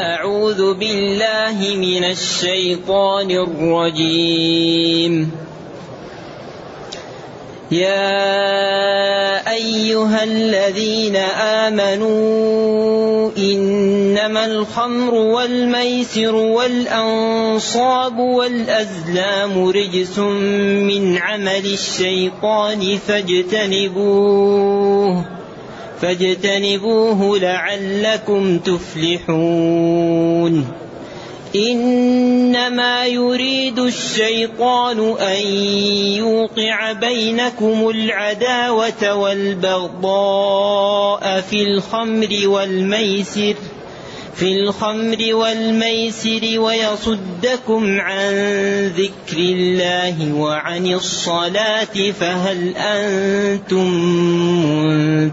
أعوذ 0.00 0.74
بالله 0.74 1.76
من 1.76 2.04
الشيطان 2.04 3.30
الرجيم. 3.30 5.30
يا 7.70 9.52
أيها 9.52 10.24
الذين 10.24 11.16
آمنوا 11.66 13.30
إنما 13.38 14.44
الخمر 14.44 15.14
والميسر 15.14 16.34
والأنصاب 16.34 18.18
والأزلام 18.18 19.68
رجس 19.68 20.18
من 20.18 21.18
عمل 21.18 21.72
الشيطان 21.72 22.98
فاجتنبوه. 23.08 25.24
فاجتنبوه 26.02 27.38
لعلكم 27.38 28.58
تفلحون. 28.58 30.00
إنما 31.56 33.06
يريد 33.06 33.78
الشيطان 33.78 35.14
أن 35.18 35.46
يوقع 36.16 36.92
بينكم 36.92 37.88
العداوة 37.88 39.14
والبغضاء 39.14 40.60
في 41.40 41.62
الخمر 41.62 42.28
والميسر. 42.44 43.54
في 44.40 44.52
الخمر 44.60 45.34
والميسر 45.34 46.60
ويصدكم 46.60 48.00
عن 48.00 48.32
ذكر 48.96 49.36
الله 49.36 50.32
وعن 50.32 50.86
الصلاة 50.86 52.10
فهل 52.20 52.76
أنتم 52.76 53.90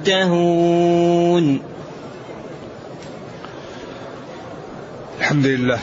منتهون؟ 0.03 1.61
الحمد 5.19 5.45
لله. 5.45 5.79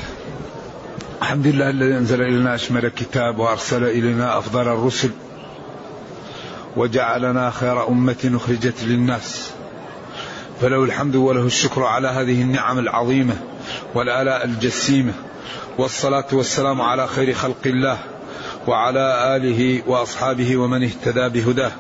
الحمد 1.23 1.47
لله 1.47 1.71
الذي 1.71 1.95
أنزل 1.99 2.23
إلينا 2.23 2.55
أشمل 2.55 2.85
الكتاب 2.85 3.39
وأرسل 3.39 3.85
إلينا 3.85 4.39
أفضل 4.39 4.69
الرسل 4.69 5.11
وجعلنا 6.77 7.51
خير 7.51 7.89
أمة 7.89 8.31
أخرجت 8.35 8.85
للناس. 8.85 9.54
فله 10.61 10.85
الحمد 10.85 11.17
وله 11.17 11.47
الشكر 11.47 11.83
على 11.83 12.09
هذه 12.09 12.43
النعم 12.43 12.79
العظيمة 12.79 13.37
والآلاء 13.95 14.45
الجسيمة 14.45 15.13
والصلاة 15.79 16.27
والسلام 16.33 16.81
على 16.81 17.07
خير 17.07 17.35
خلق 17.35 17.67
الله 17.67 17.99
وعلى 18.67 19.37
آله 19.37 19.83
وأصحابه 19.87 20.57
ومن 20.57 20.85
اهتدى 20.85 21.29
بهداه. 21.29 21.73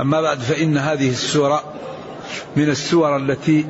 أما 0.00 0.20
بعد 0.20 0.38
فإن 0.40 0.78
هذه 0.78 1.10
السورة 1.10 1.64
من 2.56 2.70
السور 2.70 3.16
التي 3.16 3.66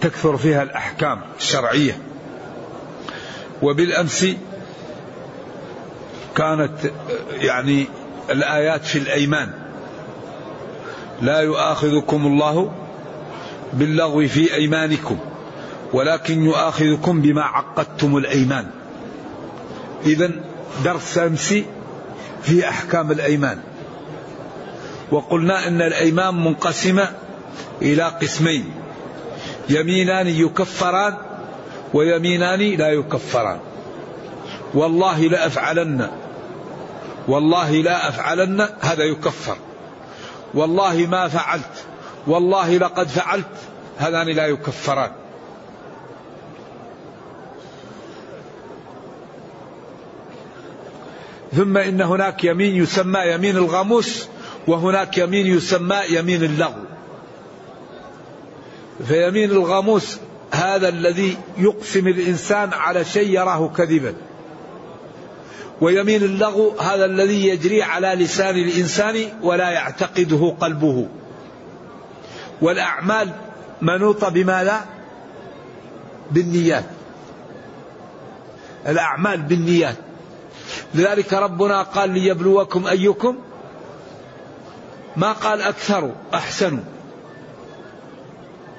تكثر 0.00 0.36
فيها 0.36 0.62
الأحكام 0.62 1.20
الشرعية. 1.38 1.98
وبالأمس 3.62 4.26
كانت 6.36 6.92
يعني 7.32 7.86
الآيات 8.30 8.84
في 8.84 8.98
الأيمان. 8.98 9.69
لا 11.22 11.40
يؤاخذكم 11.40 12.26
الله 12.26 12.72
باللغو 13.72 14.26
في 14.26 14.54
أيمانكم 14.54 15.18
ولكن 15.92 16.44
يؤاخذكم 16.44 17.20
بما 17.20 17.42
عقدتم 17.42 18.16
الأيمان. 18.16 18.66
اذا 20.06 20.30
درس 20.84 21.18
أمس 21.18 21.54
في 22.42 22.68
أحكام 22.68 23.10
الأيمان. 23.10 23.58
وقلنا 25.10 25.68
إن 25.68 25.82
الأيمان 25.82 26.34
منقسمه 26.44 27.08
إلى 27.82 28.02
قسمين 28.02 28.64
يمينان 29.68 30.26
يكفران 30.26 31.14
ويمينان 31.94 32.60
لا 32.60 32.88
يكفران. 32.88 33.58
والله 34.74 35.20
لافعلن 35.20 36.10
والله 37.28 37.72
لا 37.72 38.08
أفعلن 38.08 38.68
هذا 38.80 39.04
يكفر. 39.04 39.56
والله 40.54 41.06
ما 41.10 41.28
فعلت 41.28 41.84
والله 42.26 42.78
لقد 42.78 43.08
فعلت 43.08 43.56
هذان 43.98 44.26
لا 44.26 44.46
يكفران. 44.46 45.10
ثم 51.52 51.76
إن 51.76 52.00
هناك 52.00 52.44
يمين 52.44 52.82
يسمى 52.82 53.20
يمين 53.20 53.56
الغموس 53.56 54.28
وهناك 54.66 55.18
يمين 55.18 55.46
يسمى 55.46 55.96
يمين 56.10 56.44
اللغو. 56.44 56.84
فيمين 59.08 59.50
الغموس 59.50 60.18
هذا 60.52 60.88
الذي 60.88 61.36
يقسم 61.58 62.08
الإنسان 62.08 62.72
على 62.72 63.04
شيء 63.04 63.28
يراه 63.28 63.68
كذبا. 63.76 64.14
ويمين 65.80 66.22
اللغو 66.22 66.78
هذا 66.78 67.04
الذي 67.04 67.48
يجري 67.48 67.82
على 67.82 68.08
لسان 68.24 68.56
الإنسان 68.56 69.28
ولا 69.42 69.70
يعتقده 69.70 70.56
قلبه. 70.60 71.08
والأعمال 72.60 73.30
منوطة 73.82 74.28
بما 74.28 74.64
لا؟ 74.64 74.80
بالنيات. 76.30 76.84
الأعمال 78.86 79.42
بالنيات. 79.42 79.96
لذلك 80.94 81.32
ربنا 81.32 81.82
قال 81.82 82.10
ليبلوكم 82.10 82.86
أيكم 82.86 83.38
ما 85.16 85.32
قال 85.32 85.62
أكثر 85.62 86.14
أحسن. 86.34 86.80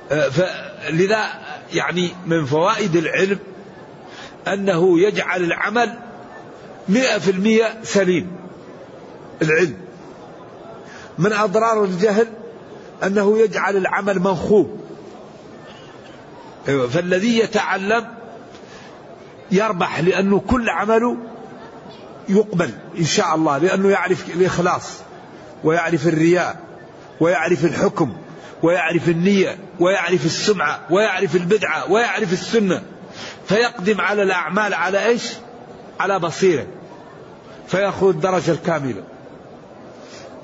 فلذا 0.10 1.28
يعني 1.74 2.10
من 2.26 2.46
فوائد 2.46 2.96
العلم 2.96 3.40
أنه 4.48 5.00
يجعل 5.00 5.44
العمل 5.44 5.98
مئة 6.90 7.18
في 7.18 7.32
المئة 7.32 7.84
سليم. 7.84 8.32
العلم. 9.42 9.78
من 11.18 11.34
أضرار 11.34 11.84
الجهل 11.84 12.28
أنه 13.04 13.40
يجعل 13.40 13.78
العمل 13.78 14.20
منخوب. 14.20 14.82
فالذي 16.66 17.40
يتعلم 17.40 18.08
يربح 19.52 20.00
لأنه 20.00 20.40
كل 20.40 20.70
عمله 20.70 21.18
يقبل 22.30 22.72
إن 22.98 23.06
شاء 23.06 23.36
الله 23.36 23.58
لأنه 23.58 23.90
يعرف 23.90 24.30
الإخلاص 24.36 25.00
ويعرف 25.64 26.08
الرياء 26.08 26.60
ويعرف 27.20 27.66
الحكم 27.66 28.14
ويعرف 28.64 29.10
النية 29.10 29.58
ويعرف 29.80 30.26
السمعة 30.26 30.80
ويعرف 30.90 31.36
البدعة 31.36 31.92
ويعرف 31.92 32.34
السنة. 32.34 32.84
فيقدم 33.48 34.02
على 34.02 34.24
الأعمال 34.24 34.74
على 34.74 35.06
إيش؟ 35.06 35.34
على 36.02 36.20
بصيرة 36.20 36.68
فيأخذ 37.68 38.08
الدرجة 38.08 38.52
الكاملة. 38.52 39.04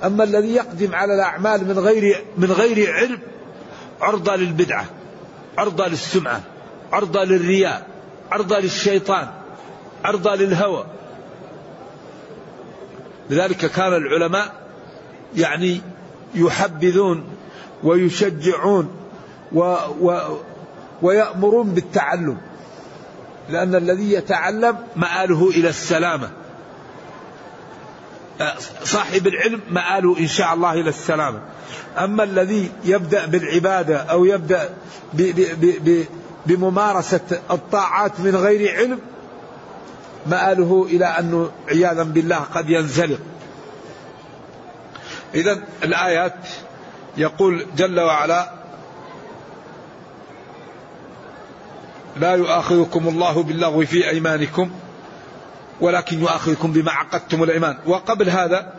أما 0.03 0.23
الذي 0.23 0.55
يقدم 0.55 0.95
على 0.95 1.13
الأعمال 1.13 1.67
من 1.67 1.79
غير 1.79 2.25
من 2.37 2.51
غير 2.51 2.93
علم 2.93 3.19
عرضة 4.01 4.35
للبدعة 4.35 4.85
عرضة 5.57 5.87
للسمعة 5.87 6.41
عرضة 6.93 7.23
للرياء 7.23 7.87
عرضة 8.31 8.59
للشيطان 8.59 9.27
عرضة 10.03 10.35
للهوى. 10.35 10.85
لذلك 13.29 13.57
كان 13.57 13.93
العلماء 13.93 14.53
يعني 15.35 15.81
يحبذون 16.35 17.23
ويشجعون 17.83 18.89
و 19.51 19.75
و 20.01 20.19
ويأمرون 21.01 21.69
بالتعلم. 21.69 22.37
لأن 23.49 23.75
الذي 23.75 24.13
يتعلم 24.13 24.77
مآله 24.95 25.49
إلى 25.49 25.69
السلامة. 25.69 26.29
صاحب 28.83 29.27
العلم 29.27 29.61
مآله 29.69 30.19
إن 30.19 30.27
شاء 30.27 30.53
الله 30.53 30.73
إلى 30.73 30.89
السلامة. 30.89 31.41
أما 31.97 32.23
الذي 32.23 32.71
يبدأ 32.85 33.25
بالعبادة 33.25 33.97
أو 33.97 34.25
يبدأ 34.25 34.69
ب 35.13 35.21
ب 35.21 35.65
ب 35.85 36.05
بممارسة 36.45 37.41
الطاعات 37.51 38.19
من 38.19 38.35
غير 38.35 38.77
علم 38.77 38.99
مآله 40.27 40.87
إلى 40.89 41.05
أنه 41.05 41.51
عياذا 41.69 42.03
بالله 42.03 42.35
قد 42.35 42.69
ينزلق. 42.69 43.19
إذا 45.35 45.63
الآيات 45.83 46.35
يقول 47.17 47.65
جل 47.77 47.99
وعلا 47.99 48.56
لا 52.19 52.35
يؤاخذكم 52.35 53.07
الله 53.07 53.43
باللغو 53.43 53.85
في 53.85 54.09
أيمانكم 54.09 54.71
ولكن 55.81 56.19
يؤاخذكم 56.19 56.71
بما 56.71 56.91
عقدتم 56.91 57.43
الأيمان. 57.43 57.77
وقبل 57.85 58.29
هذا 58.29 58.73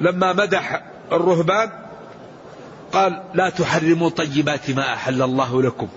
لما 0.00 0.32
مدح 0.32 0.82
الرهبان 1.12 1.70
قال 2.92 3.22
لا 3.34 3.50
تحرموا 3.50 4.10
طيبات 4.10 4.70
ما 4.70 4.92
أحل 4.92 5.22
الله 5.22 5.62
لكم. 5.62 5.88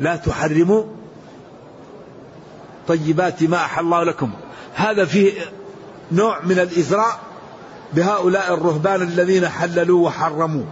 لا 0.00 0.16
تحرموا 0.16 0.84
طيبات 2.88 3.42
ما 3.42 3.56
أحل 3.56 3.84
الله 3.84 4.04
لكم. 4.04 4.30
هذا 4.74 5.04
فيه 5.04 5.32
نوع 6.12 6.40
من 6.40 6.58
الإزراء 6.58 7.20
بهؤلاء 7.92 8.54
الرهبان 8.54 9.02
الذين 9.02 9.48
حللوا 9.48 10.06
وحرموا 10.06 10.64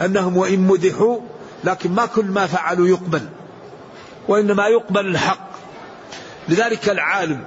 أنهم 0.00 0.36
وإن 0.36 0.60
مدحوا 0.60 1.18
لكن 1.64 1.92
ما 1.92 2.06
كل 2.06 2.24
ما 2.24 2.46
فعلوا 2.46 2.88
يقبل. 2.88 3.28
وإنما 4.28 4.66
يقبل 4.66 5.06
الحق. 5.06 5.50
لذلك 6.48 6.88
العالم 6.88 7.44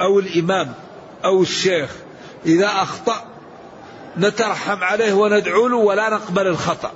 أو 0.00 0.18
الإمام 0.18 0.72
أو 1.24 1.42
الشيخ 1.42 1.90
إذا 2.46 2.66
أخطأ 2.66 3.24
نترحم 4.18 4.84
عليه 4.84 5.12
وندعو 5.12 5.68
له 5.68 5.76
ولا 5.76 6.10
نقبل 6.10 6.46
الخطأ. 6.46 6.92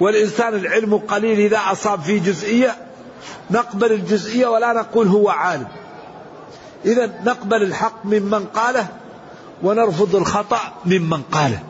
والإنسان 0.00 0.54
العلم 0.54 0.96
قليل 0.96 1.40
إذا 1.40 1.60
أصاب 1.72 2.00
في 2.00 2.18
جزئية 2.18 2.76
نقبل 3.50 3.92
الجزئية 3.92 4.46
ولا 4.46 4.72
نقول 4.72 5.06
هو 5.06 5.28
عالم. 5.28 5.68
إذا 6.84 7.06
نقبل 7.24 7.62
الحق 7.62 8.04
ممن 8.04 8.44
قاله 8.44 8.86
ونرفض 9.62 10.16
الخطأ 10.16 10.60
ممن 10.84 11.22
قاله. 11.22 11.62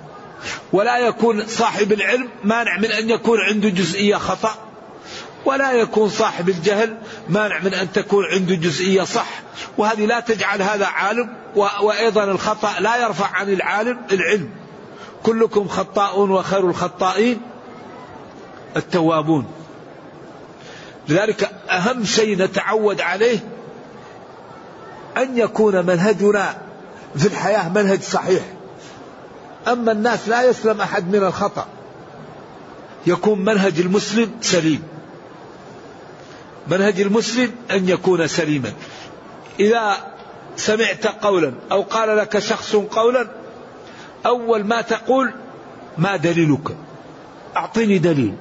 ولا 0.72 0.98
يكون 0.98 1.46
صاحب 1.46 1.92
العلم 1.92 2.28
مانع 2.44 2.78
من 2.78 2.92
أن 2.92 3.10
يكون 3.10 3.40
عنده 3.40 3.68
جزئية 3.68 4.16
خطأ. 4.16 4.63
ولا 5.44 5.72
يكون 5.72 6.08
صاحب 6.08 6.48
الجهل 6.48 6.98
مانع 7.28 7.58
من 7.58 7.74
أن 7.74 7.92
تكون 7.92 8.24
عنده 8.24 8.54
جزئية 8.54 9.02
صح. 9.02 9.26
وهذه 9.78 10.06
لا 10.06 10.20
تجعل 10.20 10.62
هذا 10.62 10.86
عالم 10.86 11.36
وأيضا 11.56 12.24
الخطأ 12.24 12.80
لا 12.80 12.96
يرفع 12.96 13.26
عن 13.26 13.52
العالم 13.52 13.98
العلم. 14.12 14.50
كلكم 15.22 15.68
خطاء 15.68 16.20
وخير 16.20 16.70
الخطائين 16.70 17.40
التوابون. 18.76 19.46
لذلك 21.08 21.50
أهم 21.70 22.04
شيء 22.04 22.38
نتعود 22.38 23.00
عليه 23.00 23.38
أن 25.16 25.38
يكون 25.38 25.86
منهجنا 25.86 26.56
في 27.16 27.26
الحياة 27.26 27.68
منهج 27.68 28.02
صحيح. 28.02 28.42
أما 29.68 29.92
الناس 29.92 30.28
لا 30.28 30.42
يسلم 30.42 30.80
أحد 30.80 31.08
من 31.08 31.24
الخطأ. 31.24 31.66
يكون 33.06 33.44
منهج 33.44 33.80
المسلم 33.80 34.30
سليم. 34.40 34.93
منهج 36.68 37.00
المسلم 37.00 37.52
أن 37.70 37.88
يكون 37.88 38.26
سليما. 38.26 38.72
إذا 39.60 39.96
سمعت 40.56 41.06
قولا 41.06 41.52
أو 41.72 41.82
قال 41.82 42.16
لك 42.16 42.38
شخص 42.38 42.76
قولا 42.76 43.28
أول 44.26 44.64
ما 44.64 44.80
تقول 44.80 45.32
ما 45.98 46.16
دليلك؟ 46.16 46.76
أعطني 47.56 47.98
دليل. 47.98 48.34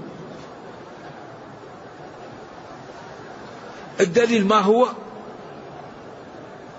الدليل 3.99 4.47
ما 4.47 4.59
هو؟ 4.59 4.87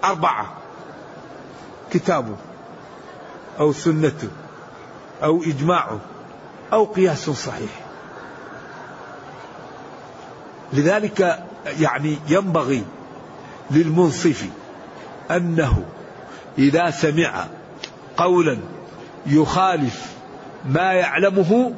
أربعة. 0.05 0.57
كتابه 1.93 2.37
أو 3.61 3.73
سنته 3.73 4.29
أو 5.23 5.43
إجماعه 5.43 6.01
أو 6.73 6.85
قياس 6.85 7.31
صحيح. 7.31 7.84
لذلك 10.75 11.45
يعني 11.81 12.19
ينبغي 12.29 12.85
للمنصف 13.71 14.45
أنه 15.31 15.85
إذا 16.59 16.91
سمع 16.91 17.47
قولا 18.17 18.59
يخالف 19.27 20.07
ما 20.69 20.93
يعلمه 20.93 21.75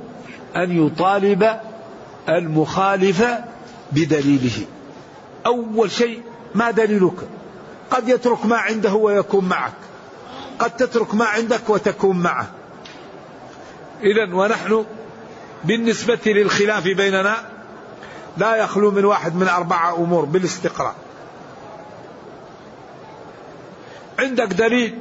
أن 0.57 0.87
يطالب 0.87 1.61
المخالف 2.29 3.25
بدليله. 3.93 4.67
أول 5.47 5.91
شيء 5.91 6.23
ما 6.55 6.71
دليلك؟ 6.71 7.29
قد 7.91 8.09
يترك 8.09 8.47
ما 8.47 8.57
عنده 8.57 8.95
ويكون 8.95 9.45
معك. 9.45 9.73
قد 10.59 10.71
تترك 10.71 11.15
ما 11.15 11.25
عندك 11.25 11.71
وتكون 11.71 12.19
معه. 12.19 12.47
إذا 14.03 14.35
ونحن 14.35 14.85
بالنسبة 15.65 16.19
للخلاف 16.27 16.85
بيننا 16.85 17.56
لا 18.37 18.57
يخلو 18.57 18.91
من 18.91 19.05
واحد 19.05 19.35
من 19.35 19.49
أربعة 19.49 19.97
أمور 19.97 20.25
بالاستقراء 20.25 20.95
عندك 24.19 24.47
دليل؟ 24.47 24.99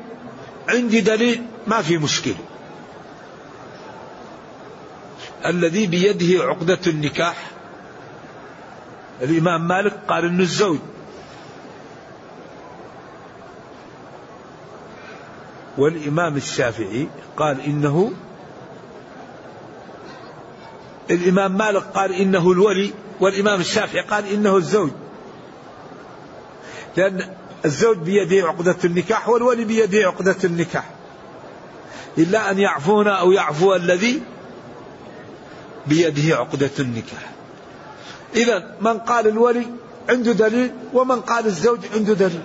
عندي 0.70 1.02
دليل 1.02 1.46
ما 1.68 1.82
في 1.82 1.98
مشكلة. 1.98 2.36
الذي 5.46 5.88
بيده 5.88 6.44
عقدة 6.44 6.80
النكاح. 6.88 7.52
الإمام 9.22 9.68
مالك 9.68 10.00
قال 10.08 10.26
إنه 10.26 10.44
الزوج. 10.44 10.80
والإمام 15.78 16.38
الشافعي 16.38 17.08
قال 17.38 17.62
إنه 17.62 18.12
الإمام 21.10 21.58
مالك 21.58 21.84
قال 21.84 22.14
إنه 22.14 22.52
الولي. 22.52 22.94
والإمام 23.20 23.60
الشافعي 23.60 24.02
قال 24.02 24.28
إنه 24.28 24.58
الزوج. 24.58 24.92
لأن 26.98 27.30
الزوج 27.66 27.98
بيده 27.98 28.48
عقدة 28.48 28.76
النكاح 28.86 29.30
والولي 29.30 29.64
بيده 29.64 30.08
عقدة 30.08 30.36
النكاح. 30.44 30.90
إلا 32.18 32.52
أن 32.52 32.60
يعفون 32.60 33.08
أو 33.08 33.32
يعفو 33.32 33.76
الذي 33.76 34.22
بيده 35.88 36.36
عقدة 36.36 36.72
النكاح. 36.80 37.32
إذا 38.36 38.76
من 38.82 39.00
قال 39.00 39.28
الولي 39.28 39.66
عنده 40.10 40.32
دليل 40.32 40.72
ومن 40.94 41.22
قال 41.22 41.46
الزوج 41.46 41.80
عنده 41.94 42.14
دليل. 42.14 42.44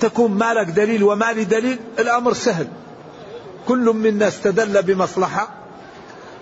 تكون 0.00 0.30
مالك 0.30 0.66
دليل 0.66 1.02
وما 1.02 1.32
لي 1.32 1.44
دليل 1.44 1.78
الأمر 1.98 2.32
سهل. 2.32 2.68
كل 3.68 3.84
منا 3.84 4.28
استدل 4.28 4.82
بمصلحة 4.82 5.61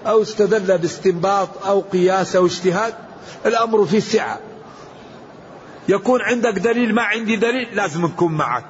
أو 0.06 0.22
استدل 0.22 0.78
باستنباط 0.78 1.48
أو 1.66 1.80
قياس 1.80 2.36
أو 2.36 2.46
اجتهاد 2.46 2.94
الأمر 3.46 3.84
في 3.84 4.00
سعة 4.00 4.38
يكون 5.88 6.20
عندك 6.22 6.58
دليل 6.58 6.94
ما 6.94 7.02
عندي 7.02 7.36
دليل 7.36 7.76
لازم 7.76 8.06
نكون 8.06 8.32
معك. 8.32 8.64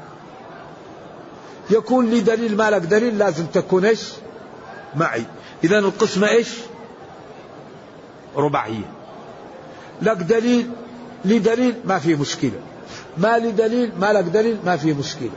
يكون 1.70 2.10
لي 2.10 2.20
دليل 2.20 2.56
ما 2.56 2.70
لك 2.70 2.82
دليل 2.82 3.18
لازم 3.18 3.46
تكون 3.46 3.84
إيش؟ 3.84 4.02
معي. 4.96 5.24
إذا 5.64 5.78
القسمة 5.78 6.28
إيش؟ 6.28 6.48
رباعية. 8.36 8.90
لك 10.02 10.16
دليل 10.16 10.70
لي 11.24 11.38
دليل 11.38 11.74
ما 11.84 11.98
في 11.98 12.14
مشكلة. 12.14 12.60
ما 13.18 13.38
لي 13.38 13.52
دليل 13.52 13.92
ما 14.00 14.12
لك 14.12 14.24
دليل 14.24 14.58
ما 14.64 14.76
في 14.76 14.92
مشكلة. 14.92 15.30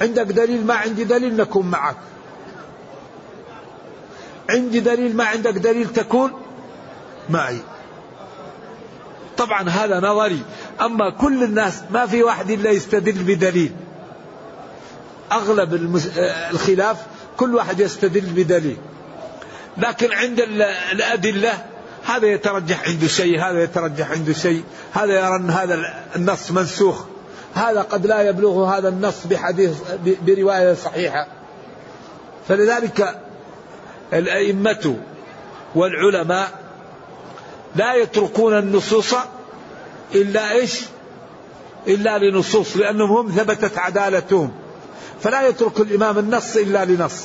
عندك 0.00 0.26
دليل 0.26 0.66
ما 0.66 0.74
عندي 0.74 1.04
دليل 1.04 1.36
نكون 1.36 1.66
معك. 1.66 1.96
عندي 4.50 4.80
دليل 4.80 5.16
ما 5.16 5.24
عندك 5.24 5.52
دليل 5.52 5.88
تكون 5.88 6.32
معي. 7.30 7.58
طبعا 9.36 9.68
هذا 9.68 10.00
نظري. 10.00 10.42
أما 10.80 11.10
كل 11.10 11.42
الناس 11.42 11.82
ما 11.90 12.06
في 12.06 12.22
واحد 12.22 12.50
إلا 12.50 12.70
يستدل 12.70 13.22
بدليل. 13.22 13.72
أغلب 15.32 15.74
الخلاف 16.50 16.96
كل 17.36 17.54
واحد 17.54 17.80
يستدل 17.80 18.20
بدليل. 18.20 18.76
لكن 19.78 20.12
عند 20.12 20.40
الأدلة 20.92 21.52
هذا 22.04 22.26
يترجح 22.26 22.88
عنده 22.88 23.06
شيء 23.06 23.40
هذا 23.40 23.62
يترجح 23.62 24.10
عنده 24.10 24.32
شيء 24.32 24.64
هذا 24.92 25.12
يرى 25.12 25.36
أن 25.36 25.50
هذا 25.50 26.04
النص 26.16 26.50
منسوخ. 26.50 27.04
هذا 27.54 27.82
قد 27.82 28.06
لا 28.06 28.22
يبلغ 28.22 28.64
هذا 28.64 28.88
النص 28.88 29.26
بحديث 29.26 29.70
برواية 30.26 30.74
صحيحة. 30.74 31.26
فلذلك 32.48 33.20
الأئمة 34.12 34.96
والعلماء 35.74 36.50
لا 37.76 37.94
يتركون 37.94 38.58
النصوص 38.58 39.14
إلا 40.14 40.52
إيش؟ 40.52 40.80
إلا 41.86 42.18
لنصوص 42.18 42.76
لأنهم 42.76 43.10
هم 43.10 43.30
ثبتت 43.30 43.78
عدالتهم. 43.78 44.52
فلا 45.20 45.48
يترك 45.48 45.80
الإمام 45.80 46.18
النص 46.18 46.56
إلا 46.56 46.84
لنص. 46.84 47.24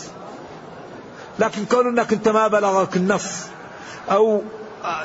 لكن 1.39 1.65
كون 1.65 1.87
أنك 1.87 2.13
أنت 2.13 2.27
ما 2.27 2.47
بلغك 2.47 2.95
النص 2.95 3.25
أو 4.11 4.41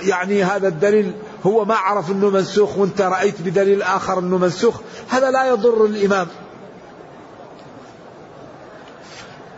يعني 0.03 0.45
هذا 0.45 0.69
الدليل 0.69 1.13
هو 1.47 1.65
ما 1.65 1.75
عرف 1.75 2.11
أنه 2.11 2.31
منسوخ 2.31 2.79
وأنت 2.79 3.01
رأيت 3.01 3.41
بدليل 3.41 3.83
آخر 3.83 4.19
أنه 4.19 4.39
منسوخ 4.39 4.75
هذا 5.09 5.31
لا 5.31 5.49
يضر 5.49 5.85
الإمام. 5.85 6.27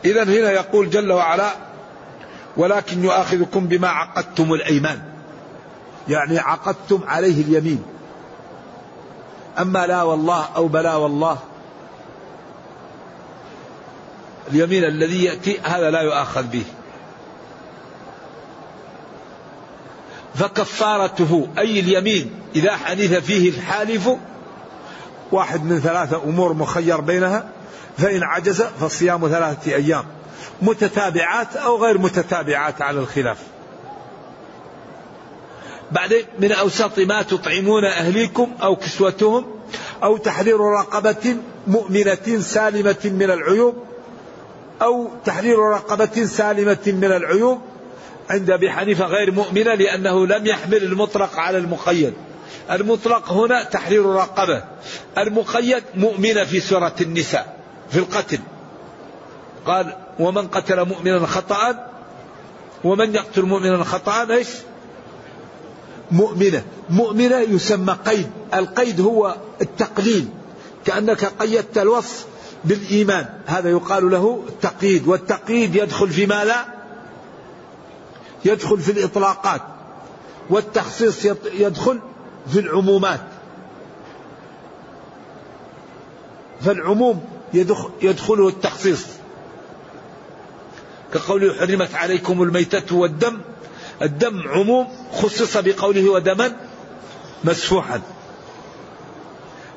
إذا 0.05 0.25
هنا 0.25 0.51
يقول 0.51 0.91
جل 0.91 1.13
وعلا 1.13 1.72
ولكن 2.57 3.05
يؤاخذكم 3.05 3.67
بما 3.67 3.89
عقدتم 3.89 4.53
الأيمان. 4.53 5.03
يعني 6.09 6.39
عقدتم 6.39 7.01
عليه 7.07 7.43
اليمين. 7.43 7.83
أما 9.59 9.87
لا 9.87 10.03
والله 10.03 10.49
أو 10.57 10.69
بلا 10.69 10.97
والله 10.97 11.39
اليمين 14.51 14.85
الذي 14.85 15.25
يأتي 15.25 15.61
هذا 15.61 15.91
لا 15.91 16.01
يؤاخذ 16.01 16.43
به. 16.43 16.65
فكفارته 20.35 21.49
أي 21.59 21.81
اليمين 21.81 22.31
إذا 22.57 22.77
حدث 22.77 23.15
فيه 23.15 23.51
الحالف 23.51 24.09
واحد 25.33 25.65
من 25.65 25.81
ثلاثة 25.81 26.23
أمور 26.25 26.53
مخير 26.53 27.01
بينها 27.01 27.49
فإن 27.99 28.23
عجز 28.23 28.63
فالصيام 28.63 29.29
ثلاثة 29.29 29.75
أيام. 29.75 30.05
متتابعات 30.63 31.57
أو 31.57 31.85
غير 31.85 31.99
متتابعات 31.99 32.83
على 32.83 33.01
الخلاف. 33.01 33.39
بعدين 35.93 36.25
من 36.39 36.53
أوسط 36.53 36.99
ما 36.99 37.23
تطعمون 37.23 37.85
أهليكم 37.85 38.53
أو 38.63 38.77
كسوتهم 38.77 39.47
أو 40.03 40.17
تحرير 40.17 40.61
رقبة 40.61 41.37
مؤمنة 41.67 42.41
سالمة 42.41 42.97
من 43.05 43.31
العيوب 43.31 43.85
أو 44.83 45.11
تحرير 45.25 45.59
رقبة 45.59 46.25
سالمة 46.25 46.79
من 46.87 47.13
العيوب. 47.13 47.61
عند 48.31 48.51
أبي 48.51 48.71
حنيفة 48.71 49.07
غير 49.07 49.31
مؤمنة 49.31 49.75
لأنه 49.75 50.27
لم 50.27 50.47
يحمل 50.47 50.83
المطلق 50.83 51.39
على 51.39 51.59
المقيد. 51.59 52.15
المطلق 52.71 53.33
هنا 53.33 53.63
تحرير 53.63 54.07
رقبة. 54.07 54.65
المقيد 55.19 55.83
مؤمنة 55.95 56.45
في 56.45 56.61
سورة 56.61 56.95
النساء 57.01 57.57
في 57.91 57.99
القتل. 57.99 58.39
قال 59.67 59.97
ومن 60.19 60.49
قتل 60.49 60.89
مؤمنا 60.89 61.27
خطأ 61.27 61.87
ومن 62.85 63.15
يقتل 63.15 63.43
مؤمنا 63.43 63.85
خطأ 63.85 64.31
إيش؟ 64.31 64.49
مؤمنة. 66.11 66.65
مؤمنة 66.91 67.37
يسمى 67.37 67.97
قيد. 68.07 68.31
القيد 68.55 69.01
هو 69.01 69.37
التقليل. 69.61 70.29
كأنك 70.85 71.25
قيدت 71.25 71.79
الوصف 71.79 72.27
بالإيمان. 72.65 73.27
هذا 73.47 73.71
يقال 73.71 74.11
له 74.11 74.43
التقييد. 74.49 75.09
والتقييد 75.09 75.77
يدخل 75.77 76.09
في 76.09 76.27
ماذا؟ 76.27 76.67
يدخل 78.45 78.79
في 78.79 78.93
الإطلاقات. 78.93 79.63
والتخصيص 80.51 81.25
يدخل 81.55 82.01
في 82.53 82.61
العمومات. 82.61 83.21
فالعموم 86.61 87.25
يدخله 88.03 88.49
التخصيص. 88.49 89.07
كقوله 91.15 91.55
حرمت 91.55 91.95
عليكم 91.95 92.43
الميتة 92.43 92.97
والدم 92.97 93.39
الدم 94.03 94.43
عموم 94.49 94.89
خصص 95.13 95.57
بقوله 95.57 96.11
ودما 96.11 96.53
مسفوحا. 97.45 98.01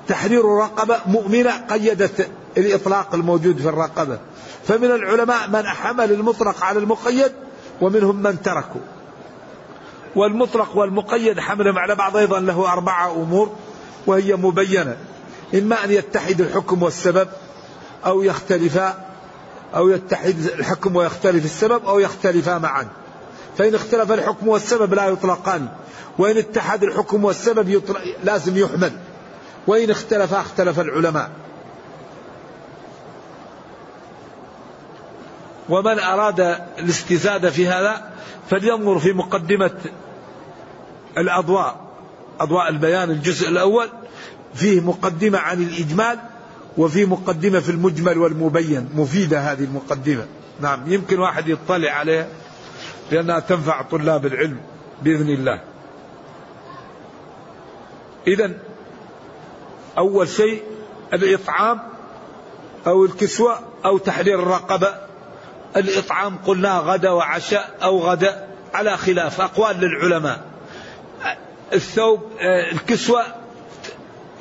تحرير 0.08 0.46
رقبة 0.46 1.00
مؤمنة 1.06 1.52
قيدت 1.70 2.30
الإطلاق 2.58 3.16
الموجود 3.16 3.58
في 3.58 3.70
الرقبة. 3.70 4.20
فمن 4.68 4.92
العلماء 4.92 5.50
من 5.50 5.68
حمل 5.68 6.12
المطلق 6.12 6.64
على 6.64 6.80
المقيد 6.80 7.32
ومنهم 7.82 8.16
من 8.16 8.42
تركه 8.42 8.80
والمطلق 10.16 10.78
والمقيد 10.78 11.40
حملهم 11.40 11.80
على 11.80 11.96
بعض 11.96 12.18
أيضا 12.18 12.40
له 12.40 12.74
أربعة 12.74 13.12
أمور 13.12 13.56
وهي 14.08 14.36
مبينة. 14.36 14.98
إما 15.54 15.84
أن 15.84 15.92
يتحد 15.92 16.42
الحكم 16.42 16.84
والسبب 16.84 17.28
أو 18.06 18.24
يختلفا 18.24 19.15
أو 19.76 19.90
يتحد 19.90 20.40
الحكم 20.40 20.96
ويختلف 20.96 21.46
السبب 21.46 21.86
أو 21.86 22.00
يختلفا 22.00 22.58
معا. 22.58 22.88
فإن 23.58 23.76
اختلف 23.76 24.12
الحكم 24.12 24.48
والسبب 24.48 24.94
لا 24.94 25.06
يطلقان. 25.08 25.68
وإن 26.18 26.38
اتحد 26.38 26.84
الحكم 26.84 27.26
والسبب 27.26 27.82
لازم 28.24 28.58
يحمل. 28.58 28.92
وإن 29.68 29.90
اختلفا 29.90 30.42
اختلف 30.42 30.80
العلماء. 30.80 31.32
ومن 35.70 36.00
أراد 36.00 36.40
الاستزادة 36.80 37.50
في 37.50 37.68
هذا 37.68 38.12
فلينظر 38.50 39.00
في 39.00 39.14
مقدمة 39.14 39.72
الأضواء 41.18 41.86
أضواء 42.40 42.70
البيان 42.70 43.10
الجزء 43.10 43.50
الأول. 43.50 43.90
فيه 44.54 44.82
مقدمة 44.82 45.40
عن 45.40 45.64
الإجمال 45.64 46.20
وفي 46.78 47.06
مقدمة 47.06 47.60
في 47.60 47.70
المجمل 47.70 48.18
والمبين. 48.18 48.90
مفيدة 48.96 49.40
هذه 49.40 49.64
المقدمة. 49.64 50.26
نعم 50.62 50.94
يمكن 50.94 51.20
واحد 51.20 51.48
يطلع 51.48 51.92
عليها 51.92 52.28
لأنها 53.12 53.40
تنفع 53.40 53.82
طلاب 53.82 54.26
العلم 54.26 54.58
بإذن 55.02 55.30
الله. 55.30 55.62
إذا 58.28 58.52
أول 59.98 60.28
شيء 60.28 60.64
الإطعام 61.14 61.80
أو 62.88 63.06
الكسوة 63.06 63.60
أو 63.86 63.98
تحرير 63.98 64.40
الرقبة. 64.40 64.96
الإطعام 65.78 66.38
قلنا 66.38 66.78
غدا 66.78 67.10
وعشاء 67.10 67.78
أو 67.84 68.00
غدا 68.00 68.48
على 68.74 68.98
خلاف 68.98 69.42
أقوال 69.42 69.78
للعلماء. 69.78 70.44
الثوب 71.74 72.20
آه، 72.40 72.72
الكسوة 72.72 73.45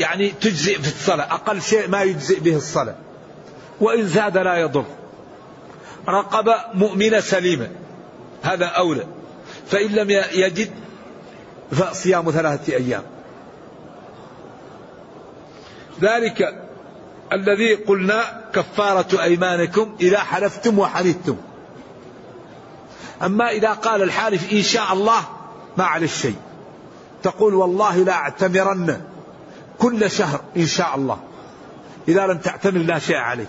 يعني 0.01 0.29
تجزئ 0.31 0.83
في 0.83 0.89
الصلاة 0.89 1.35
أقل 1.35 1.63
شيء 1.63 1.89
ما 1.89 2.03
يجزئ 2.03 2.41
به 2.41 2.57
الصلاة. 2.57 2.95
وإن 3.81 4.09
زاد 4.09 4.39
لا 4.39 4.57
يضر. 4.57 4.85
رقبة 6.09 6.55
مؤمنة 6.75 7.21
سليمة. 7.21 7.69
هذا 8.43 8.67
أولى. 8.67 9.07
فإن 9.67 9.91
لم 9.91 10.11
يجد 10.33 10.71
فصيام 11.71 12.31
ثلاثة 12.31 12.77
أيام. 12.77 13.03
ذلك 16.01 16.69
الذي 17.33 17.75
قلنا 17.75 18.45
كفارة 18.55 19.23
أيمانكم 19.23 19.97
إذا 20.01 20.19
حلفتم 20.19 20.79
وحلفتم. 20.79 21.37
أما 23.23 23.51
إذا 23.51 23.73
قال 23.73 24.03
الحالف 24.03 24.53
إن 24.53 24.63
شاء 24.63 24.93
الله 24.93 25.21
ما 25.77 25.85
على 25.85 26.05
الشيء 26.05 26.37
تقول 27.23 27.55
والله 27.55 27.97
لا 27.97 28.13
أعتمرن. 28.13 29.14
كل 29.79 30.11
شهر 30.11 30.41
إن 30.57 30.67
شاء 30.67 30.95
الله. 30.95 31.19
إذا 32.09 32.27
لم 32.27 32.39
تعتمر 32.39 32.79
لا 32.79 32.99
شيء 32.99 33.17
عليك. 33.17 33.49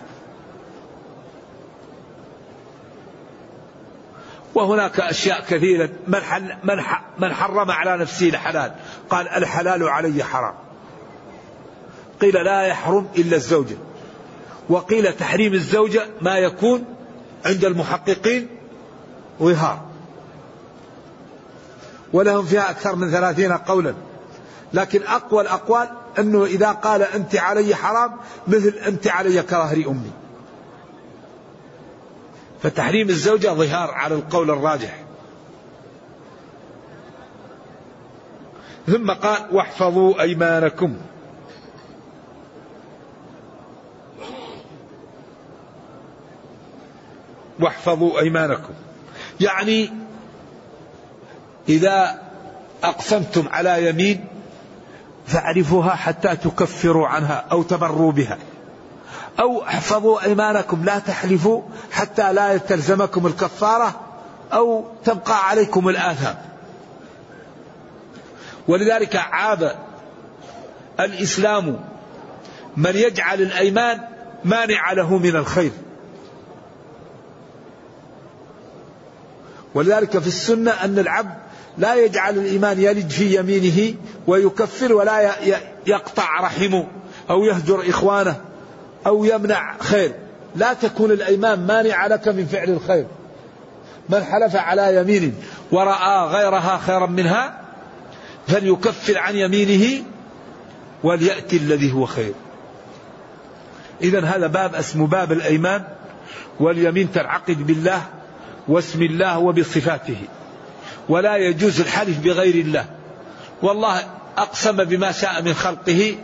وهناك 4.56 5.00
أشياء 5.00 5.42
كثيرة. 5.42 5.90
من, 6.08 6.20
من, 6.64 6.84
من 7.20 7.34
حرم 7.34 7.72
على 7.72 7.98
نفسه 7.98 8.30
الحلال. 8.30 8.76
قال 9.10 9.28
الحلال 9.28 9.90
علي 9.90 10.24
حرام. 10.24 10.54
قيل 12.22 12.34
لا 12.34 12.62
يحرم 12.62 13.08
إلا 13.18 13.36
الزوجة. 13.36 13.78
وقيل 14.70 15.14
تحريم 15.14 15.54
الزوجة 15.54 16.08
ما 16.22 16.38
يكون 16.38 16.86
عند 17.46 17.66
المحققين 17.66 18.48
ظهار 19.40 19.86
ولهم 22.14 22.46
فيها 22.46 22.70
أكثر 22.70 22.96
من 22.96 23.12
ثلاثين 23.12 23.52
قولا. 23.52 23.94
لكن 24.76 25.04
أقوى 25.04 25.42
الأقوال 25.42 25.90
أنه 26.20 26.46
إذا 26.46 26.72
قال 26.72 27.02
أنت 27.02 27.36
علي 27.36 27.76
حرام 27.76 28.18
مثل 28.48 28.70
أنت 28.70 29.08
علي 29.08 29.42
كظهر 29.42 29.76
أمي. 29.76 30.12
فتحريم 32.64 33.10
الزوجة 33.10 33.48
ظهار 33.48 33.92
على 33.92 34.16
القول 34.16 34.52
الراجح. 34.52 35.04
ثم 38.88 39.12
قال 39.12 39.40
واحفظوا 39.52 40.22
أيمانكم. 40.22 40.98
واحفظوا 47.60 48.20
أيمانكم. 48.20 48.74
يعني 49.40 49.90
إذا 51.70 52.22
أقسمتم 52.84 53.48
على 53.48 53.90
يمين 53.90 54.35
فاعرفوها 55.28 55.96
حتى 55.96 56.36
تكفروا 56.36 57.08
عنها 57.08 57.46
أو 57.52 57.64
تبروا 57.64 58.12
بها. 58.12 58.38
أو 59.40 59.64
احفظوا 59.64 60.24
أيمانكم 60.24 60.86
لا 60.86 61.00
تحلفوا 61.00 61.62
حتى 61.92 62.34
لا 62.34 62.58
تلزمكم 62.58 63.28
الكفارة 63.28 64.02
أو 64.54 64.86
تبقى 65.06 65.50
عليكم 65.50 65.90
الآثام. 65.90 66.36
ولذلك 68.68 69.16
عاب 69.16 69.76
الإسلام 71.00 71.80
من 72.78 72.96
يجعل 72.96 73.42
الأيمان 73.42 74.02
مانع 74.44 74.92
له 74.92 75.18
من 75.18 75.36
الخير. 75.36 75.72
ولذلك 79.74 80.20
في 80.20 80.28
السنة 80.28 80.72
أن 80.72 81.00
العبد 81.00 81.45
لا 81.78 81.96
يجعل 81.96 82.38
الإيمان 82.38 82.82
يلج 82.82 83.10
في 83.10 83.40
يمينه 83.40 83.94
ويكفر 84.28 84.94
ولا 84.94 85.32
يقطع 85.88 86.40
رحمه 86.42 86.88
أو 87.30 87.44
يهجر 87.44 87.90
إخوانه 87.90 88.42
أو 89.08 89.26
يمنع 89.26 89.78
خير. 89.80 90.12
لا 90.56 90.74
تكون 90.74 91.12
الأيمان 91.12 91.68
مانعة 91.68 92.08
لك 92.08 92.28
من 92.28 92.46
فعل 92.46 92.70
الخير. 92.70 93.06
من 94.10 94.24
حلف 94.24 94.56
على 94.56 94.96
يمين 94.96 95.36
ورأى 95.72 96.28
غيرها 96.28 96.78
خيرا 96.78 97.06
منها 97.06 97.62
فليكفر 98.48 99.18
عن 99.18 99.36
يمينه 99.36 100.04
وليأتي 101.04 101.58
الذي 101.58 101.92
هو 101.92 102.06
خير. 102.06 102.34
إذا 104.02 104.26
هذا 104.26 104.48
باب 104.48 104.76
اسمه 104.76 105.08
باب 105.08 105.32
الأيمان 105.32 105.84
واليمين 106.60 107.12
تنعقد 107.12 107.68
بالله 107.68 108.02
واسم 108.68 109.02
الله 109.02 109.40
وبصفاته. 109.40 110.18
ولا 111.10 111.36
يجوز 111.36 111.82
الحلف 111.82 112.18
بغير 112.20 112.56
الله. 112.56 112.86
والله 113.62 114.04
أقسم 114.38 114.84
بما 114.84 115.12
شاء 115.12 115.42
من 115.42 115.54
خلقه 115.54 116.16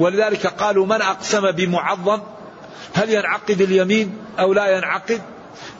ولذلك 0.00 0.46
قالوا 0.46 0.86
من 0.86 1.02
أقسم 1.02 1.50
بمعظم؟ 1.50 2.20
هل 2.94 3.10
ينعقد 3.10 3.60
اليمين 3.60 4.16
أو 4.38 4.52
لا 4.52 4.76
ينعقد؟ 4.76 5.20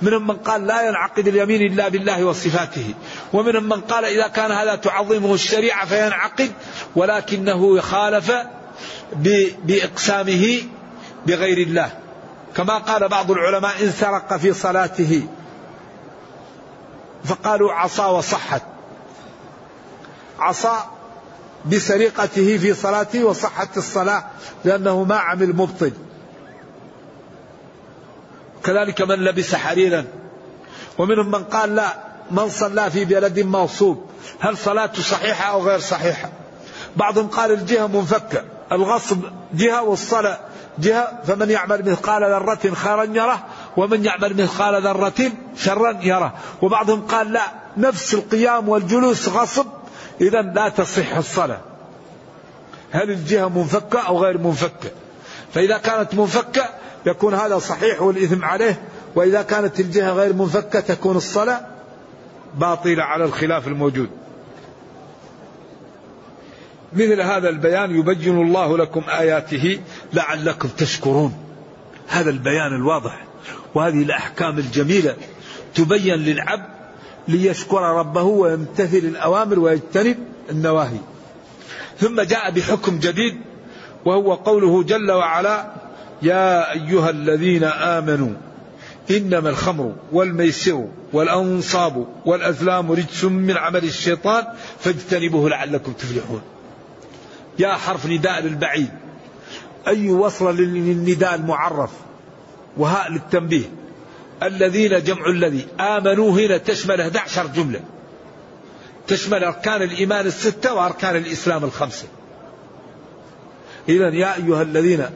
منهم 0.02 0.26
من 0.26 0.36
قال 0.36 0.66
لا 0.66 0.88
ينعقد 0.88 1.28
اليمين 1.28 1.72
إلا 1.72 1.88
بالله 1.88 2.24
وصفاته. 2.24 2.94
ومنهم 3.32 3.64
من 3.64 3.80
قال 3.80 4.04
إذا 4.04 4.28
كان 4.28 4.52
هذا 4.52 4.74
تعظمه 4.74 5.34
الشريعة 5.34 5.86
فينعقد 5.86 6.52
ولكنه 6.96 7.80
خالف 7.80 8.32
بإقسامه 9.64 10.62
بغير 11.26 11.58
الله. 11.58 11.90
كما 12.56 12.78
قال 12.78 13.08
بعض 13.08 13.30
العلماء 13.30 13.72
إن 13.82 13.90
سرق 13.90 14.36
في 14.36 14.52
صلاته 14.52 15.22
فقالوا 17.24 17.72
عصى 17.72 18.02
وصحت. 18.02 18.62
عصى 20.38 20.76
بسرقته 21.66 22.58
في 22.58 22.74
صلاته 22.74 23.24
وصحت 23.24 23.76
الصلاة 23.76 24.24
لأنه 24.64 25.04
ما 25.04 25.16
عمل 25.16 25.56
مبطل. 25.56 25.92
كذلك 28.64 29.02
من 29.02 29.24
لبس 29.24 29.54
حريرا. 29.54 30.04
ومنهم 30.98 31.30
من 31.30 31.44
قال 31.44 31.76
لا 31.76 31.96
من 32.30 32.48
صلى 32.48 32.90
في 32.90 33.04
بلد 33.04 33.40
موصوب. 33.40 34.06
هل 34.40 34.56
صلاته 34.56 35.02
صحيحة 35.02 35.52
أو 35.52 35.62
غير 35.62 35.78
صحيحة؟ 35.78 36.30
بعضهم 36.96 37.26
قال 37.26 37.52
الجهة 37.52 37.86
منفكة. 37.86 38.44
الغصب 38.72 39.24
جهة 39.54 39.82
والصلاة 39.82 40.38
جهة. 40.78 41.22
فمن 41.24 41.50
يعمل 41.50 41.90
مثقال 41.90 42.22
ذرة 42.22 42.74
خيرا 42.74 43.04
يره 43.04 43.44
ومن 43.76 44.04
يعمل 44.04 44.42
مثقال 44.42 44.82
ذرة 44.82 45.32
شرا 45.56 45.98
يره. 46.02 46.34
وبعضهم 46.62 47.00
قال 47.00 47.32
لا 47.32 47.42
نفس 47.76 48.14
القيام 48.14 48.68
والجلوس 48.68 49.28
غصب. 49.28 49.66
إذا 50.20 50.42
لا 50.42 50.68
تصح 50.68 51.16
الصلاة. 51.16 51.60
هل 52.90 53.10
الجهة 53.10 53.48
منفكة 53.48 53.98
أو 53.98 54.24
غير 54.24 54.38
منفكة؟ 54.38 54.90
فإذا 55.54 55.78
كانت 55.78 56.14
منفكة 56.14 56.68
يكون 57.06 57.34
هذا 57.34 57.58
صحيح 57.58 58.02
والإثم 58.02 58.44
عليه 58.44 58.80
وإذا 59.14 59.42
كانت 59.42 59.80
الجهة 59.80 60.12
غير 60.12 60.32
منفكة 60.32 60.80
تكون 60.80 61.16
الصلاة 61.16 61.60
باطلة 62.54 63.02
على 63.02 63.24
الخلاف 63.24 63.68
الموجود. 63.68 64.10
مثل 66.92 67.20
هذا 67.20 67.48
البيان 67.48 67.98
يبين 67.98 68.42
الله 68.42 68.78
لكم 68.78 69.02
آياته 69.08 69.80
لعلكم 70.12 70.68
تشكرون. 70.68 71.34
هذا 72.08 72.30
البيان 72.30 72.74
الواضح. 72.74 73.29
وهذه 73.74 74.02
الأحكام 74.02 74.58
الجميلة 74.58 75.16
تبين 75.74 76.14
للعبد 76.14 76.70
ليشكر 77.28 77.80
ربه 77.80 78.22
ويمتثل 78.22 78.96
الأوامر 78.96 79.58
ويجتنب 79.58 80.16
النواهي. 80.50 80.98
ثم 81.98 82.20
جاء 82.20 82.50
بحكم 82.50 82.98
جديد 82.98 83.40
وهو 84.04 84.34
قوله 84.34 84.82
جل 84.82 85.10
وعلا 85.10 85.72
يا 86.22 86.72
أيها 86.72 87.10
الذين 87.10 87.64
آمنوا 87.64 88.34
إنما 89.10 89.48
الخمر 89.50 89.94
والميسر 90.12 90.88
والأنصاب 91.12 92.06
والأزلام 92.26 92.92
رجس 92.92 93.24
من 93.24 93.56
عمل 93.56 93.84
الشيطان 93.84 94.44
فاجتنبوه 94.78 95.48
لعلكم 95.48 95.92
تفلحون. 95.92 96.42
يا 97.58 97.72
حرف 97.72 98.06
نداء 98.06 98.40
للبعيد. 98.40 98.90
أي 99.86 100.10
وصل 100.10 100.56
للنداء 100.56 101.34
المعرف؟ 101.34 101.90
وهاء 102.76 103.12
للتنبيه. 103.12 103.64
الذين 104.42 105.02
جمع 105.02 105.26
الذي. 105.26 105.66
آمنوا 105.80 106.30
هنا 106.32 106.56
تشمل 106.56 107.00
11 107.00 107.46
جملة. 107.46 107.80
تشمل 109.06 109.44
أركان 109.44 109.82
الإيمان 109.82 110.26
الستة 110.26 110.74
وأركان 110.74 111.16
الإسلام 111.16 111.64
الخمسة. 111.64 112.06
إذا 113.88 114.08
يا 114.08 114.36
أيها 114.36 114.62
الذين 114.62 115.06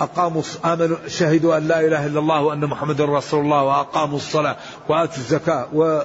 أقاموا 0.00 0.42
آمنوا 0.64 0.96
شهدوا 1.08 1.56
أن 1.56 1.68
لا 1.68 1.80
إله 1.80 2.06
إلا 2.06 2.18
الله 2.18 2.42
وأن 2.42 2.60
محمد 2.60 3.00
رسول 3.00 3.44
الله 3.44 3.62
وأقاموا 3.62 4.16
الصلاة 4.16 4.56
وآتوا 4.88 5.16
الزكاة 5.16 5.68
و 5.74 6.02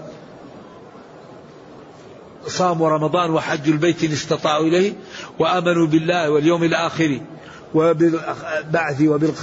صاموا 2.48 2.90
رمضان 2.90 3.32
وحجوا 3.32 3.74
البيت 3.74 4.04
إن 4.04 4.12
استطاعوا 4.12 4.64
إليه 4.64 4.94
وآمنوا 5.40 5.88
بالله 5.88 6.30
واليوم 6.30 6.64
الآخر 6.64 7.20
وبالبعث 7.74 9.02
وبال 9.02 9.34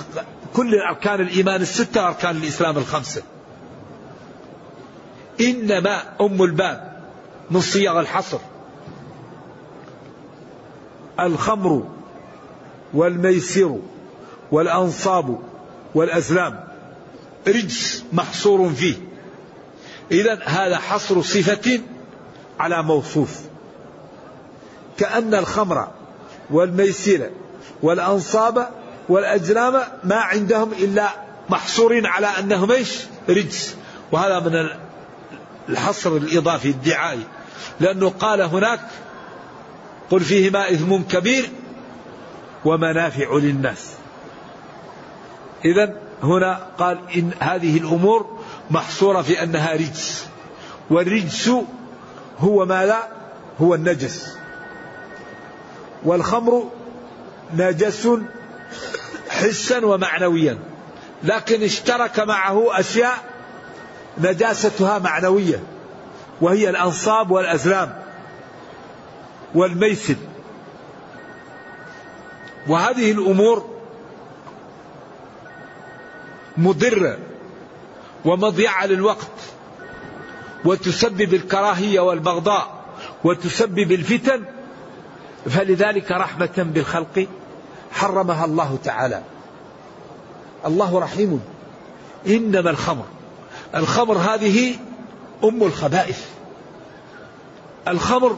كل 0.54 0.80
أركان 0.80 1.20
الإيمان 1.20 1.62
الستة 1.62 2.08
أركان 2.08 2.36
الإسلام 2.36 2.78
الخمسة. 2.78 3.22
إنما 5.40 6.02
أم 6.20 6.42
الباب 6.42 7.02
من 7.50 7.60
صيغ 7.60 8.00
الحصر. 8.00 8.38
الخمر 11.20 11.88
والميسر 12.94 13.78
والأنصاب 14.52 15.38
والأزلام. 15.94 16.64
رجس 17.48 18.04
محصور 18.12 18.70
فيه. 18.70 18.94
إذا 20.10 20.42
هذا 20.44 20.78
حصر 20.78 21.22
صفة 21.22 21.80
على 22.60 22.82
موصوف. 22.82 23.40
كأن 24.98 25.34
الخمر 25.34 25.88
والميسر 26.50 27.30
والأنصاب 27.82 28.68
والأزلام 29.08 29.82
ما 30.04 30.16
عندهم 30.16 30.72
إلا 30.72 31.08
محصورين 31.50 32.06
على 32.06 32.26
أنهم 32.26 32.70
إيش؟ 32.70 32.98
رجس. 33.28 33.76
وهذا 34.12 34.40
من 34.40 34.68
الحصر 35.68 36.16
الإضافي 36.16 36.68
الدعائي 36.68 37.26
لأنه 37.80 38.10
قال 38.10 38.42
هناك 38.42 38.80
قل 40.10 40.20
فيهما 40.20 40.70
إثم 40.70 40.96
كبير 40.96 41.50
ومنافع 42.64 43.34
للناس. 43.34 43.90
إذا 45.64 45.94
هنا 46.22 46.66
قال 46.78 46.98
إن 47.16 47.30
هذه 47.40 47.76
الأمور 47.78 48.38
محصورة 48.70 49.22
في 49.22 49.42
أنها 49.42 49.72
رجس. 49.72 50.26
والرجس 50.90 51.50
هو 52.38 52.66
ما 52.66 52.86
لا 52.86 53.08
هو 53.60 53.74
النجس. 53.74 54.36
والخمر 56.04 56.70
نجس 57.54 58.08
حسا 59.28 59.86
ومعنويا. 59.86 60.58
لكن 61.22 61.62
اشترك 61.62 62.20
معه 62.20 62.80
أشياء 62.80 63.24
نجاستها 64.18 64.98
معنوية 64.98 65.62
وهي 66.40 66.70
الأنصاب 66.70 67.30
والأزلام 67.30 68.02
والميسر. 69.54 70.16
وهذه 72.68 73.12
الأمور 73.12 73.74
مضرة 76.56 77.18
ومضيعة 78.24 78.86
للوقت 78.86 79.30
وتسبب 80.64 81.34
الكراهية 81.34 82.00
والبغضاء 82.00 82.84
وتسبب 83.24 83.92
الفتن. 83.92 84.44
فلذلك 85.50 86.10
رحمة 86.12 86.52
بالخلق 86.56 87.26
حرمها 87.94 88.44
الله 88.44 88.78
تعالى. 88.84 89.22
الله 90.66 90.98
رحيم. 90.98 91.40
إنما 92.26 92.70
الخمر. 92.70 93.04
الخمر 93.74 94.18
هذه 94.18 94.76
أم 95.44 95.62
الخبائث. 95.62 96.24
الخمر 97.88 98.36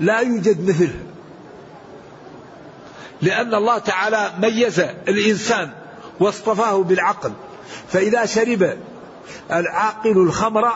لا 0.00 0.18
يوجد 0.18 0.68
مثله 0.68 1.00
لأن 3.22 3.54
الله 3.54 3.78
تعالى 3.78 4.32
ميز 4.38 4.80
الإنسان 4.80 5.70
واصطفاه 6.20 6.82
بالعقل. 6.82 7.32
فإذا 7.88 8.26
شرب 8.26 8.78
العاقل 9.52 10.16
الخمر 10.16 10.72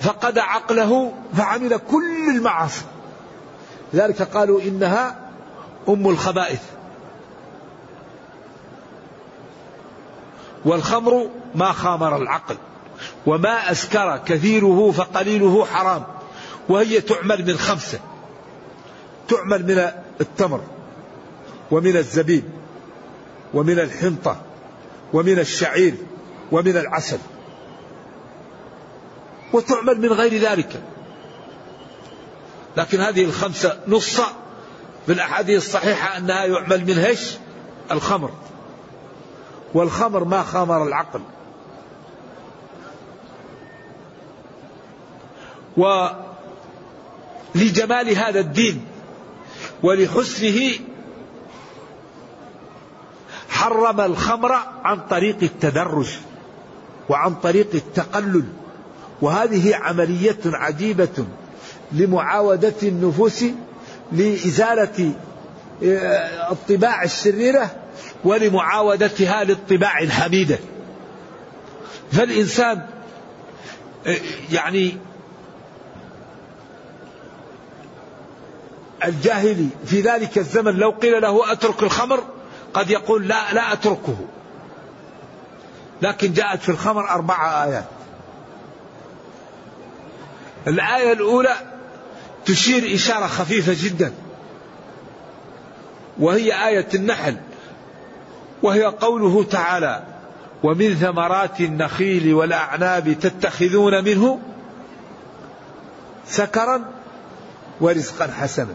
فقد 0.00 0.38
عقله 0.38 1.12
فعمل 1.36 1.80
كل 1.90 2.36
المعاصي. 2.36 2.84
لذلك 3.92 4.22
قالوا 4.22 4.60
إنها 4.60 5.30
أم 5.88 6.08
الخبائث. 6.08 6.60
والخمر 10.64 11.30
ما 11.54 11.72
خامر 11.72 12.16
العقل 12.16 12.56
وما 13.26 13.70
أسكر 13.70 14.20
كثيره 14.26 14.90
فقليله 14.90 15.64
حرام 15.64 16.04
وهي 16.68 17.00
تعمل 17.00 17.46
من 17.46 17.58
خمسة 17.58 17.98
تعمل 19.28 19.62
من 19.62 19.90
التمر 20.20 20.60
ومن 21.70 21.96
الزبيب 21.96 22.44
ومن 23.54 23.78
الحنطة 23.78 24.40
ومن 25.12 25.38
الشعير 25.38 25.94
ومن 26.52 26.76
العسل 26.76 27.18
وتعمل 29.52 30.00
من 30.00 30.12
غير 30.12 30.42
ذلك. 30.42 30.82
لكن 32.76 33.00
هذه 33.00 33.24
الخمسة 33.24 33.80
نص 33.88 34.20
في 35.06 35.12
الأحاديث 35.12 35.66
الصحيحة 35.66 36.18
أنها 36.18 36.44
يعمل 36.44 36.84
منها 36.84 37.06
إيش؟ 37.06 37.30
الخمر. 37.90 38.30
والخمر 39.74 40.24
ما 40.24 40.42
خامر 40.42 40.82
العقل. 40.82 41.20
ولجمال 47.54 48.08
هذا 48.16 48.40
الدين 48.40 48.84
ولحسنه 49.82 50.72
حرم 53.48 54.00
الخمر 54.00 54.52
عن 54.84 55.00
طريق 55.10 55.36
التدرج 55.42 56.08
وعن 57.08 57.34
طريق 57.34 57.68
التقلل. 57.74 58.44
وهذه 59.22 59.76
عملية 59.76 60.38
عجيبة 60.46 61.24
لمعاودة 61.92 62.74
النفوس 62.82 63.44
لإزالة 64.12 65.12
آه، 65.84 66.52
الطباع 66.52 67.02
الشريرة 67.02 67.70
ولمعاودتها 68.24 69.44
للطباع 69.44 69.98
الحميدة. 69.98 70.58
فالإنسان 72.12 72.86
آه، 74.06 74.16
يعني 74.52 74.96
الجاهلي 79.04 79.68
في 79.86 80.00
ذلك 80.00 80.38
الزمن 80.38 80.72
لو 80.72 80.90
قيل 80.90 81.22
له 81.22 81.52
أترك 81.52 81.82
الخمر 81.82 82.24
قد 82.74 82.90
يقول 82.90 83.28
لا 83.28 83.52
لا 83.52 83.72
أتركه. 83.72 84.16
لكن 86.02 86.32
جاءت 86.32 86.62
في 86.62 86.68
الخمر 86.68 87.10
أربع 87.10 87.64
آيات. 87.64 87.84
الآية 90.66 91.12
الأولى 91.12 91.56
تشير 92.46 92.94
إشارة 92.94 93.26
خفيفة 93.26 93.76
جدا 93.88 94.12
وهي 96.18 96.68
آية 96.68 96.88
النحل. 96.94 97.36
وهي 98.62 98.84
قوله 98.84 99.44
تعالى 99.44 100.02
ومن 100.62 100.94
ثمرات 100.94 101.60
النخيل 101.60 102.34
والأعناب 102.34 103.12
تتخذون 103.12 104.04
منه 104.04 104.40
سكرا 106.26 106.84
ورزقا 107.80 108.26
حسنا. 108.26 108.74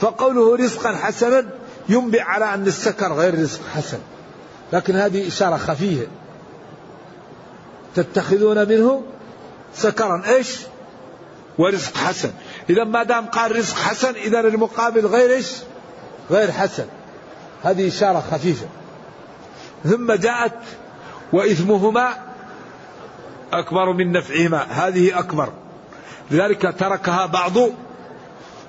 فقوله 0.00 0.56
رزقا 0.56 0.96
حسنا 0.96 1.44
ينبئ 1.88 2.20
على 2.20 2.54
أن 2.54 2.66
السكر 2.66 3.12
غير 3.12 3.38
رزق 3.38 3.60
حسن. 3.74 3.98
لكن 4.72 4.96
هذه 4.96 5.28
إشارة 5.28 5.56
خفية. 5.56 6.06
تتخذون 7.94 8.68
منه 8.68 9.02
سكرا. 9.74 10.22
إيش؟ 10.26 10.58
ورزق 11.58 11.96
حسن. 11.96 12.30
إذا 12.70 12.84
ما 12.84 13.02
دام 13.02 13.26
قال 13.26 13.56
رزق 13.56 13.76
حسن 13.76 14.14
إذا 14.14 14.40
المقابل 14.40 15.06
غير 15.06 15.30
إيش؟ 15.30 15.52
غير 16.30 16.50
حسن. 16.50 16.86
هذه 17.62 17.88
إشارة 17.88 18.24
خفيفة. 18.30 18.66
ثم 19.84 20.12
جاءت 20.12 20.58
وإثمهما 21.32 22.14
أكبر 23.52 23.92
من 23.92 24.12
نفعهما. 24.12 24.62
هذه 24.62 25.18
أكبر. 25.18 25.52
لذلك 26.30 26.74
تركها 26.78 27.26
بعض 27.26 27.52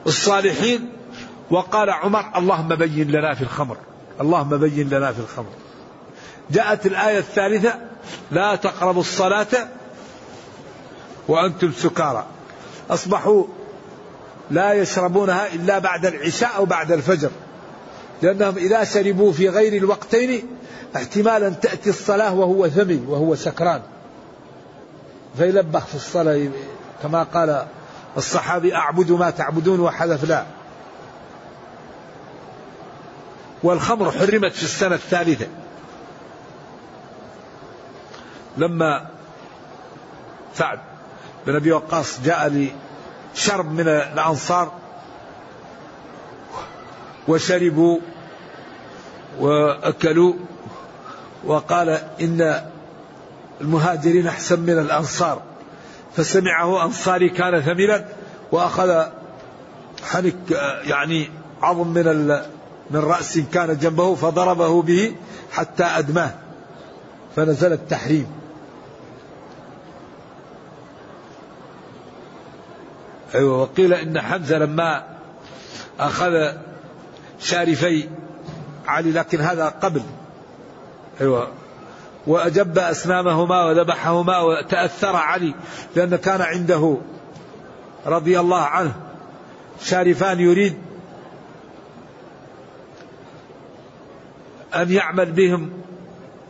الصالحين 0.08 0.91
وقال 1.50 1.89
عمر 1.89 2.26
اللهم 2.36 2.76
بين 2.76 3.12
لنا 3.12 3.34
في 3.34 3.41
الخمر. 3.41 3.78
اللهم 4.21 4.58
بين 4.58 4.89
لنا 4.89 5.12
في 5.12 5.19
الخمر. 5.19 5.52
جاءت 6.52 6.86
الآية 6.86 7.17
الثالثة 7.17 7.74
لا 8.32 8.56
تقربوا 8.56 9.02
الصلاة 9.02 9.67
وأنتم 11.28 11.71
سكارى. 11.71 12.26
أصبحوا 12.89 13.43
لا 14.52 14.74
يشربونها 14.74 15.47
إلا 15.54 15.80
بعد 15.80 16.06
العشاء 16.06 16.56
أو 16.56 16.65
بعد 16.65 16.91
الفجر. 16.91 17.30
لأنهم 18.21 18.57
إذا 18.57 18.84
شربوا 18.84 19.31
في 19.31 19.49
غير 19.49 19.73
الوقتين 19.73 20.43
احتمالا 20.95 21.49
تأتي 21.49 21.89
الصلاة 21.89 22.34
وهو 22.34 22.67
ثمي 22.67 23.01
وهو 23.07 23.36
سكران. 23.36 23.81
فيلبخ 25.38 25.86
في 25.86 25.95
الصلاة 25.95 26.49
كما 27.03 27.23
قال 27.23 27.65
الصحابي 28.17 28.75
أعبد 28.75 29.12
ما 29.12 29.29
تعبدون 29.29 29.79
وحذف 29.79 30.23
لا. 30.23 30.45
والخمر 33.63 34.12
حرمت 34.12 34.51
في 34.51 34.63
السنة 34.63 34.95
الثالثة. 34.95 35.47
لما 38.57 39.10
سعد 40.55 40.79
بن 41.47 41.55
أبي 41.55 41.71
وقاص 41.71 42.21
جاء 42.21 42.69
لشرب 43.36 43.71
من 43.71 43.88
الأنصار 43.88 44.81
وشربوا 47.27 47.99
وأكلوا 49.39 50.34
وقال 51.45 51.89
إن 52.21 52.62
المهاجرين 53.62 54.27
أحسن 54.27 54.60
من 54.60 54.79
الأنصار. 54.79 55.41
فسمعه 56.15 56.86
أنصاري 56.86 57.29
كان 57.29 57.62
ثملا 57.62 58.05
وأخذ 58.51 59.03
حنك 60.03 60.51
يعني 60.84 61.29
عظم 61.62 61.88
من 61.88 62.27
من 62.91 62.99
رأس 62.99 63.39
كان 63.39 63.77
جنبه 63.77 64.15
فضربه 64.15 64.81
به 64.81 65.15
حتى 65.51 65.84
أدماه. 65.84 66.31
فنزل 67.36 67.73
التحريم. 67.73 68.27
أيوة 73.36 73.62
وقيل 73.62 73.93
إن 73.93 74.21
حمزة 74.21 74.57
لما 74.57 75.03
أخذ 75.99 76.51
شارفي 77.41 78.10
علي 78.88 79.12
لكن 79.12 79.41
هذا 79.41 79.67
قبل. 79.69 80.01
أيوة. 81.21 81.47
وأجب 82.27 82.80
أسنامهما 82.80 83.65
وذبحهما 83.65 84.39
وتأثر 84.39 85.15
علي 85.15 85.54
لأن 85.95 86.15
كان 86.15 86.41
عنده 86.41 86.97
رضي 88.06 88.39
الله 88.39 88.62
عنه 88.62 88.93
شارفان 89.84 90.39
يريد 90.39 90.77
أن 94.75 94.91
يعمل 94.91 95.32
بهم. 95.32 95.71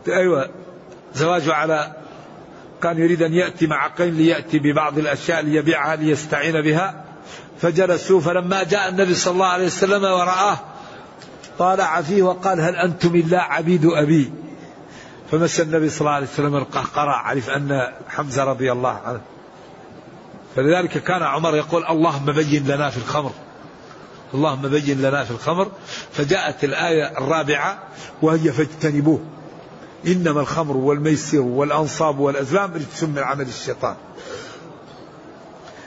أيوة. 0.07 0.49
زواجه 1.13 1.53
على 1.53 1.91
كان 2.83 2.97
يريد 2.97 3.23
أن 3.23 3.33
يأتي 3.33 3.67
مع 3.67 3.87
قين 3.87 4.13
ليأتي 4.13 4.59
ببعض 4.59 4.97
الأشياء 4.97 5.41
ليبيعها 5.41 5.95
ليستعين 5.95 6.61
بها. 6.61 7.05
فجلسوا 7.61 8.21
فلما 8.21 8.63
جاء 8.63 8.89
النبي 8.89 9.13
صلى 9.13 9.33
الله 9.33 9.45
عليه 9.45 9.65
وسلم 9.65 10.03
ورآه 10.03 10.59
طالع 11.61 12.01
فيه 12.01 12.23
وقال 12.23 12.61
هل 12.61 12.75
أنتم 12.75 13.15
إلا 13.15 13.41
عبيد 13.41 13.85
أبي؟ 13.85 14.31
فمس 15.31 15.61
النبي 15.61 15.89
صلى 15.89 16.01
الله 16.01 16.11
عليه 16.11 16.27
وسلم 16.27 16.55
القهقرة 16.55 17.11
عرف 17.11 17.49
أن 17.49 17.93
حمزة 18.07 18.43
رضي 18.43 18.71
الله 18.71 18.89
عنه. 18.89 19.21
فلذلك 20.55 21.03
كان 21.03 21.23
عمر 21.23 21.55
يقول 21.55 21.85
اللهم 21.85 22.25
بين 22.25 22.67
لنا 22.67 22.89
في 22.89 22.97
الخمر. 22.97 23.31
اللهم 24.33 24.61
بين 24.61 25.01
لنا 25.01 25.23
في 25.23 25.31
الخمر. 25.31 25.71
فجاءت 26.11 26.63
الآية 26.63 27.17
الرابعة 27.17 27.79
وهي 28.21 28.51
فاجتنبوه. 28.51 29.19
إنما 30.07 30.41
الخمر 30.41 30.77
والميسر 30.77 31.41
والأنصاب 31.41 32.19
والأزلام 32.19 32.73
رجس 32.73 33.03
من 33.03 33.19
عمل 33.19 33.47
الشيطان. 33.47 33.95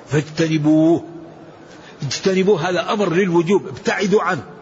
فاجتنبوه. 0.07 1.05
اجتنبوه 2.03 2.71
هذا 2.71 2.93
أمر 2.93 3.13
للوجوب 3.13 3.67
ابتعدوا 3.67 4.23
عنه. 4.23 4.54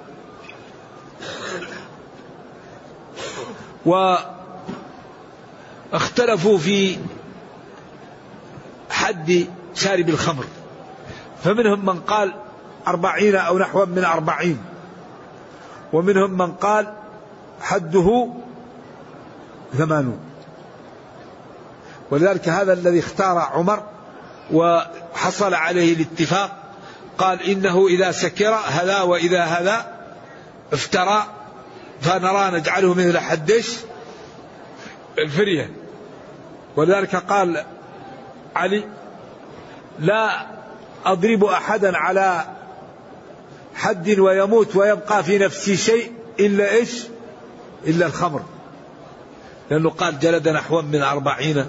واختلفوا 5.93 6.59
في 6.59 6.99
حد 8.91 9.47
شارب 9.75 10.09
الخمر. 10.09 10.45
فمنهم 11.45 11.87
من 11.87 12.01
قال 12.01 12.33
أربعين 12.89 13.37
أو 13.37 13.59
نحو 13.59 13.87
من 13.87 14.05
أربعين. 14.05 14.59
ومنهم 15.93 16.39
من 16.39 16.53
قال 16.53 16.95
حده 17.61 18.29
ثمانون. 19.79 20.19
ولذلك 22.11 22.49
هذا 22.49 22.73
الذي 22.73 22.99
اختار 22.99 23.39
عمر 23.39 23.83
وحصل 24.53 25.55
عليه 25.55 25.95
الاتفاق 25.95 26.63
قال 27.19 27.43
إنه 27.43 27.87
إذا 27.87 28.13
سكر 28.13 28.55
هذا 28.55 29.01
وإذا 29.01 29.45
هذا 29.45 29.92
افترى 30.73 31.27
فنرى 32.01 32.51
نجعله 32.59 32.95
مثل 32.95 33.19
حدش 33.19 33.77
الفرية. 35.19 35.71
ولذلك 36.77 37.17
قال 37.17 37.65
علي 38.57 38.85
لا 39.99 40.47
أضرب 41.05 41.45
أحدا 41.45 41.97
على 41.97 42.45
حد 43.75 44.19
ويموت 44.19 44.77
ويبقى 44.77 45.25
في 45.25 45.39
نفسي 45.39 45.77
شيء 45.77 46.13
إلا 46.41 46.71
إيش؟ 46.71 47.03
إلا 47.87 48.07
الخمر. 48.07 48.43
لأنه 49.71 49.91
قال 49.91 50.19
جلد 50.19 50.49
نحو 50.49 50.83
من 50.83 51.03
أربعين 51.03 51.67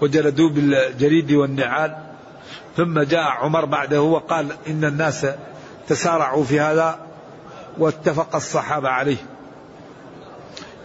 وجلدوه 0.00 0.50
بالجريد 0.50 1.32
والنعال. 1.32 1.96
ثم 2.76 3.00
جاء 3.00 3.22
عمر 3.22 3.64
بعده 3.64 4.02
وقال 4.02 4.52
إن 4.66 4.84
الناس 4.84 5.26
تسارعوا 5.88 6.44
في 6.44 6.60
هذا. 6.60 7.07
واتفق 7.78 8.36
الصحابة 8.36 8.88
عليه. 8.88 9.26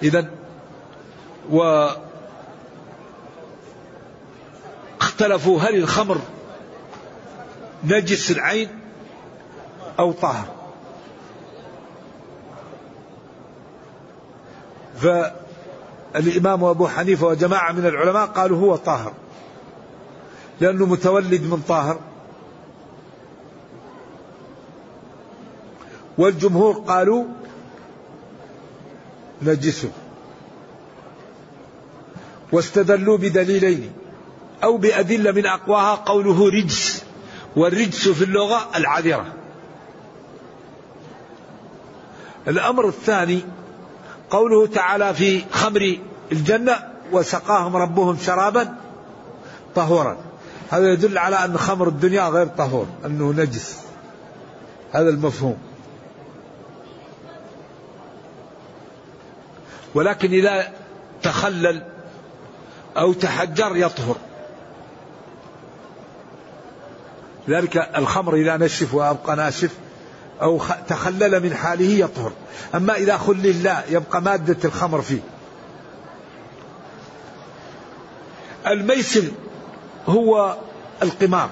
إذا 0.04 0.30
و 1.52 1.90
اختلفوا 5.02 5.60
هل 5.60 5.76
الخمر 5.76 6.18
نجس 7.84 8.32
العين 8.32 8.70
أو 10.00 10.12
طهر 10.12 10.46
الإمام 16.16 16.64
أبو 16.64 16.88
حنيفة 16.88 17.28
وجماعة 17.28 17.72
من 17.72 17.86
العلماء 17.86 18.26
قالوا 18.26 18.60
هو 18.60 18.76
طاهر 18.76 19.14
لأنه 20.62 20.86
متولد 20.86 21.42
من 21.42 21.64
طاهر. 21.68 22.00
والجمهور 26.17 26.73
قالوا 26.73 27.26
نجسه. 29.41 29.91
واستدلوا 32.52 33.17
بدليلين 33.17 33.91
أو 34.63 34.78
بأدلة 34.78 35.32
من 35.32 35.45
أقواها 35.45 35.95
قوله 35.95 36.49
رجس 36.49 37.04
والرجس 37.56 38.08
في 38.08 38.23
اللغة 38.23 38.69
العذرة. 38.76 39.26
الأمر 42.47 42.88
الثاني 42.88 43.41
قوله 44.30 44.67
تعالى 44.67 45.13
في 45.13 45.43
خمر 45.52 45.97
الجنة 46.32 46.76
وسقاهم 47.12 47.76
ربهم 47.76 48.17
شرابا 48.17 48.76
طهورا. 49.76 50.17
هذا 50.71 50.91
يدل 50.91 51.17
على 51.17 51.36
أن 51.36 51.58
خمر 51.58 51.88
الدنيا 51.88 52.28
غير 52.30 52.47
طهور 52.47 52.88
أنه 53.06 53.32
نجس. 53.32 53.78
هذا 54.91 55.10
المفهوم. 55.10 55.58
ولكن 59.96 60.34
إذا 60.34 60.72
تخلل 61.24 61.84
أو 62.98 63.14
تحجر 63.14 63.76
يطهر. 63.76 64.16
لذلك 67.48 67.78
الخمر 67.98 68.36
إذا 68.36 68.58
نشف 68.58 68.94
وأبقى 68.94 69.36
ناشف 69.36 69.72
أو 70.42 70.62
تخلل 70.88 71.44
من 71.44 71.54
حاله 71.54 71.86
يطهر. 71.86 72.32
أما 72.76 72.96
إذا 72.96 73.18
خلل 73.18 73.64
لا 73.64 73.84
يبقى 73.90 74.22
مادة 74.22 74.58
الخمر 74.66 75.02
فيه. 75.02 75.22
الميسر 78.68 79.24
هو 80.08 80.58
القمار. 81.04 81.50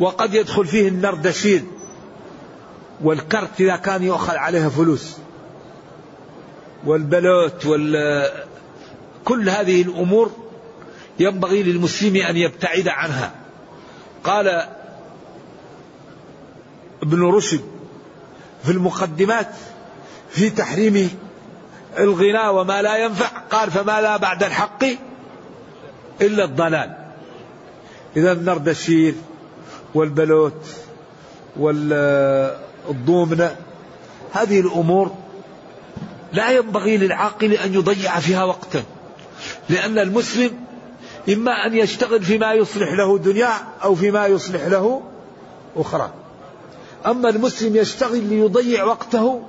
وقد 0.00 0.34
يدخل 0.34 0.66
فيه 0.66 0.88
النردشير 0.88 1.64
والكرت 3.02 3.60
إذا 3.60 3.76
كان 3.76 4.02
يؤخذ 4.02 4.36
عليها 4.36 4.68
فلوس. 4.68 5.16
والبلوت 6.86 7.66
وال 7.66 8.30
كل 9.24 9.48
هذه 9.48 9.82
الأمور 9.82 10.30
ينبغي 11.18 11.62
للمسلم 11.62 12.16
أن 12.16 12.36
يبتعد 12.36 12.88
عنها. 12.88 13.32
قال 14.24 14.66
ابن 17.02 17.22
رشد 17.22 17.60
في 18.64 18.70
المقدمات 18.70 19.50
في 20.30 20.50
تحريم 20.50 21.18
الغنى 21.98 22.48
وما 22.48 22.82
لا 22.82 22.96
ينفع 22.96 23.26
قال 23.26 23.70
فما 23.70 24.00
لا 24.00 24.16
بعد 24.16 24.42
الحق 24.42 24.84
إلا 26.20 26.44
الضلال. 26.44 26.96
إذا 28.16 28.32
النردشير 28.32 29.14
والبلوت 29.94 30.66
والضومنة 32.90 33.56
هذه 34.32 34.60
الأمور 34.60 35.14
لا 36.32 36.50
ينبغي 36.50 36.96
للعاقل 36.96 37.52
أن 37.52 37.74
يضيع 37.74 38.18
فيها 38.18 38.44
وقتا 38.44 38.82
لأن 39.68 39.98
المسلم 39.98 40.50
إما 41.28 41.66
أن 41.66 41.74
يشتغل 41.74 42.22
فيما 42.22 42.52
يصلح 42.52 42.92
له 42.92 43.18
دنيا 43.18 43.52
أو 43.82 43.94
فيما 43.94 44.26
يصلح 44.26 44.64
له 44.64 45.02
أخرى. 45.76 46.12
أما 47.06 47.28
المسلم 47.28 47.76
يشتغل 47.76 48.24
ليضيع 48.24 48.84
وقته 48.84 49.42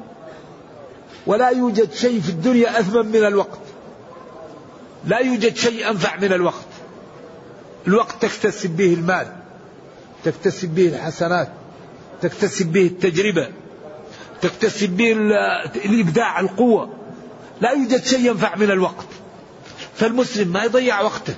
ولا 1.28 1.50
يوجد 1.50 1.94
شيء 1.94 2.22
في 2.22 2.30
الدنيا 2.30 2.80
أثمن 2.80 3.06
من 3.06 3.26
الوقت 3.26 3.60
لا 5.06 5.18
يوجد 5.20 5.56
شيء 5.56 5.90
أنفع 5.90 6.16
من 6.16 6.34
الوقت. 6.34 6.68
الوقت 7.88 8.22
تكتسب 8.22 8.70
به 8.70 8.94
المال 8.94 9.28
تكتسب 10.24 10.76
به 10.76 10.88
الحسنات 10.88 11.50
تكتسب 12.22 12.66
به 12.66 12.86
التجربة 12.86 13.48
تكتسب 14.42 14.90
به 14.90 15.12
الإبداع 15.86 16.40
القوة. 16.40 16.90
لا 17.62 17.72
يوجد 17.72 18.04
شيء 18.06 18.20
ينفع 18.20 18.56
من 18.56 18.72
الوقت. 18.72 19.06
فالمسلم 19.96 20.48
ما 20.48 20.64
يضيع 20.64 21.02
وقته. 21.02 21.36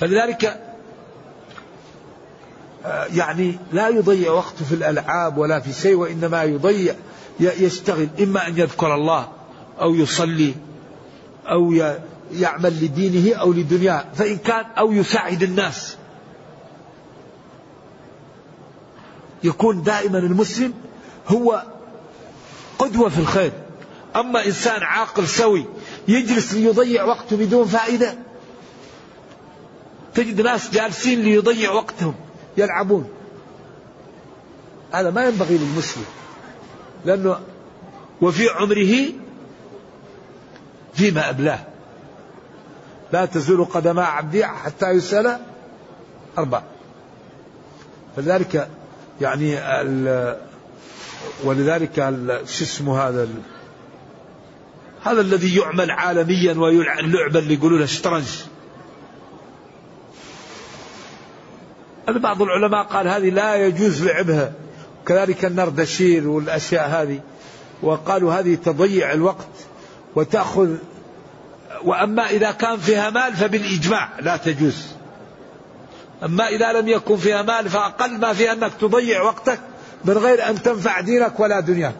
فلذلك 0.00 0.60
آه، 2.84 3.06
يعني 3.14 3.58
لا 3.72 3.88
يضيع 3.88 4.32
وقته 4.32 4.64
في 4.64 4.74
الألعاب 4.74 5.38
ولا 5.38 5.60
في 5.60 5.72
شيء 5.72 5.94
وإنما 5.94 6.42
يضيع 6.42 6.94
يشتغل. 7.40 8.08
إما 8.20 8.46
أن 8.48 8.58
يذكر 8.58 8.94
الله 8.94 9.28
أو 9.80 9.94
يصلي 9.94 10.54
أو 11.46 11.72
يعمل 12.32 12.84
لدينه 12.84 13.36
أو 13.36 13.52
لدنياه. 13.52 14.04
فإن 14.14 14.36
كان 14.36 14.64
أو 14.78 14.92
يساعد 14.92 15.42
الناس. 15.42 15.96
يكون 19.44 19.82
دائما 19.82 20.18
المسلم 20.18 20.74
هو 21.28 21.62
قدوة 22.78 23.08
في 23.08 23.18
الخير. 23.18 23.52
أما 24.16 24.46
إنسان 24.46 24.82
عاقل 24.82 25.28
سوي 25.28 25.66
يجلس 26.08 26.54
ليضيع 26.54 27.04
وقته 27.04 27.36
بدون 27.36 27.66
فائدة 27.66 28.14
تجد 30.14 30.40
ناس 30.40 30.70
جالسين 30.70 31.22
ليضيع 31.22 31.72
وقتهم 31.72 32.14
يلعبون. 32.56 33.08
هذا 34.92 35.10
ما 35.10 35.24
ينبغي 35.24 35.58
للمسلم 35.58 36.04
لأنه 37.04 37.40
وفي 38.20 38.48
عمره 38.48 39.12
فيما 40.94 41.30
أبلاه. 41.30 41.58
لا 43.12 43.24
تزول 43.24 43.64
قدما 43.64 44.04
عبدي 44.04 44.46
حتى 44.46 44.90
يسأل 44.90 45.38
أربع 46.38 46.62
فلذلك 48.16 48.68
يعني 49.22 49.58
ولذلك 51.44 51.96
شو 52.46 52.64
اسمه 52.64 53.08
هذا 53.08 53.28
هذا 55.04 55.20
الذي 55.20 55.56
يعمل 55.56 55.90
عالميا 55.90 56.54
واللعبة 56.54 57.38
اللي 57.38 57.54
يقولون 57.54 57.82
الشطرنج 57.82 58.24
بعض 62.08 62.42
العلماء 62.42 62.82
قال 62.82 63.08
هذه 63.08 63.30
لا 63.30 63.56
يجوز 63.56 64.04
لعبها. 64.04 64.52
كذلك 65.06 65.44
النردشير 65.44 66.28
والأشياء 66.28 66.88
هذه. 66.88 67.20
وقالوا 67.82 68.34
هذه 68.34 68.54
تضيع 68.54 69.12
الوقت 69.12 69.48
وتأخذ 70.14 70.76
وأما 71.84 72.30
إذا 72.30 72.50
كان 72.50 72.76
فيها 72.76 73.10
مال 73.10 73.32
فبالإجماع 73.32 74.08
لا 74.20 74.36
تجوز. 74.36 74.86
أما 76.24 76.48
إذا 76.48 76.72
لم 76.72 76.88
يكن 76.88 77.16
فيها 77.16 77.42
مال 77.42 77.70
فأقل 77.70 78.18
ما 78.20 78.32
فيها 78.32 78.52
أنك 78.52 78.72
تضيع 78.80 79.22
وقتك 79.22 79.60
من 80.04 80.18
غير 80.18 80.48
أن 80.48 80.62
تنفع 80.62 81.00
دينك 81.00 81.40
ولا 81.40 81.60
دنياك. 81.60 81.94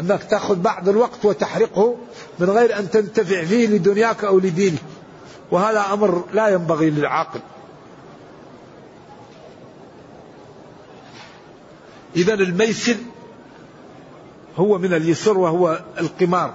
أنك 0.00 0.24
تأخذ 0.24 0.56
بعض 0.56 0.88
الوقت 0.88 1.24
وتحرقه 1.24 1.96
من 2.38 2.50
غير 2.50 2.78
أن 2.78 2.90
تنتفع 2.90 3.44
فيه 3.44 3.66
لدنياك 3.66 4.24
أو 4.24 4.38
لدينك. 4.38 4.82
وهذا 5.50 5.84
أمر 5.92 6.24
لا 6.32 6.48
ينبغي 6.48 6.90
للعاقل. 6.90 7.40
إذا 12.16 12.34
الميسر 12.34 12.96
هو 14.56 14.78
من 14.78 14.94
اليسر 14.94 15.38
وهو 15.38 15.80
القمار. 15.98 16.54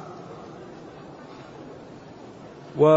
و 2.77 2.87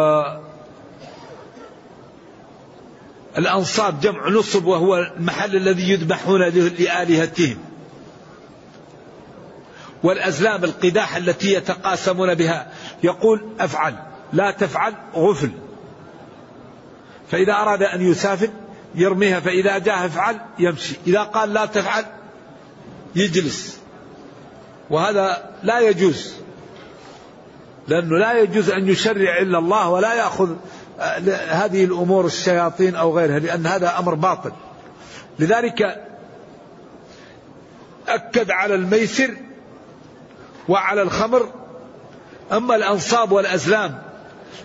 الأنصاب 3.39 4.01
جمع 4.01 4.29
نصب 4.29 4.65
وهو 4.65 4.97
المحل 4.97 5.57
الذي 5.57 5.91
يذبحون 5.91 6.41
لآلهتهم. 6.79 7.59
والأزلام 10.03 10.65
القداح 10.65 11.17
التي 11.17 11.53
يتقاسمون 11.53 12.35
بها. 12.35 12.73
يقول 13.03 13.49
أفعل 13.61 13.95
لا 14.33 14.51
تفعل 14.51 14.95
غفل. 15.15 15.51
فإذا 17.31 17.53
أراد 17.53 17.83
أن 17.83 18.11
يسافر 18.11 18.49
يرميها 18.95 19.41
فإذا 19.41 19.79
جاء 19.79 20.07
أفعل 20.07 20.41
يمشي. 20.59 20.95
إذا 21.07 21.23
قال 21.23 21.53
لا 21.53 21.67
تفعل 21.67 22.05
يجلس. 23.17 23.79
وهذا 24.91 25.51
لا 25.63 25.81
يجوز 25.81 26.35
لأنه 27.89 28.19
لا 28.19 28.39
يجوز 28.39 28.71
أن 28.71 28.89
يشرع 28.89 29.39
إلا 29.39 29.59
الله 29.59 29.89
ولا 29.89 30.15
يأخذ 30.15 30.57
هذه 31.49 31.85
الأمور 31.85 32.27
الشياطين 32.27 32.95
أو 32.95 33.19
غيرها 33.19 33.39
لأن 33.39 33.67
هذا 33.67 33.99
أمر 33.99 34.15
باطل. 34.15 34.53
لذلك 35.39 36.07
أكد 38.09 38.51
على 38.51 38.75
الميسر 38.75 39.31
وعلى 40.69 41.03
الخمر 41.03 41.49
أما 42.53 42.77
الأنصاب 42.77 43.33
والأزلام 43.33 44.03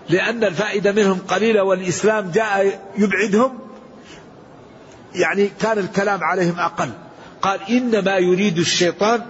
لأن 0.09 0.43
الفائدة 0.43 0.91
منهم 0.91 1.19
قليلة 1.27 1.63
والإسلام 1.63 2.31
جاء 2.31 2.81
يبعدهم 2.97 3.59
يعني 5.15 5.51
كان 5.61 5.77
الكلام 5.77 6.23
عليهم 6.23 6.59
أقل. 6.59 6.89
قال 7.41 7.59
إنما 7.69 8.17
يريد 8.17 8.57
الشيطان 8.57 9.21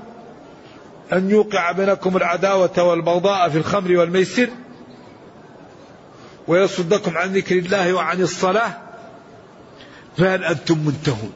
أن 1.13 1.29
يوقع 1.29 1.71
بينكم 1.71 2.17
العداوة 2.17 2.83
والبغضاء 2.83 3.49
في 3.49 3.57
الخمر 3.57 3.97
والميسر 3.97 4.49
ويصدكم 6.49 7.17
عن 7.17 7.33
ذكر 7.33 7.57
الله 7.57 7.93
وعن 7.93 8.21
الصلاة 8.21 8.77
فهل 10.17 10.43
أنتم 10.43 10.77
منتهون؟ 10.77 11.33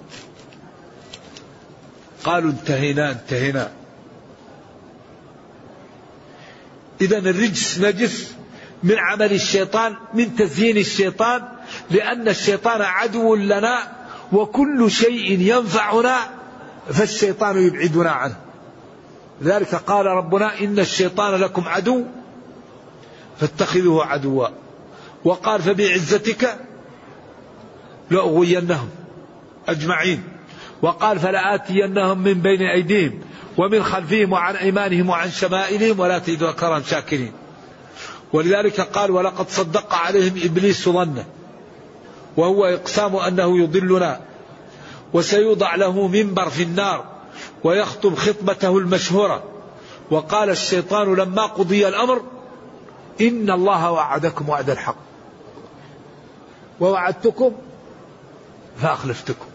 قالوا 2.23 2.52
انتهينا 2.52 3.12
انتهينا. 3.12 3.71
إذا 7.02 7.17
الرجس 7.17 7.80
نجس 7.80 8.34
من 8.84 8.97
عمل 8.97 9.34
الشيطان 9.34 9.95
من 10.13 10.36
تزيين 10.36 10.78
الشيطان 10.78 11.41
لأن 11.91 12.28
الشيطان 12.28 12.82
عدو 12.82 13.36
لنا 13.36 13.78
وكل 14.32 14.91
شيء 14.91 15.39
ينفعنا 15.39 16.17
فالشيطان 16.89 17.58
يبعدنا 17.58 18.12
عنه. 18.12 18.36
لذلك 19.41 19.76
قال 19.76 20.06
ربنا 20.06 20.60
إن 20.60 20.80
الشيطان 20.80 21.41
لكم 21.41 21.67
عدو 21.67 22.06
فاتخذوه 23.39 24.06
عدوا. 24.06 24.62
وقال 25.25 25.62
فبعزتك 25.62 26.57
لأغوينهم. 28.12 28.89
أجمعين. 29.67 30.23
وقال 30.81 31.19
فلآتينهم 31.19 32.17
من 32.17 32.33
بين 32.33 32.62
أيديهم 32.62 33.21
ومن 33.57 33.83
خلفهم 33.83 34.31
وعن 34.31 34.55
أيمانهم 34.55 35.09
وعن 35.09 35.31
شمائلهم 35.31 35.99
ولا 35.99 36.19
تجد 36.19 36.43
أكثرهم 36.43 36.83
شاكرين. 36.83 37.31
ولذلك 38.33 38.81
قال 38.81 39.12
ولقد 39.12 39.49
صدق 39.49 39.93
عليهم 39.93 40.33
إبليس 40.43 40.89
ظنه. 40.89 41.25
وهو 42.38 42.65
إقسام 42.65 43.15
أنه 43.15 43.59
يضلنا 43.59 44.19
وسيوضع 45.13 45.75
له 45.75 46.07
منبر 46.07 46.49
في 46.49 46.63
النار 46.63 47.05
ويخطب 47.63 48.15
خطبته 48.15 48.77
المشهورة. 48.77 49.43
وقال 50.12 50.49
الشيطان 50.49 51.15
لما 51.15 51.45
قضي 51.45 51.88
الأمر 51.88 52.21
إن 53.21 53.51
الله 53.51 53.91
وعدكم 53.91 54.49
وعد 54.49 54.69
الحق. 54.69 55.12
ووعدتكم؟ 56.79 57.51
فأخلفتكم. 58.81 59.45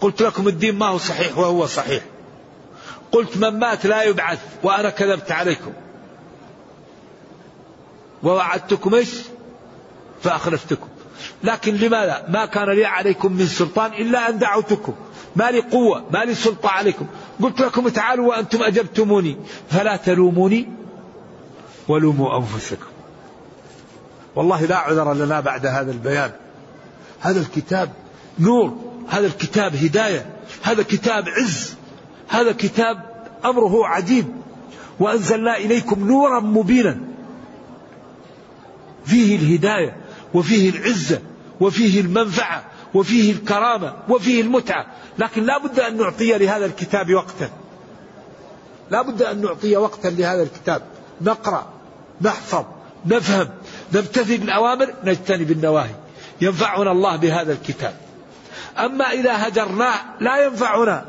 قلت 0.00 0.22
لكم 0.22 0.48
الدين 0.48 0.74
ما 0.74 0.86
هو 0.86 0.98
صحيح 0.98 1.38
وهو 1.38 1.66
صحيح. 1.66 2.02
قلت 3.12 3.36
من 3.36 3.58
مات 3.58 3.86
لا 3.86 4.02
يبعث 4.02 4.38
وأنا 4.62 4.90
كذبت 4.90 5.32
عليكم. 5.32 5.72
ووعدتكم 8.22 8.94
إيش؟ 8.94 9.10
فأخلفتكم. 10.22 10.88
لكن 11.44 11.74
لماذا؟ 11.74 12.24
ما 12.28 12.46
كان 12.46 12.70
لي 12.70 12.84
عليكم 12.84 13.32
من 13.32 13.46
سلطان 13.46 13.92
إلا 13.92 14.28
أن 14.28 14.38
دعوتكم. 14.38 14.94
ما 15.36 15.50
لي 15.50 15.60
قوة 15.60 16.04
ما 16.10 16.18
لي 16.18 16.34
سلطة 16.34 16.68
عليكم. 16.68 17.06
قلت 17.42 17.60
لكم 17.60 17.88
تعالوا 17.88 18.28
وأنتم 18.28 18.62
أجبتموني. 18.62 19.36
فلا 19.70 19.96
تلوموني 19.96 20.68
ولوموا 21.88 22.36
أنفسكم. 22.36 22.89
والله 24.36 24.64
لا 24.64 24.76
عذر 24.76 25.14
لنا 25.14 25.40
بعد 25.40 25.66
هذا 25.66 25.90
البيان. 25.92 26.30
هذا 27.20 27.40
الكتاب 27.40 27.90
نور 28.38 28.76
هذا 29.08 29.26
الكتاب 29.26 29.76
هداية 29.76 30.26
هذا 30.62 30.82
كتاب 30.82 31.24
عز 31.28 31.74
هذا 32.28 32.52
كتاب 32.52 33.26
أمره 33.44 33.86
عجيب 33.86 34.26
وأنزلنا 35.00 35.56
إليكم 35.56 36.06
نورا 36.06 36.40
مبينا. 36.40 37.00
فيه 39.04 39.36
الهداية 39.36 39.96
وفيه 40.34 40.70
العزة 40.70 41.20
وفيه 41.60 42.00
المنفعة 42.00 42.64
وفيه 42.94 43.32
الكرامة 43.32 43.94
وفيه 44.08 44.40
المتعة. 44.42 44.86
لكن 45.18 45.42
لا 45.42 45.58
بد 45.58 45.80
أن 45.80 45.96
نعطي 45.96 46.38
لهذا 46.38 46.66
الكتاب 46.66 47.14
وقتا. 47.14 47.50
لا 48.90 49.02
بد 49.02 49.22
أن 49.22 49.40
نعطي 49.40 49.76
وقتا 49.76 50.08
لهذا 50.08 50.42
الكتاب. 50.42 50.82
نقرأ 51.20 51.66
نحفظ 52.20 52.64
نفهم. 53.06 53.48
نمتثل 53.92 54.32
الأوامر 54.32 54.94
نجتنب 55.04 55.50
النواهي 55.50 55.94
ينفعنا 56.40 56.92
الله 56.92 57.16
بهذا 57.16 57.52
الكتاب. 57.52 57.94
أما 58.78 59.04
إذا 59.04 59.48
هجرناه 59.48 59.94
لا 60.20 60.44
ينفعنا. 60.44 61.04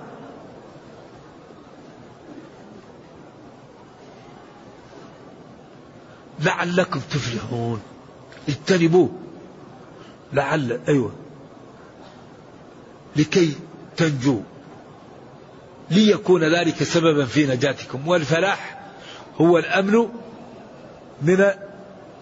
لعلكم 6.39 7.00
تفلحون. 7.00 7.82
اجتنبوه. 8.50 9.10
لعل 10.34 10.80
أيوه. 10.88 11.12
لكي 13.15 13.56
تنجوا 13.98 14.41
ليكون 15.89 16.44
ذلك 16.44 16.84
سببا 16.84 17.26
في 17.26 17.48
نجاتكم. 17.48 18.08
والفلاح 18.08 18.80
هو 19.41 19.58
الأمن 19.58 20.08
من 21.22 21.52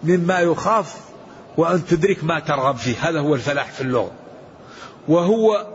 مما 0.04 0.40
يخاف 0.40 0.96
وأن 1.56 1.86
تدرك 1.86 2.24
ما 2.24 2.40
ترغب 2.40 2.76
فيه. 2.76 3.08
هذا 3.08 3.20
هو 3.20 3.34
الفلاح 3.34 3.72
في 3.72 3.80
اللغة. 3.80 4.10
وهو 5.08 5.66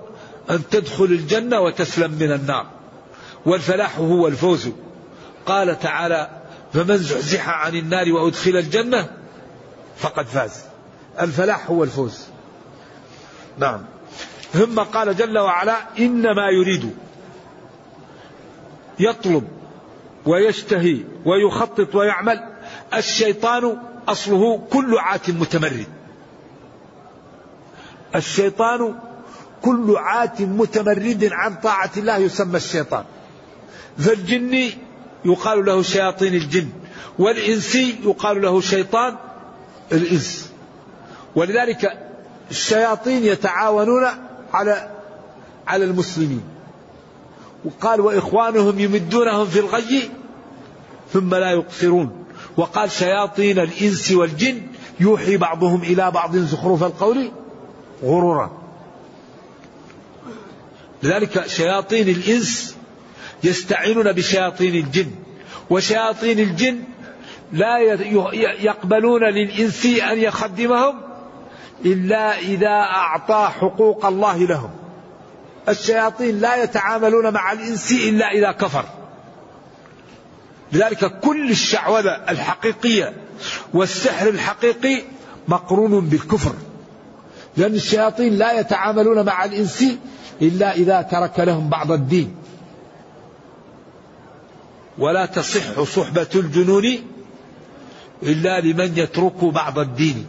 أن 0.49 0.69
تدخل 0.71 1.05
الجنة 1.05 1.59
وتسلم 1.59 2.11
من 2.11 2.31
النار. 2.31 2.65
والفلاح 3.45 3.99
هو 3.99 4.27
الفوز. 4.27 4.69
قال 5.45 5.79
تعالى 5.79 6.29
فمن 6.73 6.97
زحزح 6.97 7.49
عن 7.49 7.75
النار 7.75 8.11
وأدخل 8.11 8.57
الجنة 8.57 9.09
فقد 9.97 10.25
فاز. 10.25 10.63
الفلاح 11.21 11.69
هو 11.69 11.83
الفوز. 11.83 12.25
نعم. 13.57 13.85
ثم 14.53 14.79
قال 14.79 15.15
جل 15.15 15.37
وعلا 15.37 15.77
إنما 15.99 16.49
يريد 16.49 16.95
يطلب 18.99 19.47
ويشتهي 20.25 20.99
ويخطط 21.25 21.95
ويعمل 21.95 22.43
الشيطان 22.93 23.77
أصله 24.07 24.57
كل 24.71 24.97
عات 24.97 25.29
متمرد. 25.29 25.87
الشيطان 28.15 28.95
كل 29.61 29.95
عات 29.97 30.41
متمرد 30.41 31.29
عن 31.31 31.55
طاعة 31.55 31.91
الله 31.97 32.17
يسمى 32.17 32.57
الشيطان. 32.57 33.03
فالجن 33.97 34.69
يقال 35.25 35.65
له 35.65 35.81
شياطين 35.81 36.33
الجن 36.33 36.69
والإنسي 37.19 37.95
يقال 38.03 38.41
له 38.41 38.61
شيطان 38.61 39.15
الإنس. 39.91 40.51
ولذلك 41.35 41.99
الشياطين 42.51 43.23
يتعاونون 43.23 44.05
على 44.53 44.91
على 45.67 45.85
المسلمين. 45.85 46.43
وقال 47.65 48.01
وإخوانهم 48.01 48.79
يمدونهم 48.79 49.45
في 49.45 49.59
الغي 49.59 50.09
ثم 51.13 51.35
لا 51.35 51.51
يقصرون. 51.51 52.24
وقال 52.57 52.91
شياطين 52.91 53.59
الإنس 53.59 54.11
والجن 54.11 54.61
يوحي 54.99 55.37
بعضهم 55.37 55.81
إلى 55.81 56.11
بعض 56.11 56.37
زخرف 56.37 56.83
القول 56.83 57.31
غرورا. 58.03 58.51
لذلك 61.03 61.47
شياطين 61.47 62.09
الإنس 62.09 62.77
يستعينون 63.43 64.11
بشياطين 64.11 64.75
الجن 64.75 65.11
وشياطين 65.69 66.39
الجن 66.39 66.83
لا 67.53 67.77
يقبلون 68.59 69.23
للإنس 69.23 69.85
أن 69.85 70.19
يخدمهم 70.19 71.01
إلا 71.85 72.39
إذا 72.39 72.67
أعطى 72.67 73.49
حقوق 73.59 74.05
الله 74.05 74.37
لهم. 74.37 74.69
الشياطين 75.69 76.39
لا 76.39 76.63
يتعاملون 76.63 77.33
مع 77.33 77.51
الإنس 77.51 77.91
إلا 77.91 78.25
إذا 78.31 78.51
كفر. 78.51 78.85
لذلك 80.75 81.19
كل 81.19 81.51
الشعوذة 81.51 82.11
الحقيقية 82.29 83.13
والسحر 83.73 84.29
الحقيقي 84.29 85.01
مقرون 85.47 86.09
بالكفر. 86.09 86.55
لأن 87.57 87.73
الشياطين 87.73 88.33
لا 88.33 88.59
يتعاملون 88.59 89.25
مع 89.25 89.45
الإنس 89.45 89.83
إلا 90.41 90.75
إذا 90.75 91.01
ترك 91.01 91.39
لهم 91.39 91.69
بعض 91.69 91.91
الدين. 91.91 92.35
ولا 94.97 95.25
تصح 95.25 95.81
صحبة 95.83 96.27
الجنون 96.35 96.85
إلا 98.23 98.59
لمن 98.59 98.97
يترك 98.97 99.43
بعض 99.43 99.79
الدين. 99.79 100.27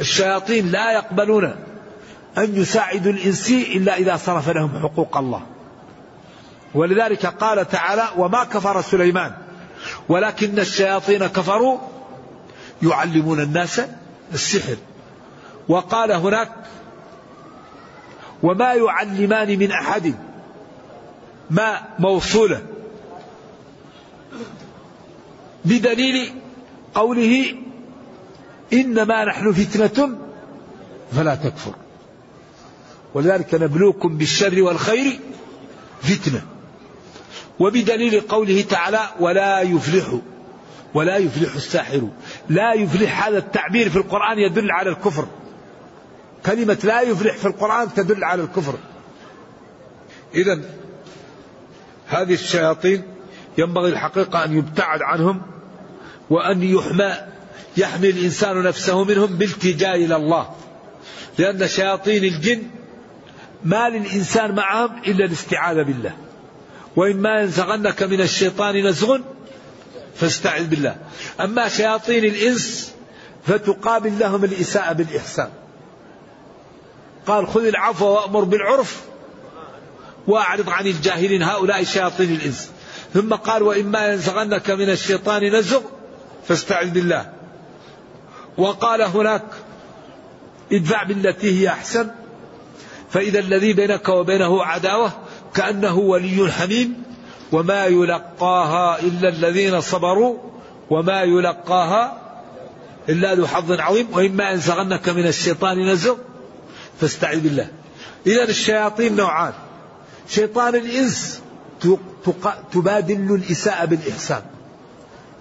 الشياطين 0.00 0.70
لا 0.70 0.92
يقبلون 0.92 1.44
أن 2.38 2.56
يساعدوا 2.56 3.12
الإنس 3.12 3.50
إلا 3.50 3.96
إذا 3.96 4.16
صرف 4.16 4.48
لهم 4.48 4.82
حقوق 4.82 5.16
الله. 5.16 5.42
ولذلك 6.74 7.26
قال 7.26 7.68
تعالى 7.68 8.04
وما 8.16 8.44
كفر 8.44 8.80
سليمان 8.80 9.32
ولكن 10.08 10.58
الشياطين 10.58 11.26
كفروا 11.26 11.78
يعلمون 12.82 13.40
الناس 13.40 13.80
السحر. 14.34 14.76
وقال 15.68 16.12
هناك 16.12 16.52
وما 18.42 18.74
يعلمان 18.74 19.58
من 19.58 19.72
أحد 19.72 20.14
ما 21.50 21.80
موصوله. 21.98 22.62
بدليل 25.64 26.34
قوله 26.94 27.54
إنما 28.72 29.24
نحن 29.24 29.52
فتنة 29.52 30.18
فلا 31.12 31.34
تكفر. 31.34 31.74
ولذلك 33.14 33.54
نبلوكم 33.54 34.18
بالشر 34.18 34.62
والخير 34.62 35.20
فتنة. 36.02 36.42
وبدليل 37.60 38.20
قوله 38.20 38.62
تعالى 38.62 39.00
ولا 39.20 39.60
يفلح 39.60 40.18
ولا 40.94 41.16
يفلح 41.16 41.54
الساحر. 41.54 42.08
لا 42.48 42.74
يفلح 42.74 43.26
هذا 43.26 43.38
التعبير 43.38 43.90
في 43.90 43.96
القرآن 43.96 44.38
يدل 44.38 44.70
على 44.70 44.90
الكفر. 44.90 45.26
كلمة 46.46 46.78
لا 46.84 47.00
يفلح 47.00 47.36
في 47.36 47.46
القرآن 47.46 47.94
تدل 47.94 48.24
على 48.24 48.42
الكفر. 48.42 48.74
إذا 50.34 50.60
هذه 52.08 52.32
الشياطين 52.32 53.02
ينبغي 53.58 53.88
الحقيقة 53.88 54.44
أن 54.44 54.58
يبتعد 54.58 55.02
عنهم 55.02 55.42
وأن 56.30 56.62
يحمى 56.62 57.12
يحمي 57.76 58.10
الإنسان 58.10 58.62
نفسه 58.62 59.04
منهم 59.04 59.26
بالتجاه 59.26 59.94
إلى 59.94 60.16
الله. 60.16 60.50
لأن 61.38 61.68
شياطين 61.68 62.24
الجن 62.24 62.62
ما 63.64 63.88
للإنسان 63.88 64.54
معهم 64.54 65.02
إلا 65.06 65.24
الاستعاذة 65.24 65.82
بالله. 65.82 66.29
وإما 67.00 67.40
ينزغنك 67.40 68.02
من 68.02 68.20
الشيطان 68.20 68.86
نزغ 68.86 69.18
فاستعذ 70.14 70.66
بالله. 70.66 70.96
أما 71.40 71.68
شياطين 71.68 72.24
الإنس 72.24 72.94
فتقابل 73.46 74.18
لهم 74.18 74.44
الإساءة 74.44 74.92
بالإحسان. 74.92 75.48
قال 77.26 77.48
خذ 77.48 77.64
العفو 77.66 78.06
وأمر 78.06 78.44
بالعرف 78.44 79.00
وأعرض 80.26 80.70
عن 80.70 80.86
الجاهلين 80.86 81.42
هؤلاء 81.42 81.84
شياطين 81.84 82.32
الإنس. 82.32 82.70
ثم 83.14 83.34
قال 83.34 83.62
وإما 83.62 84.06
ينزغنك 84.06 84.70
من 84.70 84.90
الشيطان 84.90 85.54
نزغ 85.54 85.80
فاستعذ 86.48 86.90
بالله. 86.90 87.32
وقال 88.58 89.02
هناك 89.02 89.44
ادفع 90.72 91.02
بالتي 91.02 91.60
هي 91.60 91.68
أحسن. 91.68 92.10
فإذا 93.10 93.38
الذي 93.38 93.72
بينك 93.72 94.08
وبينه 94.08 94.64
عداوة 94.64 95.12
كأنه 95.54 95.98
ولي 95.98 96.52
حميم 96.52 97.02
وما 97.52 97.86
يلقاها 97.86 99.00
إلا 99.00 99.28
الذين 99.28 99.80
صبروا 99.80 100.38
وما 100.90 101.22
يلقاها 101.22 102.18
إلا 103.08 103.34
ذو 103.34 103.46
حظ 103.46 103.72
عظيم. 103.72 104.06
وإما 104.12 104.50
ينزغنك 104.50 105.08
من 105.08 105.26
الشيطان 105.26 105.92
نزغ 105.92 106.16
فاستعذ 107.00 107.40
بالله. 107.40 107.68
إذا 108.26 108.44
الشياطين 108.44 109.16
نوعان. 109.16 109.52
شيطان 110.28 110.74
الإنس 110.74 111.40
تبادل 112.72 113.34
الإساءة 113.34 113.84
بالإحسان. 113.84 114.42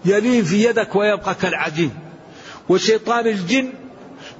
يلين 0.06 0.44
في 0.44 0.64
يدك 0.64 0.96
ويبقى 0.96 1.36
كالعجين. 1.36 1.92
وشيطان 2.70 3.28
الجن 3.28 3.74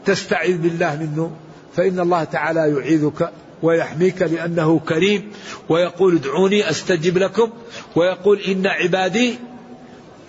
تستعذ 0.06 0.58
بالله 0.58 0.96
منه 0.96 1.32
فإن 1.76 2.00
الله 2.00 2.24
تعالى 2.24 2.60
يعيذك 2.60 3.32
ويحميك 3.64 4.22
لأنه 4.22 4.80
كريم 4.80 5.32
ويقول 5.70 6.16
ادعوني 6.16 6.70
أستجب 6.70 7.18
لكم 7.18 7.50
ويقول 7.96 8.40
إن 8.40 8.68
عبادي 8.68 9.40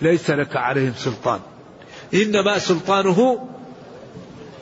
ليس 0.01 0.29
لك 0.29 0.55
عليهم 0.55 0.93
سلطان. 0.97 1.39
إنما 2.13 2.59
سلطانه 2.59 3.47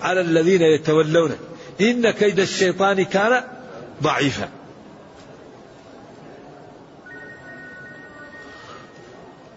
على 0.01 0.21
الذين 0.21 0.61
يتولونه. 0.61 1.35
إن 1.81 2.11
كيد 2.11 2.39
الشيطان 2.39 3.05
كان 3.05 3.43
ضعيفا. 4.03 4.49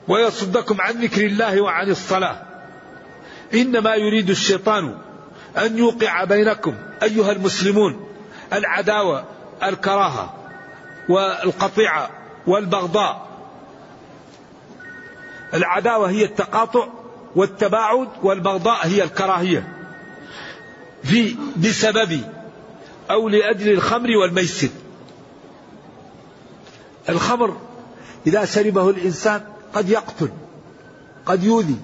ويصدكم 0.08 0.80
عن 0.80 1.02
ذكر 1.02 1.26
الله 1.26 1.60
وعن 1.60 1.90
الصلاة. 1.90 2.42
إنما 3.54 3.94
يريد 3.94 4.30
الشيطان 4.30 4.94
أن 5.56 5.78
يوقع 5.78 6.24
بينكم 6.24 6.74
أيها 7.02 7.32
المسلمون 7.32 8.11
العداوة 8.52 9.24
الكراهة 9.62 10.34
والقطيعة 11.08 12.10
والبغضاء. 12.46 13.26
العداوة 15.54 16.10
هي 16.10 16.24
التقاطع 16.24 16.86
والتباعد 17.36 18.08
والبغضاء 18.22 18.86
هي 18.86 19.02
الكراهية. 19.02 19.68
في 21.02 21.36
بسبب 21.56 22.20
أو 23.10 23.28
لأجل 23.28 23.72
الخمر 23.72 24.16
والميسر. 24.16 24.68
الخمر 27.08 27.56
إذا 28.26 28.44
شربه 28.44 28.90
الإنسان 28.90 29.40
قد 29.74 29.88
يقتل 29.88 30.28
قد 31.26 31.44
يؤذي. 31.44 31.76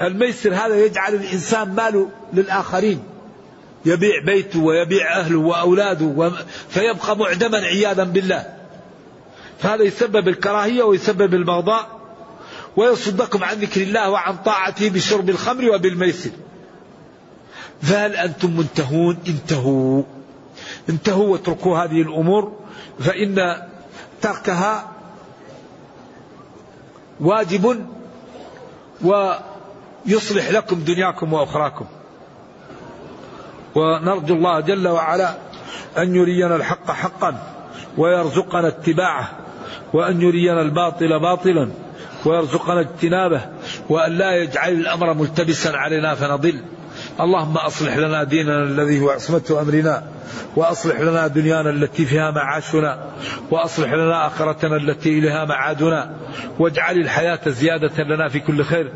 الميسر 0.00 0.54
هذا 0.54 0.84
يجعل 0.84 1.14
الإنسان 1.14 1.74
ماله 1.74 2.10
للآخرين. 2.32 3.13
يبيع 3.86 4.24
بيته 4.24 4.60
ويبيع 4.60 5.18
أهله 5.18 5.38
وأولاده 5.38 6.32
فيبقى 6.68 7.16
معدما 7.16 7.58
عياذا 7.58 8.04
بالله. 8.04 8.54
فهذا 9.58 9.82
يسبب 9.82 10.28
الكراهية 10.28 10.82
ويسبب 10.82 11.34
البغضاء 11.34 12.00
ويصدكم 12.76 13.44
عن 13.44 13.56
ذكر 13.56 13.82
الله 13.82 14.10
وعن 14.10 14.36
طاعته 14.36 14.90
بشرب 14.90 15.30
الخمر 15.30 15.70
وبالميسر. 15.70 16.30
فهل 17.82 18.16
أنتم 18.16 18.56
منتهون؟ 18.56 19.18
انتهوا. 19.28 20.02
انتهوا 20.88 21.28
واتركوا 21.32 21.78
هذه 21.78 22.02
الأمور 22.02 22.52
فإن 23.00 23.62
تركها 24.22 24.92
واجب 27.20 27.86
ويصلح 29.04 30.50
لكم 30.50 30.84
دنياكم 30.84 31.32
وأخراكم. 31.32 31.86
ونرجو 33.74 34.34
الله 34.34 34.60
جل 34.60 34.88
وعلا 34.88 35.34
أن 35.98 36.14
يرينا 36.14 36.56
الحق 36.56 36.90
حقا 36.90 37.38
ويرزقنا 37.98 38.68
اتباعه 38.68 39.30
وأن 39.92 40.22
يرينا 40.22 40.62
الباطل 40.62 41.20
باطلا 41.20 41.70
ويرزقنا 42.24 42.80
اجتنابه 42.80 43.40
وأن 43.88 44.12
لا 44.12 44.36
يجعل 44.36 44.72
الأمر 44.72 45.14
ملتبسا 45.14 45.68
علينا 45.68 46.14
فنضل. 46.14 46.60
اللهم 47.20 47.56
أصلح 47.56 47.96
لنا 47.96 48.24
ديننا 48.24 48.62
الذي 48.62 49.00
هو 49.00 49.10
عصمة 49.10 49.58
أمرنا 49.60 50.02
وأصلح 50.56 51.00
لنا 51.00 51.26
دنيانا 51.26 51.70
التي 51.70 52.04
فيها 52.04 52.30
معاشنا 52.30 52.98
وأصلح 53.50 53.92
لنا 53.92 54.26
آخرتنا 54.26 54.76
التي 54.76 55.18
إليها 55.18 55.44
معادنا 55.44 56.14
واجعل 56.58 56.96
الحياة 56.96 57.40
زيادة 57.46 58.02
لنا 58.04 58.28
في 58.28 58.40
كل 58.40 58.64
خير 58.64 58.92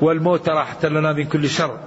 والموت 0.00 0.48
راحة 0.48 0.88
لنا 0.88 1.12
من 1.12 1.24
كل 1.24 1.48
شر. 1.48 1.78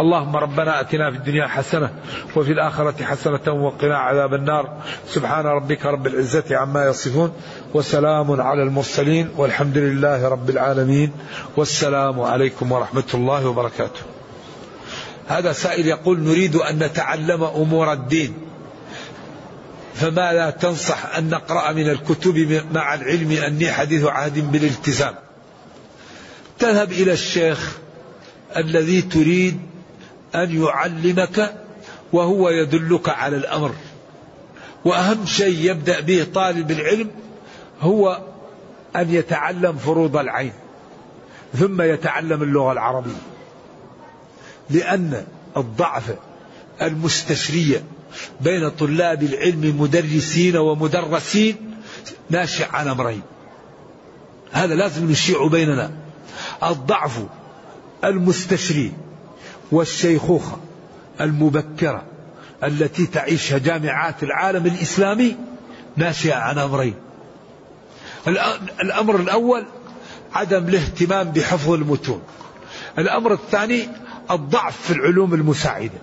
اللهم 0.00 0.36
ربنا 0.36 0.80
آتنا 0.80 1.10
في 1.10 1.16
الدنيا 1.16 1.46
حسنة 1.46 1.90
وفي 2.36 2.52
الآخرة 2.52 3.04
حسنة 3.04 3.52
وقنا 3.52 3.98
عذاب 3.98 4.34
النار 4.34 4.82
سبحان 5.06 5.46
ربك 5.46 5.86
رب 5.86 6.06
العزة 6.06 6.44
عما 6.50 6.86
يصفون 6.86 7.32
وسلام 7.74 8.40
على 8.40 8.62
المرسلين 8.62 9.28
والحمد 9.36 9.78
لله 9.78 10.28
رب 10.28 10.50
العالمين 10.50 11.12
والسلام 11.56 12.20
عليكم 12.20 12.72
ورحمة 12.72 13.04
الله 13.14 13.48
وبركاته. 13.48 14.00
هذا 15.28 15.52
سائل 15.52 15.86
يقول 15.86 16.20
نريد 16.20 16.56
أن 16.56 16.78
نتعلم 16.78 17.42
أمور 17.44 17.92
الدين 17.92 18.34
فما 19.94 20.32
لا 20.32 20.50
تنصح 20.50 21.16
أن 21.16 21.30
نقرأ 21.30 21.72
من 21.72 21.90
الكتب 21.90 22.62
مع 22.72 22.94
العلم 22.94 23.30
أني 23.30 23.72
حديث 23.72 24.04
عهد 24.04 24.52
بالالتزام. 24.52 25.14
تذهب 26.58 26.92
إلى 26.92 27.12
الشيخ 27.12 27.78
الذي 28.56 29.02
تريد 29.02 29.69
أن 30.34 30.62
يعلمك 30.62 31.54
وهو 32.12 32.50
يدلك 32.50 33.08
على 33.08 33.36
الأمر. 33.36 33.74
وأهم 34.84 35.26
شيء 35.26 35.70
يبدأ 35.70 36.00
به 36.00 36.26
طالب 36.34 36.70
العلم 36.70 37.10
هو 37.80 38.20
أن 38.96 39.14
يتعلم 39.14 39.76
فروض 39.76 40.16
العين 40.16 40.52
ثم 41.54 41.82
يتعلم 41.82 42.42
اللغة 42.42 42.72
العربية. 42.72 43.20
لأن 44.70 45.24
الضعف 45.56 46.14
المستشرية 46.82 47.84
بين 48.40 48.68
طلاب 48.68 49.22
العلم 49.22 49.80
مدرسين 49.80 50.56
ومدرسين 50.56 51.56
ناشئ 52.30 52.66
عن 52.72 52.88
أمرين. 52.88 53.22
هذا 54.52 54.74
لازم 54.74 55.10
نشيع 55.10 55.46
بيننا. 55.46 55.90
الضعف 56.62 57.22
المستشري 58.04 58.92
والشيخوخة 59.72 60.58
المبكرة 61.20 62.02
التي 62.64 63.06
تعيشها 63.06 63.58
جامعات 63.58 64.22
العالم 64.22 64.66
الإسلامي 64.66 65.36
ناشئة 65.96 66.34
عن 66.34 66.58
أمرين. 66.58 66.94
الأمر 68.82 69.16
الأول 69.16 69.66
عدم 70.32 70.68
الاهتمام 70.68 71.30
بحفظ 71.30 71.70
المتون. 71.70 72.22
الأمر 72.98 73.32
الثاني 73.32 73.88
الضعف 74.30 74.82
في 74.82 74.92
العلوم 74.92 75.34
المساعدة 75.34 75.98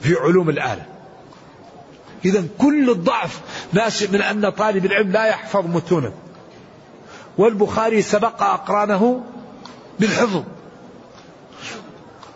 في 0.00 0.14
علوم 0.14 0.50
الآلة. 0.50 0.86
إذا 2.24 2.44
كل 2.58 2.90
الضعف 2.90 3.40
ناشئ 3.72 4.12
من 4.12 4.22
أن 4.22 4.50
طالب 4.50 4.86
العلم 4.86 5.12
لا 5.12 5.26
يحفظ 5.26 5.66
متونا. 5.66 6.12
والبخاري 7.38 8.02
سبق 8.02 8.42
أقرانه 8.42 9.24
بالحفظ. 10.00 10.42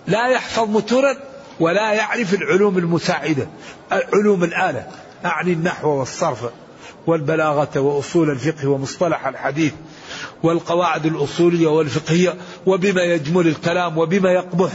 لا 0.07 0.27
يحفظ 0.29 0.69
متونا 0.71 1.17
ولا 1.61 1.93
يعرف 1.93 2.35
العلوم 2.35 2.79
المساعدة 2.79 3.49
علوم 3.91 4.45
الآلة. 4.45 4.87
أعني 5.25 5.53
النحو 5.53 5.89
والصرف 5.89 6.45
والبلاغة 7.07 7.81
وأصول 7.81 8.31
الفقه 8.31 8.69
ومصطلح 8.69 9.27
الحديث 9.27 9.73
والقواعد 10.43 11.07
الأصولية 11.07 11.69
والفقهية 11.69 12.35
وبما 12.67 13.03
يجمل 13.03 13.49
الكلام 13.49 13.99
وبما 13.99 14.33
يقبح. 14.33 14.71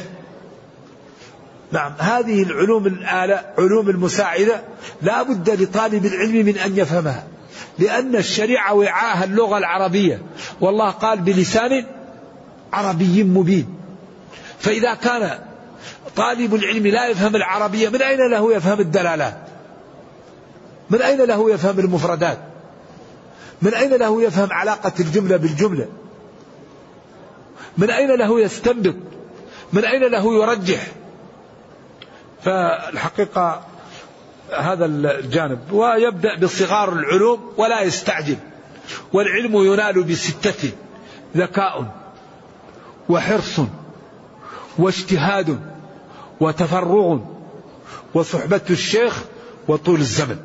نعم 1.72 1.94
هذه 2.00 2.44
العلوم 2.44 2.88
الآلة 2.88 3.46
علوم 3.58 3.90
المساعدة 3.90 4.62
لا 5.02 5.24
بد 5.24 5.50
لطالب 5.50 6.06
العلم 6.06 6.46
من 6.46 6.58
أن 6.58 6.78
يفهمها 6.78 7.28
لأن 7.80 8.16
الشريعة 8.16 8.74
وعاها 8.74 9.24
اللغة 9.24 9.58
العربية. 9.58 10.22
والله 10.62 10.90
قال 10.90 11.20
بلسان 11.20 11.86
عربي 12.74 13.24
مبين. 13.24 13.76
فإذا 14.60 14.94
كان 14.94 15.40
طالب 16.16 16.56
العلم 16.56 16.88
لا 16.88 17.08
يفهم 17.08 17.36
العربية 17.36 17.90
من 17.90 18.02
أين 18.02 18.32
له 18.32 18.54
يفهم 18.54 18.80
الدلالات 18.80 19.50
من 20.90 21.02
أين 21.02 21.22
له 21.22 21.52
يفهم 21.52 21.80
المفردات؟ 21.80 22.40
من 23.62 23.74
أين 23.74 23.94
له 23.94 24.24
يفهم 24.24 24.48
علاقة 24.52 24.92
الجملة 25.00 25.38
بالجملة؟ 25.38 25.88
من 27.78 27.90
أين 27.90 28.12
له 28.12 28.42
يستنبط؟ 28.42 28.96
من 29.74 29.86
أين 29.86 30.04
له 30.04 30.34
يرجح؟ 30.34 30.88
فالحقيقة 32.44 33.62
هذا 34.58 34.86
الجانب. 34.86 35.60
ويبدأ 35.72 36.40
بصغار 36.40 36.94
العلوم 36.94 37.54
ولا 37.58 37.82
يستعجل. 37.82 38.38
والعلم 39.14 39.56
ينال 39.56 40.04
بستة 40.04 40.72
ذكاء 41.38 41.86
وحرص. 43.10 43.60
واجتهاد 44.80 45.60
وتفرغ 46.40 47.20
وصحبة 48.14 48.62
الشيخ 48.70 49.24
وطول 49.68 50.00
الزمن. 50.00 50.38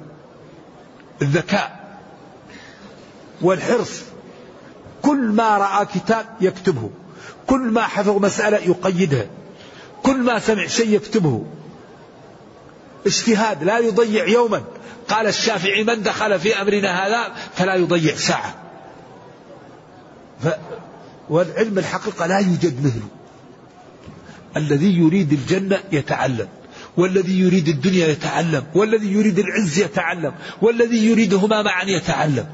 الذكاء 1.22 1.98
والحرص. 3.42 4.02
كل 5.02 5.18
ما 5.18 5.58
رأى 5.58 5.86
كتاب 5.86 6.26
يكتبه. 6.40 6.90
كل 7.46 7.60
ما 7.60 7.82
حفظ 7.82 8.08
مسألة 8.08 8.56
يقيدها 8.56 9.26
كل 10.02 10.16
ما 10.16 10.38
سمع 10.38 10.66
شيء 10.66 10.88
يكتبه. 10.88 11.44
اجتهاد. 13.06 13.64
لا 13.64 13.78
يضيع 13.78 14.26
يوما. 14.26 14.62
قال 15.08 15.26
الشافعي 15.26 15.84
من 15.84 16.02
دخل 16.02 16.40
في 16.40 16.62
أمرنا 16.62 17.06
هذا 17.06 17.34
فلا 17.54 17.74
يضيع 17.74 18.14
ساعة. 18.14 18.54
ف 20.42 20.48
والعلم 21.30 21.78
الحقيقة 21.78 22.26
لا 22.26 22.38
يوجد 22.38 22.86
مثله. 22.86 23.08
الذي 24.56 24.98
يريد 24.98 25.32
الجنة 25.32 25.80
يتعلم 25.92 26.48
والذي 26.96 27.40
يريد 27.40 27.68
الدنيا 27.68 28.06
يتعلم 28.06 28.64
والذي 28.74 29.12
يريد 29.12 29.38
العز 29.38 29.78
يتعلم 29.78 30.32
والذي 30.62 31.10
يريدهما 31.10 31.62
معا 31.62 31.84
يتعلم. 31.84 32.46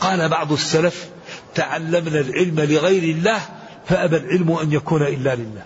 قال 0.00 0.28
بعض 0.28 0.52
السلف 0.52 1.08
تعلمنا 1.54 2.20
العلم 2.20 2.60
لغير 2.60 3.02
الله 3.02 3.40
فأبى 3.86 4.16
العلم 4.16 4.52
أن 4.52 4.72
يكون 4.72 5.02
إلا 5.02 5.34
لله. 5.34 5.62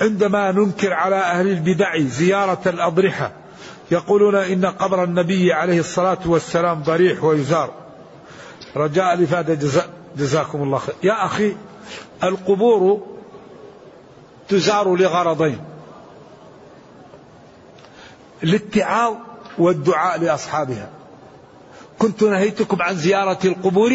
عندما 0.00 0.52
ننكر 0.52 0.92
على 0.92 1.16
أهل 1.16 1.48
البدع 1.48 1.98
زيارة 1.98 2.62
الأضرحة 2.66 3.32
يقولون 3.90 4.34
إن 4.34 4.66
قبر 4.66 5.04
النبي 5.04 5.52
عليه 5.52 5.80
الصلاة 5.80 6.18
والسلام 6.26 6.82
ضريح 6.82 7.24
ويزار. 7.24 7.74
رجاء 8.76 9.14
الإفادة 9.14 9.54
جزاء 9.54 9.90
جزاكم 10.16 10.62
الله 10.62 10.78
خير. 10.78 10.94
يا 11.02 11.24
أخي 11.26 11.56
القبور 12.24 13.15
تزار 14.48 14.96
لغرضين. 14.96 15.60
الاتعاظ 18.42 19.14
والدعاء 19.58 20.20
لأصحابها. 20.20 20.90
كنت 21.98 22.22
نهيتكم 22.22 22.82
عن 22.82 22.96
زيارة 22.96 23.38
القبور 23.44 23.92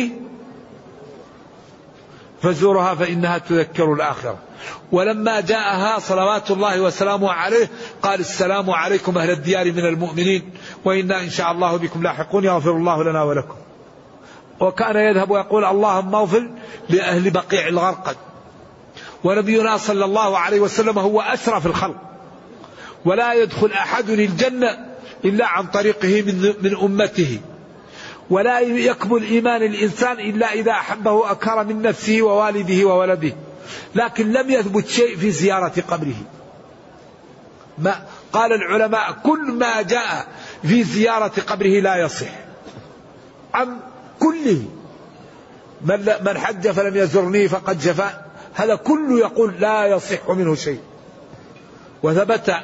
فزورها 2.42 2.96
فإنها 2.96 3.38
تذكر 3.38 3.94
الآخرة. 3.94 4.38
ولما 4.92 5.40
جاءها 5.40 6.00
صلوات 6.00 6.52
الله 6.52 6.82
وسلامه 6.82 7.32
عليه 7.32 7.70
قال 8.02 8.20
السلام 8.20 8.70
عليكم 8.70 9.18
أهل 9.18 9.30
الديار 9.30 9.72
من 9.72 9.86
المؤمنين 9.86 10.52
وإنا 10.86 11.22
إن 11.22 11.30
شاء 11.30 11.52
الله 11.52 11.78
بكم 11.78 12.04
لاحقون 12.04 12.44
يغفر 12.44 12.72
الله 12.72 13.04
لنا 13.04 13.24
ولكم. 13.24 13.56
وكان 14.60 14.96
يذهب 14.96 15.32
ويقول 15.32 15.66
اللهم 15.66 16.16
اغفر 16.16 16.50
لأهل 16.90 17.30
بقيع 17.30 17.68
الغرقد. 17.68 18.16
ونبينا 19.24 19.78
صلى 19.78 20.06
الله 20.06 20.38
عليه 20.38 20.60
وسلم 20.60 21.00
هو 21.00 21.22
أسرف 21.22 21.66
الخلق. 21.66 21.96
ولا 23.06 23.34
يدخل 23.34 23.72
أحد 23.72 24.10
الجنة 24.10 24.78
إلا 25.26 25.48
عن 25.48 25.68
طريقه 25.68 26.22
من, 26.22 26.54
من 26.62 26.78
أمته. 26.78 27.40
ولا 28.30 28.60
يكمل 28.60 29.24
إيمان 29.24 29.64
الإنسان 29.64 30.20
إلا 30.20 30.54
إذا 30.54 30.72
أحبه 30.72 31.32
أكثر 31.32 31.64
من 31.64 31.82
نفسه 31.82 32.22
ووالده 32.22 32.86
وولده. 32.88 33.34
لكن 33.96 34.32
لم 34.32 34.50
يثبت 34.50 34.88
شيء 34.88 35.18
في 35.18 35.32
زيارة 35.32 35.74
قبره. 35.88 36.16
ما 37.78 38.06
قال 38.34 38.54
العلماء 38.54 39.12
كل 39.24 39.52
ما 39.52 39.82
جاء 39.82 40.28
في 40.64 40.84
زيارة 40.84 41.32
قبره 41.48 41.80
لا 41.80 41.96
يصح. 41.96 42.30
عن 43.54 43.78
كله. 44.20 44.64
من, 45.82 46.14
من 46.26 46.38
حج 46.38 46.68
فلم 46.68 46.98
يزرني 46.98 47.48
فقد 47.48 47.80
جفا. 47.80 48.31
هذا 48.54 48.76
كله 48.76 49.20
يقول 49.20 49.54
لا 49.60 49.86
يصح 49.86 50.30
منه 50.30 50.56
شيء. 50.56 50.80
وثبت 52.04 52.56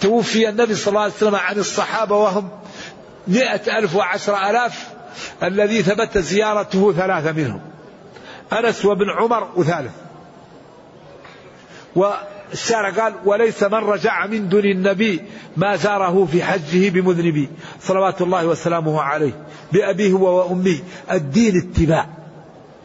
توفي 0.00 0.48
النبي 0.48 0.74
صلى 0.74 0.88
الله 0.88 1.00
عليه 1.00 1.12
وسلم 1.12 1.34
عن 1.34 1.58
الصحابة 1.58 2.16
وهم 2.16 2.48
مئة 3.28 3.78
ألف 3.78 3.96
وعشر 3.96 4.50
ألاف 4.50 4.88
الذي 5.42 5.82
ثبت 5.82 6.18
زيارته 6.18 6.92
ثلاثة 6.92 7.32
منهم. 7.32 7.60
أنس 8.52 8.84
وابن 8.84 9.10
عمر 9.10 9.48
وثالث. 9.56 9.92
والشارع 11.96 12.90
قال 12.90 13.14
وليس 13.24 13.62
من 13.62 13.74
رجع 13.74 14.26
من 14.26 14.48
دون 14.48 14.64
النبي 14.64 15.22
ما 15.56 15.76
زاره 15.76 16.28
في 16.32 16.44
حجه 16.44 16.88
بمذنبي 16.88 17.48
صلوات 17.80 18.22
الله 18.22 18.46
وسلامه 18.46 19.02
عليه. 19.02 19.44
بأبيه 19.72 20.14
وأمه. 20.14 20.78
الدين 21.10 21.56
اتباع. 21.58 22.06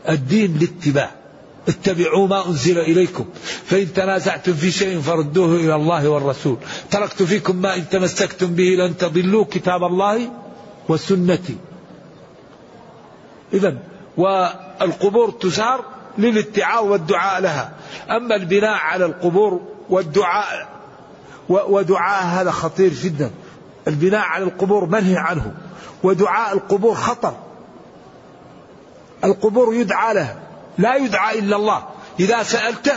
الدين 0.09 0.55
الاتباع 0.55 1.11
اتبعوا 1.67 2.27
ما 2.27 2.47
أنزل 2.47 2.79
إليكم. 2.79 3.25
فإن 3.65 3.93
تنازعتم 3.93 4.53
في 4.53 4.71
شيء 4.71 5.01
فردوه 5.01 5.55
إلى 5.55 5.75
الله 5.75 6.09
والرسول. 6.09 6.57
تركت 6.91 7.23
فيكم 7.23 7.55
ما 7.55 7.75
إن 7.75 7.89
تمسكتم 7.89 8.47
به 8.47 8.63
لن 8.63 8.97
تضلوا 8.97 9.45
كتاب 9.45 9.83
الله 9.83 10.31
وسنتي. 10.89 11.57
إذا 13.53 13.77
والقبور 14.17 15.31
تزار 15.31 15.85
للاتعاظ 16.17 16.85
والدعاء 16.85 17.41
لها. 17.41 17.73
أما 18.09 18.35
البناء 18.35 18.73
على 18.73 19.05
القبور 19.05 19.61
والدعاء 19.89 20.67
ودعاء 21.49 22.23
هذا 22.25 22.51
خطير 22.51 22.93
جدا. 22.93 23.31
البناء 23.87 24.21
على 24.21 24.43
القبور 24.43 24.85
منهي 24.85 25.17
عنه. 25.17 25.53
ودعاء 26.03 26.53
القبور 26.53 26.95
خطر. 26.95 27.33
القبور 29.23 29.75
يدعى 29.75 30.13
لها. 30.13 30.44
لا 30.77 30.95
يدعى 30.95 31.39
إلا 31.39 31.55
الله. 31.55 31.83
إذا 32.19 32.43
سألت 32.43 32.93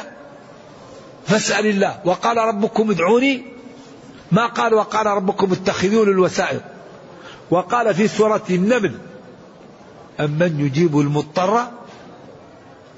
فاسأل 1.26 1.66
الله. 1.66 2.00
وقال 2.04 2.36
ربكم 2.36 2.90
ادعوني. 2.90 3.42
ما 4.32 4.46
قال؟ 4.46 4.74
وقال 4.74 5.06
ربكم 5.06 5.52
اتخذون 5.52 6.08
الوسائل. 6.08 6.60
وقال 7.50 7.94
في 7.94 8.08
سورة 8.08 8.42
النمل 8.50 8.98
أمن 10.20 10.60
يجيب 10.60 10.98
المضطر 10.98 11.66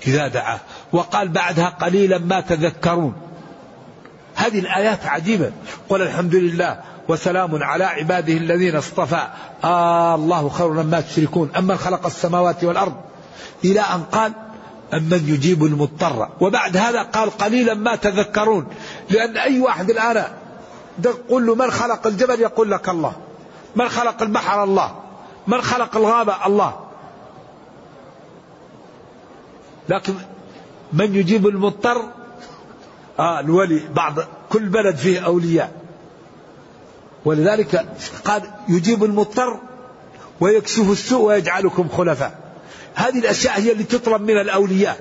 إذا 0.07 0.29
دعاه. 0.29 0.61
وقال 0.93 1.29
بعدها 1.29 1.69
قليلا 1.69 2.19
ما 2.19 2.41
تذكرون. 2.41 3.15
هذه 4.35 4.59
الآيات 4.59 5.07
عجيبة. 5.07 5.53
قل 5.89 6.03
الحمد 6.03 6.35
لله 6.35 6.81
وسلام 7.09 7.63
على 7.63 7.85
عباده 7.85 8.33
الذين 8.33 8.77
اصطفى. 8.77 9.29
آه 9.65 10.15
الله 10.15 10.49
خير 10.49 10.69
مما 10.69 11.01
تشركون. 11.01 11.51
أمن 11.59 11.77
خلق 11.77 12.07
السماوات 12.07 12.65
والأرض. 12.65 12.95
إلى 13.65 13.81
أن 13.81 14.03
قال 14.03 14.33
أمن 14.95 15.25
يجيب 15.29 15.65
المضطر؟ 15.65 16.29
وبعد 16.41 16.77
هذا 16.77 17.03
قال 17.03 17.31
قليلا 17.31 17.75
ما 17.75 17.97
تذكرون 17.97 18.67
لأن 19.11 19.37
أي 19.37 19.61
واحد 19.61 19.91
الآن 19.91 20.25
تقول 21.03 21.47
له 21.47 21.55
من 21.55 21.71
خلق 21.71 22.07
الجبل 22.07 22.41
يقول 22.41 22.71
لك 22.71 22.89
الله 22.89 23.13
من 23.77 23.89
خلق 23.89 24.23
البحر 24.23 24.65
الله 24.65 24.95
من 25.47 25.63
خلق 25.63 25.97
الغابة 25.97 26.47
الله. 26.47 26.81
لكن 29.89 30.15
من 30.93 31.15
يجيب 31.15 31.47
المضطر؟ 31.47 32.05
آه 33.19 33.41
الولي 33.41 33.81
بعض 33.95 34.15
كل 34.51 34.69
بلد 34.69 34.97
فيه 34.97 35.21
أولياء. 35.21 35.73
ولذلك 37.25 37.87
قال 38.25 38.43
يجيب 38.69 39.05
المضطر 39.05 39.61
ويكشف 40.41 40.91
السوء 40.91 41.23
ويجعلكم 41.23 41.89
خلفاء. 41.89 42.50
هذه 42.95 43.19
الأشياء 43.19 43.61
هي 43.61 43.73
اللي 43.73 43.85
تطلب 43.85 44.23
من 44.23 44.41
الأولياء. 44.41 45.01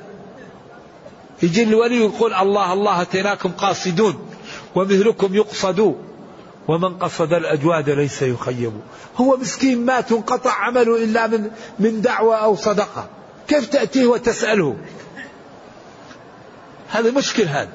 يجي 1.44 1.64
الولي 1.64 2.00
ويقول 2.00 2.34
الله 2.34 2.74
الله 2.74 3.02
أتيناكم 3.02 3.52
قاصدون 3.52 4.30
ومثلكم 4.76 5.36
يقصدون 5.36 5.96
ومن 6.68 6.98
قصد 6.98 7.34
الأجواد 7.34 7.90
ليس 7.90 8.22
يخيب. 8.22 8.74
هو 9.18 9.38
مسكين 9.38 9.86
مات 9.86 10.12
انقطع 10.12 10.52
عمله 10.52 11.04
إلا 11.04 11.28
من, 11.28 11.52
من 11.80 12.02
دعوة 12.02 12.36
أو 12.36 12.56
صدقة. 12.56 13.10
كيف 13.48 13.68
تأتيه 13.68 14.08
وتسأله؟ 14.08 14.78
هذا 16.90 17.12
مشكل 17.12 17.44
هذا 17.44 17.70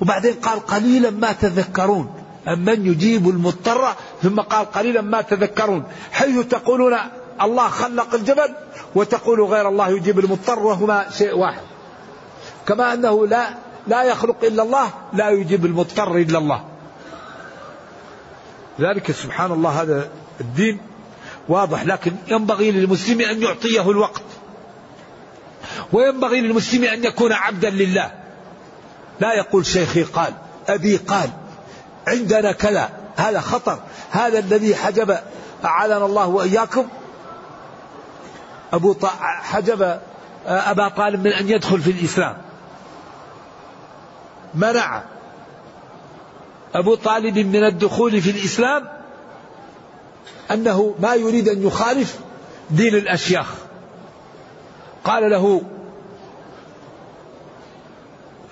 وبعدين 0.00 0.34
قال 0.34 0.66
قليلا 0.66 1.10
ما 1.10 1.32
تذكرون. 1.32 2.14
أمن 2.48 2.86
يجيب 2.86 3.28
المضطر 3.28 3.94
ثم 4.22 4.40
قال 4.40 4.70
قليلا 4.70 5.00
ما 5.00 5.20
تذكرون. 5.20 5.84
حيث 6.12 6.46
تقولون 6.46 6.96
الله 7.42 7.68
خلق 7.68 8.14
الجبل 8.14 8.54
وتقول 8.94 9.40
غير 9.42 9.68
الله 9.68 9.88
يجيب 9.88 10.18
المضطر 10.18 10.58
وهما 10.58 11.10
شيء 11.18 11.36
واحد. 11.36 11.62
كما 12.66 12.92
أنه 12.94 13.26
لا 13.26 13.48
لا 13.86 14.02
يخلق 14.02 14.44
إلا 14.44 14.62
الله 14.62 14.90
لا 15.12 15.30
يجيب 15.30 15.66
المضطر 15.66 16.16
إلا 16.16 16.38
الله. 16.38 16.64
ذلك 18.80 19.12
سبحان 19.12 19.52
الله 19.52 19.82
هذا 19.82 20.08
الدين 20.40 20.80
واضح 21.48 21.84
لكن 21.84 22.12
ينبغي 22.28 22.70
للمسلم 22.70 23.20
أن 23.20 23.42
يعطيه 23.42 23.90
الوقت. 23.90 24.22
وينبغي 25.92 26.40
للمسلم 26.40 26.84
أن 26.84 27.04
يكون 27.04 27.32
عبدا 27.32 27.70
لله. 27.70 28.10
لا 29.20 29.34
يقول 29.34 29.66
شيخي 29.66 30.02
قال 30.02 30.32
أبي 30.68 30.96
قال 30.96 31.30
عندنا 32.08 32.52
كذا 32.52 32.90
هذا 33.16 33.40
خطر 33.40 33.78
هذا 34.10 34.38
الذي 34.38 34.74
حجب 34.74 35.18
أعاذنا 35.64 36.06
الله 36.06 36.26
وإياكم. 36.26 36.88
أبو 38.72 38.96
حجب 39.20 40.00
أبا 40.46 40.88
طالب 40.88 41.24
من 41.24 41.32
أن 41.32 41.48
يدخل 41.48 41.80
في 41.80 41.90
الإسلام. 41.90 42.36
منع. 44.54 45.02
أبو 46.74 46.94
طالب 46.94 47.38
من 47.38 47.64
الدخول 47.64 48.22
في 48.22 48.30
الإسلام 48.30 48.88
أنه 50.50 50.94
ما 50.98 51.14
يريد 51.14 51.48
أن 51.48 51.66
يخالف 51.66 52.18
دين 52.70 52.94
الأشياخ. 52.94 53.46
قال 55.04 55.30
له 55.30 55.62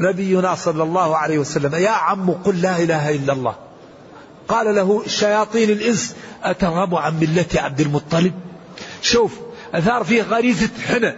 نبينا 0.01 0.55
صلى 0.55 0.83
الله 0.83 1.17
عليه 1.17 1.39
وسلم 1.39 1.75
يا 1.75 1.91
عم 1.91 2.31
قل 2.31 2.61
لا 2.61 2.77
إله 2.79 3.11
إلا 3.11 3.33
الله. 3.33 3.55
قال 4.49 4.75
له 4.75 5.03
شياطين 5.07 5.71
الإنس 5.71 6.17
أترغب 6.45 6.95
عن 6.95 7.21
ملة 7.21 7.47
عبد 7.55 7.81
المطلب؟ 7.81 8.33
شوف 9.03 9.48
أثار 9.75 10.05
فيه 10.05 10.23
غريزة 10.23 10.71
حنى 10.89 11.15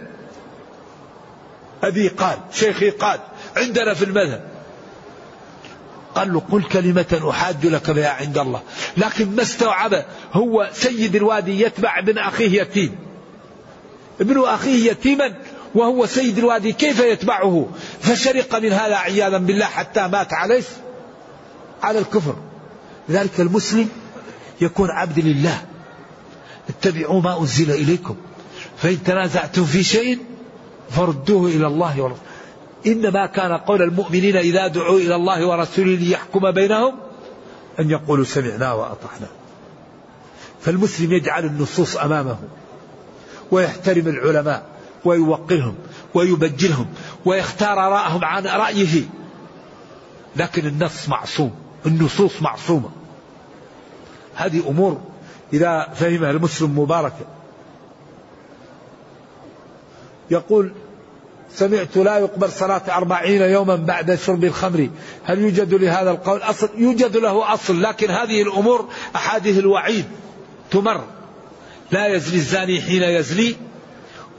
أبي 1.83 2.07
قال 2.07 2.37
شيخي 2.53 2.89
قال 2.89 3.19
عندنا 3.57 3.93
في 3.93 4.05
المذهب. 4.05 4.51
قال 6.15 6.33
له 6.33 6.41
قل 6.51 6.63
كلمة 6.63 7.29
أحاج 7.29 7.65
لك 7.65 7.89
بها 7.91 8.09
عند 8.09 8.37
الله. 8.37 8.61
لكن 8.97 9.35
ما 9.35 9.41
استوعب 9.41 10.05
هو 10.33 10.69
سيد 10.73 11.15
الوادي 11.15 11.61
يتبع 11.61 11.99
ابن 11.99 12.17
أخيه 12.17 12.61
يتيم. 12.61 12.95
ابن 14.21 14.39
أخيه 14.39 14.91
يتيما 14.91 15.33
وهو 15.75 16.05
سيد 16.05 16.37
الوادي 16.37 16.71
كيف 16.71 16.99
يتبعه؟ 16.99 17.67
فشرق 18.01 18.55
من 18.55 18.73
هذا 18.73 18.95
عياذا 18.95 19.37
بالله 19.37 19.65
حتى 19.65 20.07
مات 20.07 20.33
عليه 20.33 20.63
على 21.83 21.99
الكفر. 21.99 22.35
ذلك 23.09 23.39
المسلم 23.39 23.89
يكون 24.61 24.89
عبد 24.89 25.19
لله. 25.19 25.61
اتبعوا 26.69 27.21
ما 27.21 27.39
أنزل 27.39 27.71
إليكم. 27.71 28.15
فإن 28.81 29.03
تنازعتم 29.03 29.65
في 29.65 29.83
شيء 29.83 30.19
فردوه 30.89 31.49
إلى 31.49 31.67
الله 31.67 32.01
ورسوله 32.01 32.31
إنما 32.87 33.25
كان 33.25 33.51
قول 33.51 33.81
المؤمنين 33.81 34.37
إذا 34.37 34.67
دعوا 34.67 34.99
إلى 34.99 35.15
الله 35.15 35.47
ورسوله 35.47 35.95
ليحكم 35.95 36.51
بينهم 36.51 36.95
أن 37.79 37.89
يقولوا 37.89 38.25
سمعنا 38.25 38.73
وأطعنا. 38.73 39.27
فالمسلم 40.61 41.11
يجعل 41.11 41.45
النصوص 41.45 41.97
أمامه 41.97 42.37
ويحترم 43.51 44.07
العلماء 44.07 44.65
ويوقرهم 45.05 45.75
ويبجلهم 46.13 46.85
ويختار 47.25 47.77
رأهم 47.77 48.25
عن 48.25 48.45
رأيه. 48.47 49.03
لكن 50.35 50.67
النص 50.67 51.09
معصوم 51.09 51.51
النصوص 51.85 52.41
معصومة. 52.41 52.89
هذه 54.35 54.69
أمور 54.69 55.01
إذا 55.53 55.87
فهمها 55.95 56.31
المسلم 56.31 56.79
مباركة. 56.79 57.40
يقول 60.31 60.71
سمعت 61.55 61.97
لا 61.97 62.17
يقبل 62.17 62.51
صلاة 62.51 62.81
أربعين 62.97 63.41
يوما 63.41 63.75
بعد 63.75 64.15
شرب 64.15 64.43
الخمر. 64.43 64.89
هل 65.23 65.39
يوجد 65.39 65.73
لهذا 65.73 66.11
القول؟ 66.11 66.39
أصل 66.41 66.69
يوجد 66.77 67.17
له 67.17 67.53
أصل 67.53 67.81
لكن 67.81 68.09
هذه 68.09 68.41
الأمور 68.41 68.89
أحاديث 69.15 69.59
الوعيد 69.59 70.05
تمر. 70.71 71.03
لا 71.91 72.07
يزني 72.07 72.35
الزاني 72.35 72.81
حين 72.81 73.03
يزني 73.03 73.55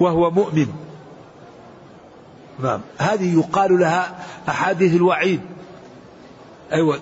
وهو 0.01 0.31
مؤمن. 0.31 0.67
نعم. 2.63 2.81
هذه 2.99 3.39
يقال 3.39 3.81
لها 3.81 4.19
أحاديث 4.49 4.95
الوعيد. 4.95 5.41
أيوة 6.73 7.01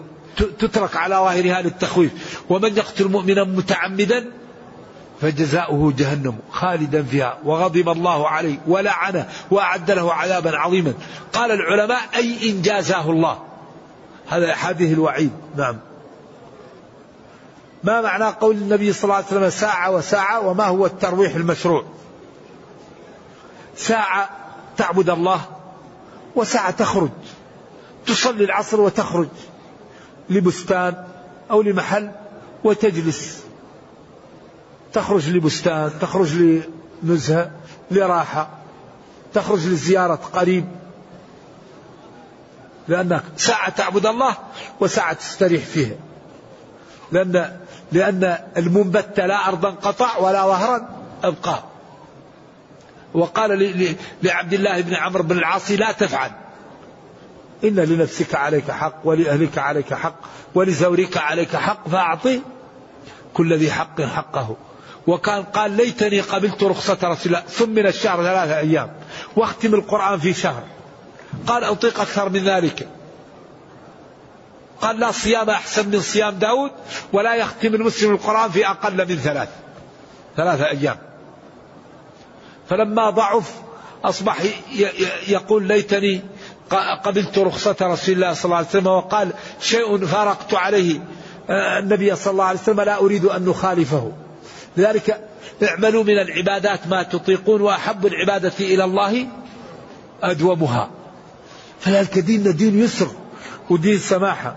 تترك 0.59 0.97
على 0.97 1.15
ظاهرها 1.15 1.63
للتخويف. 1.63 2.43
ومن 2.49 2.77
يقتل 2.77 3.09
مؤمنا 3.09 3.45
متعمدا 3.45 4.40
فجزاؤه 5.21 5.93
جهنم 5.97 6.39
خالدا 6.51 7.03
فيها 7.03 7.39
وغضب 7.45 7.89
الله 7.89 8.29
عليه 8.29 8.59
ولعنه 8.67 9.29
وأعد 9.51 9.91
له 9.91 10.15
عذابا 10.15 10.57
عظيما. 10.57 10.95
قال 11.33 11.51
العلماء 11.51 12.01
أي 12.15 12.51
إن 12.51 12.63
جازاه 12.63 13.11
الله. 13.11 13.39
هذا 14.29 14.53
احاديث 14.53 14.93
الوعيد. 14.93 15.31
نعم. 15.57 15.79
ما 17.85 18.01
معنى 18.01 18.25
قول 18.25 18.57
النبي 18.57 18.93
صلى 18.93 19.05
الله 19.05 19.15
عليه 19.15 19.27
وسلم 19.27 19.51
ساعة 19.51 19.91
وساعة 19.91 20.47
وما 20.47 20.65
هو 20.65 20.87
الترويح 20.87 21.35
المشروع؟ 21.35 21.85
ساعة 23.77 24.31
تعبد 24.77 25.11
الله 25.11 25.41
وساعة 26.37 26.71
تخرج. 26.71 27.11
تصلي 28.07 28.45
العصر 28.45 28.81
وتخرج 28.81 29.29
لبستان 30.31 31.05
أو 31.51 31.63
لمحل 31.63 32.11
وتجلس. 32.65 33.50
تخرج 34.93 35.31
لبستان 35.31 35.91
تخرج 36.01 36.61
لنزهة 37.03 37.51
لراحة 37.91 38.49
تخرج 39.35 39.67
لزيارة 39.67 40.15
قريب. 40.33 40.65
لأنك 42.89 43.23
ساعة 43.37 43.71
تعبد 43.71 44.07
الله 44.07 44.37
وساعة 44.81 45.13
تستريح 45.13 45.65
فيها. 45.65 45.95
لأن 47.13 47.57
لأن 47.93 48.39
المنبت 48.57 49.21
لا 49.21 49.49
أرضا 49.49 49.71
قطع 49.71 50.19
ولا 50.19 50.47
ظهرا 50.47 50.89
أبقى. 51.25 51.63
وقال 53.15 53.87
لعبد 54.23 54.53
الله 54.53 54.81
بن 54.81 54.95
عمرو 54.95 55.23
بن 55.23 55.39
العاص 55.39 55.71
لا 55.71 55.93
تفعل. 55.93 56.31
إن 57.65 57.75
لنفسك 57.75 58.35
عليك 58.35 58.71
حق 58.71 59.01
ولأهلك 59.05 59.59
عليك 59.59 59.95
حق 59.95 60.15
ولزورك 60.55 61.17
عليك 61.17 61.57
حق 61.57 61.89
فأعطي 61.89 62.41
كل 63.35 63.57
ذي 63.59 63.71
حق 63.71 64.01
حقه. 64.01 64.57
وكان 65.07 65.43
قال 65.43 65.71
ليتني 65.71 66.21
قبلت 66.21 66.63
رخصة 66.63 66.99
رسول 67.05 67.27
الله 67.27 67.41
ثم 67.41 67.71
من 67.71 67.87
الشهر 67.87 68.23
ثلاثة 68.23 68.59
أيام 68.59 68.93
وأختم 69.37 69.75
القرآن 69.75 70.19
في 70.19 70.35
شهر. 70.35 70.63
قال 71.47 71.65
أطيق 71.65 72.01
أكثر 72.01 72.29
من 72.29 72.45
ذلك. 72.45 72.89
قال 74.81 75.01
لا 75.01 75.13
صيام 75.13 75.51
أحسن 75.51 75.89
من 75.89 76.01
صيام 76.01 76.35
داود 76.35 76.71
ولا 77.13 77.35
يختم 77.35 77.75
المسلم 77.75 78.13
القرآن 78.13 78.51
في 78.51 78.67
أقل 78.67 79.09
من 79.09 79.17
ثلاث 79.17 79.49
ثلاثة 80.37 80.67
أيام. 80.67 80.97
فلما 82.69 83.11
ضعف 83.11 83.53
أصبح 84.05 84.43
يقول 85.29 85.67
ليتني 85.67 86.21
قبلت 87.05 87.39
رخصة 87.39 87.77
رسول 87.83 88.15
الله 88.15 88.33
صلى 88.33 88.45
الله 88.45 88.57
عليه 88.57 88.69
وسلم 88.69 88.87
وقال 88.87 89.33
شيء 89.61 90.07
فارقت 90.07 90.55
عليه 90.55 91.01
آه، 91.51 91.79
النبي 91.79 92.17
صلى 92.17 92.33
الله 92.33 92.45
عليه 92.45 92.61
وسلم 92.61 92.81
لا 92.81 92.99
أريد 93.01 93.25
أن 93.25 93.45
نخالفه 93.45 94.13
لذلك 94.77 95.29
اعملوا 95.63 96.05
من 96.05 96.19
العبادات 96.19 96.87
ما 96.87 97.03
تطيقون 97.03 97.61
وأحب 97.61 98.07
العبادة 98.07 98.53
إلى 98.61 98.85
الله 98.85 99.27
أدومها. 100.23 100.91
فذلك 101.81 102.19
ديننا 102.19 102.51
دين 102.51 102.79
يسر 102.79 103.09
ودين 103.71 103.99
سماحة. 103.99 104.57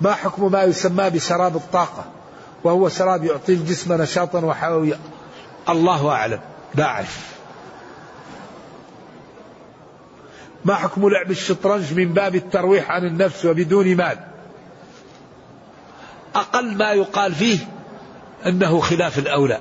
ما 0.00 0.12
حكم 0.12 0.52
ما 0.52 0.62
يسمى 0.62 1.10
بشراب 1.10 1.56
الطاقة؟ 1.56 2.04
وهو 2.64 2.88
شراب 2.88 3.24
يعطي 3.24 3.52
الجسم 3.52 4.02
نشاطا 4.02 4.38
وحيوية. 4.38 4.98
الله 5.68 6.10
أعلم. 6.10 6.40
لا 6.74 6.84
أعرف. 6.84 7.32
ما 10.64 10.74
حكم 10.74 11.08
لعب 11.08 11.30
الشطرنج 11.30 11.94
من 11.94 12.12
باب 12.12 12.34
الترويح 12.34 12.90
عن 12.90 13.04
النفس 13.04 13.44
وبدون 13.44 13.96
مال؟ 13.96 14.31
أقل 16.34 16.76
ما 16.76 16.92
يقال 16.92 17.34
فيه 17.34 17.58
أنه 18.46 18.80
خلاف 18.80 19.18
الأولى. 19.18 19.60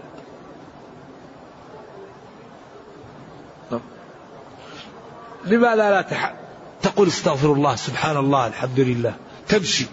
لماذا 5.45 5.89
لا 5.89 6.01
تح... 6.01 6.33
تقول 6.81 7.07
استغفر 7.07 7.53
الله 7.53 7.75
سبحان 7.75 8.17
الله 8.17 8.47
الحمد 8.47 8.79
لله. 8.79 9.13
تمشي. 9.47 9.85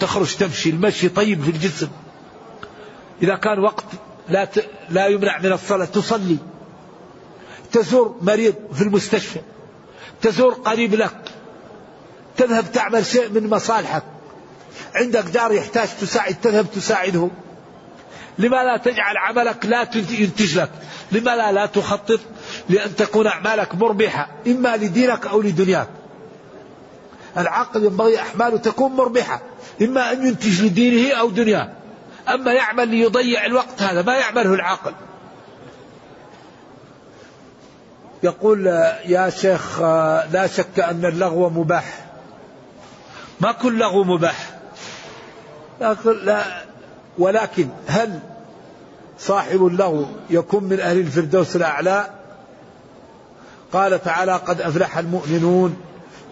تخرج 0.00 0.36
تمشي. 0.36 0.70
المشي 0.70 1.08
طيب 1.08 1.42
في 1.42 1.50
الجسم. 1.50 1.88
إذا 3.22 3.34
كان 3.34 3.58
وقت 3.58 3.84
لا 4.28 4.44
ت... 4.44 4.66
لا 4.90 5.06
يمنع 5.06 5.38
من 5.38 5.52
الصلاة 5.52 5.84
تصلي. 5.84 6.36
تزور 7.72 8.16
مريض 8.22 8.54
في 8.72 8.82
المستشفى. 8.82 9.40
تزور 10.22 10.52
قريب 10.54 10.94
لك. 10.94 11.20
تذهب 12.36 12.72
تعمل 12.72 13.06
شيء 13.06 13.28
من 13.28 13.50
مصالحك. 13.50 14.02
عندك 14.94 15.24
جار 15.24 15.52
يحتاج 15.52 15.88
تساعد 16.00 16.34
تذهب 16.34 16.66
تساعده 16.70 17.28
لما 18.38 18.64
لا 18.64 18.76
تجعل 18.76 19.16
عملك 19.16 19.66
لا 19.66 19.88
ينتج 19.94 20.58
لك؟ 20.58 20.70
لما 21.12 21.36
لا 21.36 21.52
لا 21.52 21.66
تخطط 21.66 22.20
لأن 22.68 22.96
تكون 22.96 23.26
أعمالك 23.26 23.74
مربحة 23.74 24.28
إما 24.46 24.76
لدينك 24.76 25.26
أو 25.26 25.40
لدنياك؟ 25.40 25.88
العقل 27.36 27.84
ينبغي 27.84 28.18
أعماله 28.18 28.56
تكون 28.56 28.92
مربحة 28.92 29.40
إما 29.82 30.12
أن 30.12 30.26
ينتج 30.26 30.62
لدينه 30.62 31.14
أو 31.14 31.30
دنياه. 31.30 31.72
أما 32.28 32.52
يعمل 32.52 32.88
ليضيع 32.88 33.46
الوقت 33.46 33.82
هذا 33.82 34.02
ما 34.02 34.16
يعمله 34.16 34.54
العقل 34.54 34.94
يقول 38.22 38.66
يا 39.06 39.30
شيخ 39.30 39.80
لا 40.32 40.46
شك 40.56 40.80
أن 40.80 41.04
اللغو 41.04 41.50
مباح. 41.50 42.06
ما 43.40 43.52
كل 43.52 43.78
لغو 43.78 44.04
مباح؟ 44.04 44.51
لا 45.80 46.64
ولكن 47.18 47.68
هل 47.86 48.20
صاحب 49.18 49.66
اللغو 49.66 50.06
يكون 50.30 50.64
من 50.64 50.80
أهل 50.80 50.98
الفردوس 50.98 51.56
الأعلى؟ 51.56 52.10
قال 53.72 54.02
تعالى 54.04 54.36
قد 54.36 54.60
أفلح 54.60 54.98
المؤمنون 54.98 55.76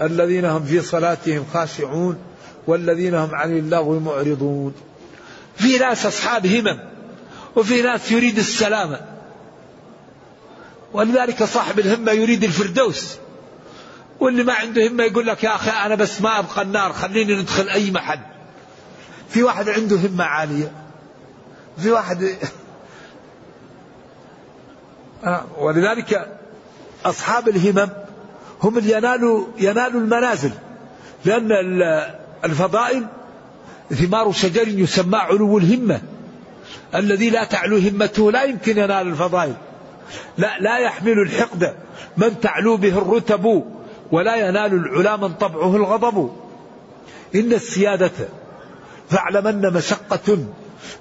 الذين 0.02 0.44
هم 0.44 0.64
في 0.64 0.80
صلاتهم 0.80 1.44
خاشعون 1.52 2.18
والذين 2.66 3.14
هم 3.14 3.34
عن 3.34 3.58
اللغو 3.58 4.00
معرضون. 4.00 4.74
في 5.56 5.78
ناس 5.78 6.06
أصحاب 6.06 6.46
همم 6.46 6.78
وفي 7.56 7.82
ناس 7.82 8.12
يريد 8.12 8.38
السلامة. 8.38 9.00
ولذلك 10.92 11.44
صاحب 11.44 11.78
الهمة 11.78 12.12
يريد 12.12 12.44
الفردوس. 12.44 13.16
واللي 14.20 14.44
ما 14.44 14.52
عنده 14.52 14.88
همة 14.88 15.04
يقول 15.04 15.26
لك 15.26 15.44
يا 15.44 15.54
أخي 15.54 15.70
أنا 15.70 15.94
بس 15.94 16.20
ما 16.20 16.38
أبقى 16.38 16.62
النار 16.62 16.92
خليني 16.92 17.40
ندخل 17.40 17.68
أي 17.68 17.90
محل. 17.90 18.29
في 19.30 19.42
واحد 19.42 19.68
عنده 19.68 19.96
همة 19.96 20.24
عالية. 20.24 20.72
في 21.78 21.90
واحد 21.90 22.36
ولذلك 25.58 26.38
أصحاب 27.04 27.48
الهمم 27.48 27.88
هم 28.62 28.78
اللي 28.78 28.92
ينالوا 28.92 29.46
ينالوا 29.58 30.00
المنازل. 30.00 30.50
لأن 31.24 31.48
الفضائل 32.44 33.06
ثمار 33.90 34.32
شجر 34.32 34.68
يسمى 34.68 35.16
علو 35.16 35.58
الهمة. 35.58 36.00
الذي 36.94 37.30
لا 37.30 37.44
تعلو 37.44 37.76
همته 37.78 38.32
لا 38.32 38.42
يمكن 38.42 38.78
ينال 38.78 39.08
الفضائل. 39.08 39.54
لا 40.38 40.58
لا 40.58 40.78
يحمل 40.78 41.18
الحقد 41.18 41.74
من 42.16 42.40
تعلو 42.40 42.76
به 42.76 42.98
الرتب 42.98 43.64
ولا 44.12 44.36
ينال 44.36 44.74
العلا 44.74 45.16
من 45.16 45.34
طبعه 45.34 45.76
الغضب. 45.76 46.36
إن 47.34 47.52
السيادة 47.52 48.28
فاعلمن 49.10 49.72
مشقة. 49.72 50.38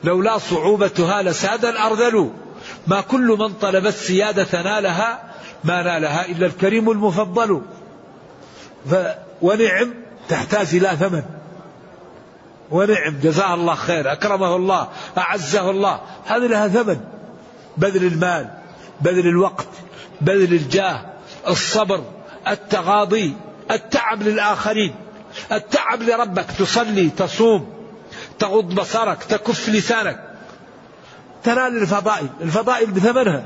لولا 0.03 0.37
صعوبتها 0.37 1.21
لساد 1.21 1.65
الأرذل 1.65 2.31
ما 2.87 3.01
كل 3.01 3.37
من 3.39 3.53
طلب 3.53 3.85
السيادة 3.85 4.61
نالها 4.61 5.23
ما 5.63 5.83
نالها 5.83 6.25
إلا 6.25 6.45
الكريم 6.45 6.89
المفضل. 6.89 7.61
ف 8.89 8.95
ونعم 9.41 9.93
تحتاج 10.29 10.75
إلى 10.75 10.97
ثمن. 10.99 11.23
ونعم 12.71 13.19
جزاه 13.23 13.53
الله 13.53 13.75
خير 13.75 14.11
أكرمه 14.11 14.55
الله 14.55 14.87
أعزه 15.17 15.69
الله. 15.69 16.01
هذه 16.25 16.47
لها 16.47 16.67
ثمن. 16.67 16.99
بذل 17.77 18.05
المال 18.05 18.49
بذل 19.01 19.27
الوقت 19.27 19.67
بذل 20.21 20.53
الجاه 20.53 21.05
الصبر 21.47 22.03
التغاضي 22.47 23.33
التعب 23.71 24.23
للآخرين. 24.23 24.95
التعب 25.51 26.01
لربك 26.01 26.45
تصلي 26.59 27.09
تصوم. 27.09 27.78
تغض 28.39 28.75
بصرك 28.75 29.23
تكف 29.23 29.69
لسانك. 29.69 30.29
تنال 31.43 31.81
الفضائل 31.81 32.27
الفضائل 32.41 32.91
بثمنها. 32.91 33.45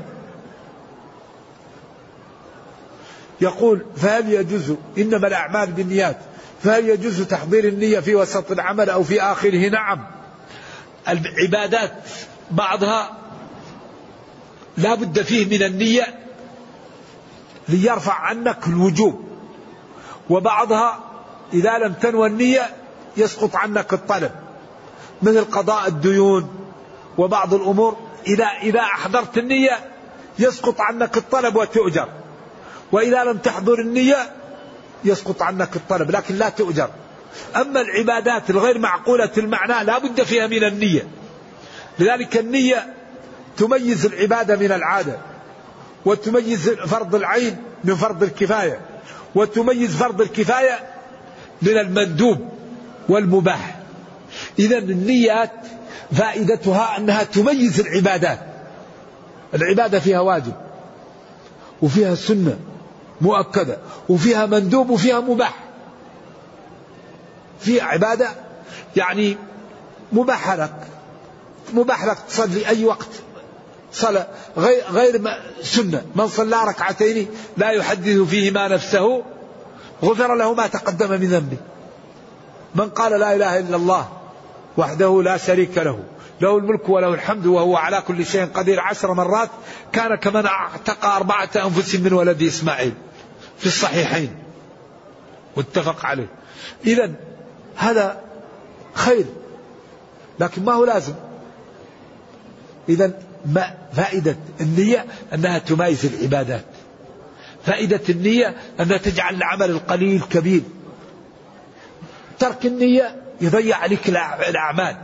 يقول 3.40 3.84
فهل 3.96 4.32
يجوز 4.32 4.74
إنما 4.98 5.26
الأعمال 5.26 5.72
بالنيات. 5.72 6.18
فهل 6.62 6.88
يجوز 6.88 7.22
تحضير 7.22 7.68
النية 7.68 8.00
في 8.00 8.14
وسط 8.14 8.50
العمل 8.50 8.90
أو 8.90 9.02
في 9.04 9.22
آخره؟ 9.22 9.68
نعم. 9.68 10.06
العبادات 11.08 11.92
بعضها 12.50 13.16
لا 14.76 14.94
بد 14.94 15.22
فيه 15.22 15.46
من 15.46 15.62
النية 15.62 16.18
ليرفع 17.68 18.14
عنك 18.14 18.66
الوجوب. 18.66 19.24
وبعضها 20.30 21.00
إذا 21.52 21.78
لم 21.78 21.92
تنوى 21.92 22.28
النية 22.28 22.70
يسقط 23.16 23.56
عنك 23.56 23.92
الطلب. 23.92 24.43
مثل 25.22 25.44
قضاء 25.44 25.88
الديون 25.88 26.48
وبعض 27.18 27.54
الأمور. 27.54 27.96
إذا 28.26 28.44
إذا 28.44 28.80
أحضرت 28.80 29.38
النية 29.38 29.78
يسقط 30.38 30.80
عنك 30.80 31.16
الطلب 31.16 31.56
وتؤجر. 31.56 32.08
وإذا 32.92 33.24
لم 33.24 33.38
تحضر 33.38 33.80
النية 33.80 34.16
يسقط 35.04 35.42
عنك 35.42 35.76
الطلب 35.76 36.10
لكن 36.10 36.34
لا 36.34 36.48
تؤجر. 36.48 36.90
أما 37.56 37.80
العبادات 37.80 38.50
الغير 38.50 38.78
معقولة 38.78 39.30
المعنى 39.38 39.84
لا 39.84 39.98
بد 39.98 40.22
فيها 40.22 40.46
من 40.46 40.64
النية. 40.64 41.08
لذلك 41.98 42.36
النية 42.36 42.94
تميز 43.56 44.06
العبادة 44.06 44.56
من 44.56 44.72
العادة 44.72 45.18
وتميز 46.04 46.68
فرض 46.70 47.14
العين 47.14 47.56
من 47.84 47.94
فرض 47.94 48.22
الكفاية 48.22 48.80
وتميز 49.34 49.96
فرض 49.96 50.20
الكفاية 50.20 50.78
من 51.62 51.78
المندوب 51.78 52.48
والمباح. 53.08 53.83
إذا 54.58 54.78
النيات 54.78 55.50
فائدتها 56.12 56.96
أنها 56.96 57.22
تميز 57.22 57.80
العبادات. 57.80 58.38
العبادة 59.54 60.00
فيها 60.00 60.20
واجب 60.20 60.52
وفيها 61.82 62.14
سنة 62.14 62.58
مؤكدة 63.20 63.78
وفيها 64.08 64.46
مندوب 64.46 64.90
وفيها 64.90 65.20
مباح. 65.20 65.64
في 67.60 67.80
عبادة 67.80 68.28
يعني 68.96 69.36
مباح 70.12 70.50
لك 70.52 70.74
مباح 71.72 72.04
لك 72.04 72.18
تصلي 72.28 72.68
أي 72.68 72.84
وقت. 72.84 73.08
صلاة 73.92 74.26
غير, 74.56 74.84
غير 74.90 75.22
سنة. 75.62 76.02
من 76.16 76.28
صلى 76.28 76.64
ركعتين 76.64 77.28
لا 77.56 77.70
يحدث 77.70 78.18
فيهما 78.18 78.68
نفسه 78.68 79.22
غفر 80.02 80.34
له 80.34 80.54
ما 80.54 80.66
تقدم 80.66 81.10
من 81.10 81.26
ذنبه. 81.26 81.56
من 82.74 82.88
قال 82.88 83.20
لا 83.20 83.34
إله 83.34 83.58
إلا 83.58 83.76
الله 83.76 84.08
وحده 84.76 85.22
لا 85.22 85.36
شريك 85.36 85.78
له. 85.78 86.04
له 86.40 86.58
الملك 86.58 86.88
وله 86.88 87.14
الحمد 87.14 87.46
وهو 87.46 87.76
على 87.76 88.02
كل 88.08 88.26
شيء 88.26 88.44
قدير. 88.44 88.80
عشر 88.80 89.14
مرات 89.14 89.50
كان 89.92 90.14
كمن 90.14 90.46
اعتق 90.46 91.04
أربعة 91.04 91.50
أنفس 91.56 91.94
من 91.94 92.12
ولد 92.12 92.42
إسماعيل 92.42 92.92
في 93.58 93.66
الصحيحين. 93.66 94.36
واتفق 95.56 96.06
عليه. 96.06 96.28
إذا 96.86 97.12
هذا 97.76 98.20
خير 98.94 99.24
لكن 100.40 100.64
ما 100.64 100.72
هو 100.72 100.84
لازم؟ 100.84 101.14
إذا 102.88 103.12
ما 103.46 103.74
فائدة 103.92 104.36
النية 104.60 105.06
أنها 105.34 105.58
تمايز 105.58 106.06
العبادات. 106.06 106.64
فائدة 107.66 108.00
النية 108.08 108.54
أنها 108.80 108.96
تجعل 108.96 109.34
العمل 109.34 109.70
القليل 109.70 110.22
كبير. 110.30 110.62
ترك 112.38 112.66
النية 112.66 113.23
يضيع 113.40 113.76
عليك 113.76 114.08
الأعمال. 114.48 114.96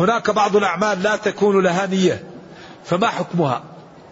هناك 0.00 0.30
بعض 0.30 0.56
الأعمال 0.56 1.02
لا 1.02 1.16
تكون 1.16 1.62
لها 1.62 1.86
نية 1.86 2.24
فما 2.84 3.06
حكمها؟ 3.06 3.62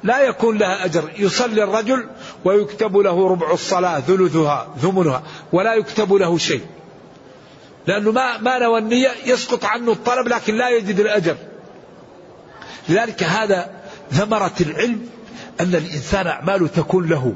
لا 0.02 0.20
يكون 0.20 0.58
لها 0.58 0.84
أجر. 0.84 1.10
يصلي 1.18 1.64
الرجل 1.64 2.08
ويكتب 2.44 2.96
له 2.96 3.28
ربع 3.28 3.52
الصلاة 3.52 4.00
ثلثها 4.00 4.68
ثمنها 4.82 5.22
ولا 5.52 5.74
يكتب 5.74 6.12
له 6.12 6.38
شيء. 6.38 6.66
لأنه 7.86 8.12
ما 8.12 8.38
ما 8.38 8.58
نوى 8.58 8.78
النية 8.78 9.10
يسقط 9.26 9.64
عنه 9.64 9.92
الطلب 9.92 10.28
لكن 10.28 10.54
لا 10.54 10.68
يجد 10.68 11.00
الأجر. 11.00 11.36
لذلك 12.88 13.22
هذا 13.22 13.70
ثمرة 14.10 14.54
العلم 14.60 15.08
أن 15.60 15.74
الإنسان 15.74 16.26
أعماله 16.26 16.66
تكون 16.66 17.08
له. 17.08 17.34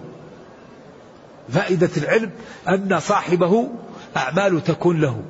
فائدة 1.53 1.91
العلم 1.97 2.31
أن 2.69 3.01
صاحبه 3.01 3.69
أعماله 4.17 4.61
تكون 4.61 5.01
له. 5.01 5.23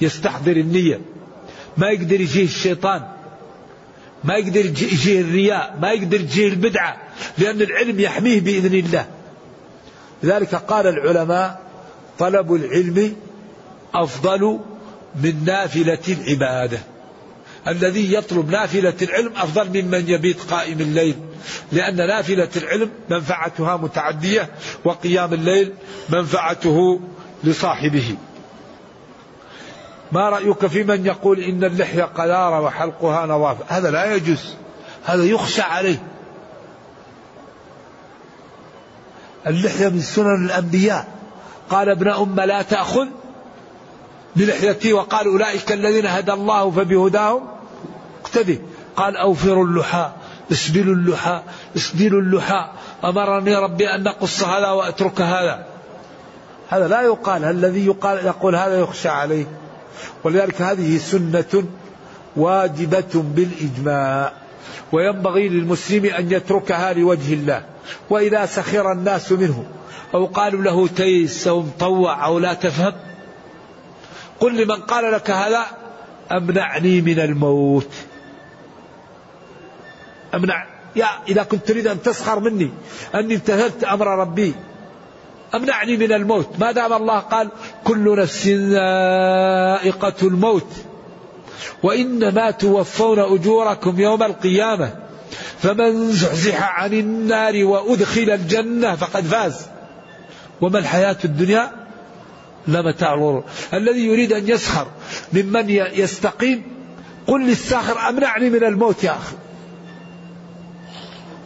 يستحضر 0.00 0.56
النية. 0.56 1.00
ما 1.76 1.88
يقدر 1.88 2.20
يجيه 2.20 2.44
الشيطان. 2.44 3.02
ما 4.24 4.34
يقدر 4.34 4.66
يجيه 4.66 5.20
الرياء. 5.20 5.78
ما 5.80 5.90
يقدر 5.92 6.20
يجيه 6.20 6.48
البدعة. 6.48 6.96
لأن 7.38 7.62
العلم 7.62 8.00
يحميه 8.00 8.40
بإذن 8.40 8.74
الله. 8.74 9.06
لذلك 10.22 10.54
قال 10.54 10.86
العلماء 10.86 11.60
طلب 12.18 12.54
العلم 12.54 13.16
أفضل 13.94 14.60
من 15.22 15.44
نافلة 15.44 15.98
العبادة. 16.08 16.78
الذي 17.68 18.14
يطلب 18.14 18.50
نافلة 18.50 18.94
العلم 19.02 19.32
أفضل 19.36 19.82
ممن 19.82 20.08
يبيت 20.08 20.40
قائم 20.40 20.80
الليل. 20.80 21.14
لأن 21.72 21.96
نافلة 21.96 22.48
العلم 22.56 22.90
منفعتها 23.10 23.76
متعدية 23.76 24.48
وقيام 24.84 25.32
الليل 25.34 25.72
منفعته 26.08 27.00
لصاحبه. 27.44 28.16
ما 30.12 30.28
رأيك 30.28 30.66
في 30.66 30.84
من 30.84 31.06
يقول 31.06 31.40
إن 31.40 31.64
اللحية 31.64 32.02
قذارة 32.02 32.60
وحلقها 32.60 33.26
نظافة؟ 33.26 33.64
هذا 33.68 33.90
لا 33.90 34.14
يجوز. 34.14 34.54
هذا 35.04 35.24
يخشى 35.24 35.62
عليه. 35.62 36.02
اللحية 39.46 39.88
من 39.88 40.00
سنن 40.00 40.44
الأنبياء. 40.44 41.08
قال 41.70 41.88
ابن 41.88 42.08
أم 42.08 42.40
لا 42.40 42.62
تأخذ 42.62 43.06
بلحيتي؟ 44.36 44.92
وقال 44.92 45.26
أولئك 45.26 45.72
الذين 45.72 46.06
هدى 46.06 46.32
الله 46.32 46.70
فبهداهم 46.70 47.48
اقتدي. 48.24 48.60
قال 48.96 49.16
أوفروا 49.16 49.64
اللحى 49.64 50.10
اسبلوا 50.52 50.94
اللحى 50.94 51.42
اسدلوا 51.76 52.20
اللحى. 52.20 52.70
أمرني 53.04 53.54
ربي 53.54 53.94
أن 53.94 54.02
نقص 54.02 54.42
هذا 54.42 54.70
وأترك 54.70 55.20
هذا. 55.20 55.73
هذا 56.74 56.88
لا 56.88 57.02
يقال 57.02 57.44
الذي 57.44 57.86
يقال 57.86 58.26
يقول 58.26 58.56
هذا 58.56 58.80
يخشى 58.80 59.08
عليه؟ 59.08 59.46
ولذلك 60.24 60.62
هذه 60.62 60.98
سنة 60.98 61.64
واجبة 62.36 63.12
بالإجماع 63.14 64.32
وينبغي 64.92 65.48
للمسلم 65.48 66.04
أن 66.04 66.32
يتركها 66.32 66.92
لوجه 66.92 67.34
الله 67.34 67.64
وإذا 68.10 68.46
سخر 68.46 68.92
الناس 68.92 69.32
منه 69.32 69.64
أو 70.14 70.26
قالوا 70.26 70.62
له 70.62 70.88
تيس 70.88 71.48
أو 71.48 71.60
مطوع 71.60 72.26
أو 72.26 72.38
لا 72.38 72.54
تفهم 72.54 72.92
قل 74.40 74.62
لمن 74.62 74.76
قال 74.76 75.12
لك 75.12 75.30
هذا 75.30 75.66
أمنعني 76.32 77.00
من 77.00 77.18
الموت. 77.18 77.90
أمنع 80.34 80.66
يا 80.96 81.06
إذا 81.28 81.42
كنت 81.42 81.66
تريد 81.68 81.86
أن 81.86 82.02
تسخر 82.02 82.40
مني 82.40 82.70
أني 83.14 83.34
امتثلت 83.34 83.84
أمر 83.84 84.06
ربي 84.06 84.54
أمنعني 85.56 85.96
من 85.96 86.12
الموت. 86.12 86.48
ما 86.58 86.72
دام 86.72 86.92
الله؟ 86.92 87.18
قال 87.18 87.48
كل 87.84 88.18
نفس 88.18 88.46
ذائقة 88.46 90.14
الموت. 90.22 90.68
وإنما 91.82 92.50
توفون 92.50 93.18
أجوركم 93.18 94.00
يوم 94.00 94.22
القيامة 94.22 94.94
فمن 95.58 96.12
زحزح 96.12 96.80
عن 96.80 96.92
النار 96.92 97.64
وأدخل 97.64 98.30
الجنة 98.30 98.96
فقد 98.96 99.24
فاز. 99.24 99.66
وما 100.60 100.78
الحياة 100.78 101.16
الدنيا؟ 101.24 101.70
لمتاع 102.68 103.14
الغرور. 103.14 103.44
الذي 103.74 104.06
يريد 104.06 104.32
أن 104.32 104.48
يسخر 104.48 104.86
ممن 105.32 105.70
يستقيم 105.70 106.62
قل 107.26 107.46
للساخر 107.46 108.08
أمنعني 108.08 108.50
من 108.50 108.64
الموت 108.64 109.04
يا 109.04 109.10
أخي. 109.10 109.36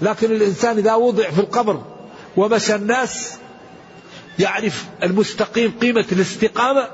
لكن 0.02 0.32
الإنسان 0.32 0.78
إذا 0.78 0.94
وضع 0.94 1.30
في 1.30 1.38
القبر 1.38 1.82
ومشى 2.36 2.74
الناس 2.74 3.38
يعرف 4.38 4.84
المستقيم 5.02 5.74
قيمة 5.80 6.04
الاستقامة 6.12 6.88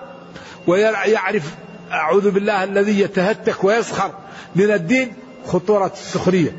ويعرف 0.67 1.43
أعوذ 1.93 2.31
بالله 2.31 2.65
الذي 2.65 3.01
يتهتك 3.01 3.65
ويسخر 3.65 4.13
من 4.57 4.71
الدين 4.71 5.15
خطورة 5.47 5.93
السخرية. 5.93 6.57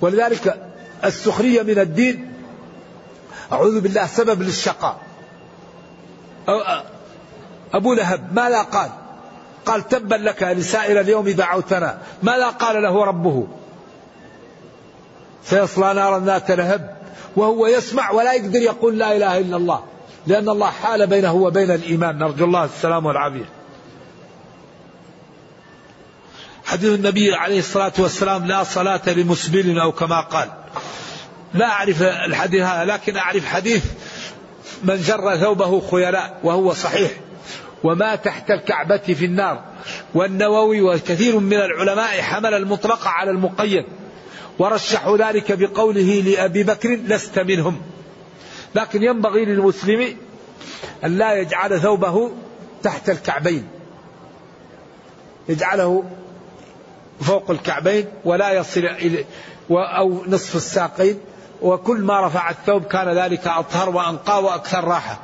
ولذلك 0.00 0.62
السخرية 1.04 1.62
من 1.62 1.78
الدين 1.78 2.32
أعوذ 3.52 3.80
بالله 3.80 4.06
سبب 4.06 4.42
للشقاء. 4.42 5.00
أبو 7.74 7.94
لهب 7.94 8.34
ماذا 8.34 8.62
قال؟ 8.62 8.90
قال 9.66 9.88
تبا 9.88 10.14
لك 10.14 10.42
لسائر 10.42 11.00
اليوم 11.00 11.28
دعوتنا. 11.28 11.98
ماذا 12.22 12.48
قال 12.48 12.82
له 12.82 13.04
ربه؟ 13.04 13.46
سيصلى 15.44 15.94
نارا 15.94 16.18
ذات 16.18 16.50
لهب 16.50 16.96
وهو 17.36 17.66
يسمع 17.66 18.10
ولا 18.10 18.32
يقدر 18.32 18.58
يقول 18.58 18.98
لا 18.98 19.16
إله 19.16 19.38
إلا 19.38 19.56
الله. 19.56 19.84
لأن 20.26 20.48
الله 20.48 20.70
حال 20.70 21.06
بينه 21.06 21.32
وبين 21.34 21.70
الإيمان. 21.70 22.18
نرجو 22.18 22.44
الله 22.44 22.64
السلام 22.64 23.06
والعافية. 23.06 23.48
حديث 26.64 26.94
النبي 26.94 27.34
عليه 27.34 27.58
الصلاة 27.58 27.92
والسلام 27.98 28.46
لا 28.46 28.64
صلاة 28.64 29.00
لمسبل 29.06 29.78
أو 29.78 29.92
كما 29.92 30.20
قال. 30.20 30.48
لا 31.54 31.66
أعرف 31.66 32.02
الحديث 32.02 32.62
هذا 32.62 32.92
لكن 32.92 33.16
أعرف 33.16 33.46
حديث 33.46 33.84
من 34.84 34.96
جر 34.96 35.36
ثوبه 35.36 35.80
خيلاء 35.90 36.40
وهو 36.44 36.72
صحيح 36.72 37.10
وما 37.84 38.14
تحت 38.16 38.50
الكعبة 38.50 38.96
في 38.96 39.24
النار. 39.24 39.64
والنووي 40.14 40.80
وكثير 40.80 41.38
من 41.38 41.56
العلماء 41.56 42.20
حمل 42.20 42.54
المطلق 42.54 43.06
على 43.06 43.30
المقيد 43.30 43.84
ورشحوا 44.58 45.16
ذلك 45.16 45.52
بقوله 45.52 46.22
لأبي 46.26 46.62
بكر 46.62 46.88
لست 46.88 47.38
منهم. 47.38 47.82
لكن 48.74 49.02
ينبغي 49.02 49.44
للمسلم 49.44 50.16
أن 51.04 51.18
لا 51.18 51.34
يجعل 51.34 51.80
ثوبه 51.80 52.30
تحت 52.82 53.10
الكعبين. 53.10 53.68
يجعله 55.48 56.04
فوق 57.20 57.50
الكعبين 57.50 58.06
ولا 58.24 58.52
يصل 58.52 58.88
أو 59.70 60.24
نصف 60.28 60.56
الساقين. 60.56 61.18
وكل 61.62 62.00
ما 62.00 62.26
رفع 62.26 62.50
الثوب 62.50 62.84
كان 62.84 63.08
ذلك 63.08 63.46
أطهر 63.46 63.90
وأنقى 63.90 64.44
وأكثر 64.44 64.84
راحة. 64.84 65.20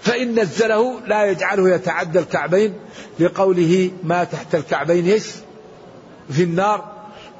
فإن 0.00 0.40
نزله 0.40 1.00
لا 1.06 1.24
يجعله 1.24 1.70
يتعدى 1.74 2.18
الكعبين. 2.18 2.74
لقوله 3.18 3.90
ما 4.02 4.24
تحت 4.24 4.54
الكعبين 4.54 5.06
إيش؟ 5.06 5.30
في 6.30 6.42
النار. 6.42 6.94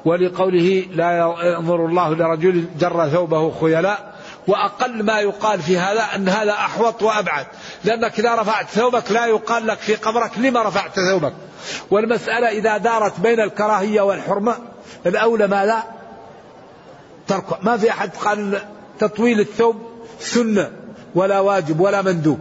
ولقوله 0.05 0.85
لا 0.91 1.35
ينظر 1.43 1.85
الله 1.85 2.13
لرجل 2.13 2.65
جر 2.79 3.09
ثوبه 3.09 3.51
خيلاء. 3.59 4.14
وأقل 4.47 5.03
ما 5.03 5.19
يقال 5.19 5.61
في 5.61 5.77
هذا 5.77 6.03
أن 6.15 6.29
هذا 6.29 6.51
أحوط 6.51 7.03
وأبعد. 7.03 7.45
لأنك 7.83 8.19
إذا 8.19 8.35
رفعت 8.35 8.69
ثوبك 8.69 9.11
لا 9.11 9.25
يقال 9.25 9.67
لك 9.67 9.77
في 9.77 9.95
قبرك 9.95 10.37
لما 10.37 10.63
رفعت 10.63 10.99
ثوبك. 10.99 11.33
والمسألة 11.91 12.47
إذا 12.47 12.77
دارت 12.77 13.19
بين 13.19 13.39
الكراهية 13.39 14.01
والحرمة 14.01 14.55
الأولى 15.05 15.47
ماذا 15.47 15.83
ترك. 17.27 17.63
ما 17.63 17.77
في 17.77 17.89
أحد 17.89 18.09
قال 18.15 18.61
تطويل 18.99 19.39
الثوب 19.39 19.75
سنة 20.19 20.71
ولا 21.15 21.39
واجب 21.39 21.79
ولا 21.79 22.01
مندوب. 22.01 22.39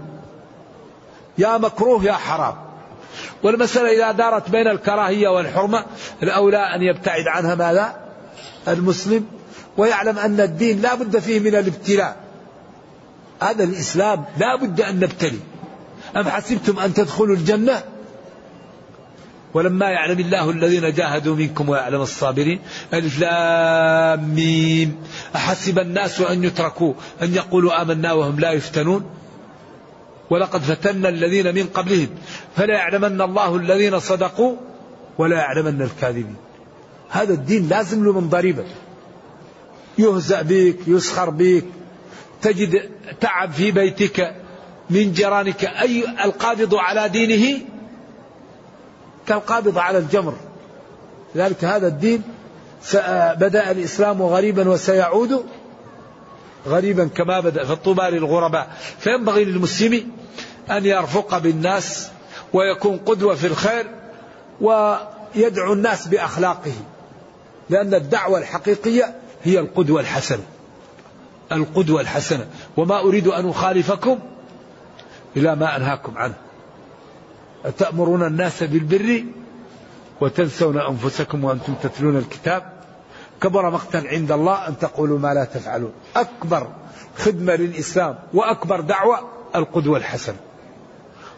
يا 1.38 1.58
مكروه 1.58 2.04
يا 2.04 2.12
حرام. 2.12 2.54
والمسألة 3.42 3.92
إذا 3.92 4.12
دارت 4.12 4.50
بين 4.50 4.68
الكراهية 4.68 5.28
والحرمة 5.28 5.84
الأولى 6.22 6.74
أن 6.74 6.82
يبتعد 6.82 7.26
عنها 7.28 7.54
ماذا 7.54 7.96
المسلم 8.68 9.26
ويعلم 9.76 10.18
أن 10.18 10.40
الدين 10.40 10.80
لا 10.80 10.94
بد 10.94 11.18
فيه 11.18 11.40
من 11.40 11.54
الابتلاء. 11.54 12.16
هذا 13.42 13.64
الإسلام 13.64 14.24
لا 14.38 14.56
بد 14.56 14.80
أن 14.80 15.00
نبتلي. 15.00 15.38
أم 16.16 16.28
حسبتم 16.28 16.78
أن 16.78 16.94
تدخلوا 16.94 17.36
الجنة؟ 17.36 17.82
ولما 19.54 19.90
يعلم 19.90 20.20
الله 20.20 20.50
الذين 20.50 20.92
جاهدوا 20.92 21.36
منكم 21.36 21.68
ويعلم 21.68 22.00
الصابرين 22.00 22.60
ألف 22.94 23.18
لام 23.18 24.34
ميم. 24.34 24.96
أحسب 25.36 25.78
الناس 25.78 26.20
أن 26.20 26.44
يتركوا 26.44 26.94
أن 27.22 27.34
يقولوا 27.34 27.82
آمنا 27.82 28.12
وهم 28.12 28.40
لا 28.40 28.52
يفتنون؟ 28.52 29.04
ولقد 30.30 30.60
فتنا 30.60 31.08
الذين 31.08 31.54
من 31.54 31.66
قبلهم 31.66 32.08
فلا 32.56 32.74
يعلمن 32.74 33.20
الله 33.20 33.56
الذين 33.56 33.98
صدقوا 33.98 34.56
ولا 35.18 35.36
يعلمن 35.36 35.82
الكاذبين. 35.82 36.36
هذا 37.10 37.32
الدين 37.32 37.68
لازم 37.68 38.04
له 38.04 38.20
من 38.20 38.28
ضريبة. 38.28 38.64
يهزأ 39.98 40.42
بك 40.42 40.78
يسخر 40.86 41.30
بك 41.30 41.64
تجد 42.42 42.90
تعب 43.20 43.52
في 43.52 43.70
بيتك 43.70 44.34
من 44.90 45.12
جيرانك. 45.12 45.64
أي 45.64 46.04
القابض 46.24 46.74
على 46.74 47.08
دينه؟ 47.08 47.60
كالقابض 49.26 49.78
على 49.78 49.98
الجمر. 49.98 50.34
لذلك 51.34 51.64
هذا 51.64 51.86
الدين 51.86 52.22
بدأ 53.36 53.70
الإسلام 53.70 54.22
غريبا 54.22 54.68
وسيعود 54.68 55.44
غريبا 56.66 57.08
كما 57.14 57.40
بدأ 57.40 57.64
فالطوبى 57.64 58.02
للغرباء. 58.02 58.76
فينبغي 58.98 59.44
للمسلم 59.44 60.10
أن 60.70 60.86
يرفق 60.86 61.38
بالناس 61.38 62.08
ويكون 62.52 62.96
قدوة 62.96 63.34
في 63.34 63.46
الخير 63.46 63.86
ويدعو 64.60 65.72
الناس 65.72 66.08
بأخلاقه. 66.08 66.72
لأن 67.70 67.94
الدعوة 67.94 68.38
الحقيقية 68.38 69.14
هي 69.44 69.58
القدوة 69.58 70.00
الحسنة. 70.00 70.42
القدوة 71.52 72.00
الحسنة. 72.00 72.46
وما 72.76 73.00
أريد 73.00 73.28
أن 73.28 73.48
أخالفكم 73.48 74.18
إلى 75.36 75.56
ما 75.56 75.76
أنهاكم 75.76 76.18
عنه. 76.18 76.34
أتأمرون 77.64 78.26
الناس 78.26 78.62
بالبر 78.62 79.24
وتنسون 80.20 80.80
أنفسكم 80.80 81.44
وأنتم 81.44 81.74
تتلون 81.82 82.16
الكتاب؟ 82.16 82.72
كبر 83.40 83.70
مقتا 83.70 83.96
عند 83.96 84.32
الله 84.32 84.68
أن 84.68 84.78
تقولوا 84.78 85.18
ما 85.18 85.34
لا 85.34 85.44
تفعلون. 85.44 85.92
أكبر 86.16 86.68
خدمة 87.16 87.54
للإسلام 87.54 88.18
وأكبر 88.34 88.80
دعوة 88.80 89.30
القدوة 89.56 89.98
الحسنة. 89.98 90.36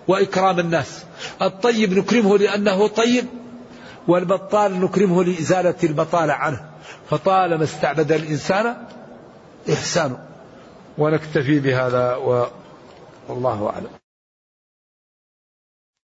وإكرام 0.08 0.58
الناس. 0.58 1.04
الطيب 1.42 1.98
نكرمه 1.98 2.38
لأنه 2.38 2.86
طيب 2.86 3.26
والبطال 4.08 4.80
نكرمه 4.80 5.24
لإزالة 5.24 5.74
البطالة 5.84 6.32
عنه. 6.32 6.75
فطالما 7.10 7.64
استعبد 7.64 8.12
الإنسان 8.12 8.76
إحسانه. 9.72 10.18
ونكتفي 10.98 11.60
بهذا 11.60 12.14
والله 13.28 13.70
أعلم. 13.74 14.05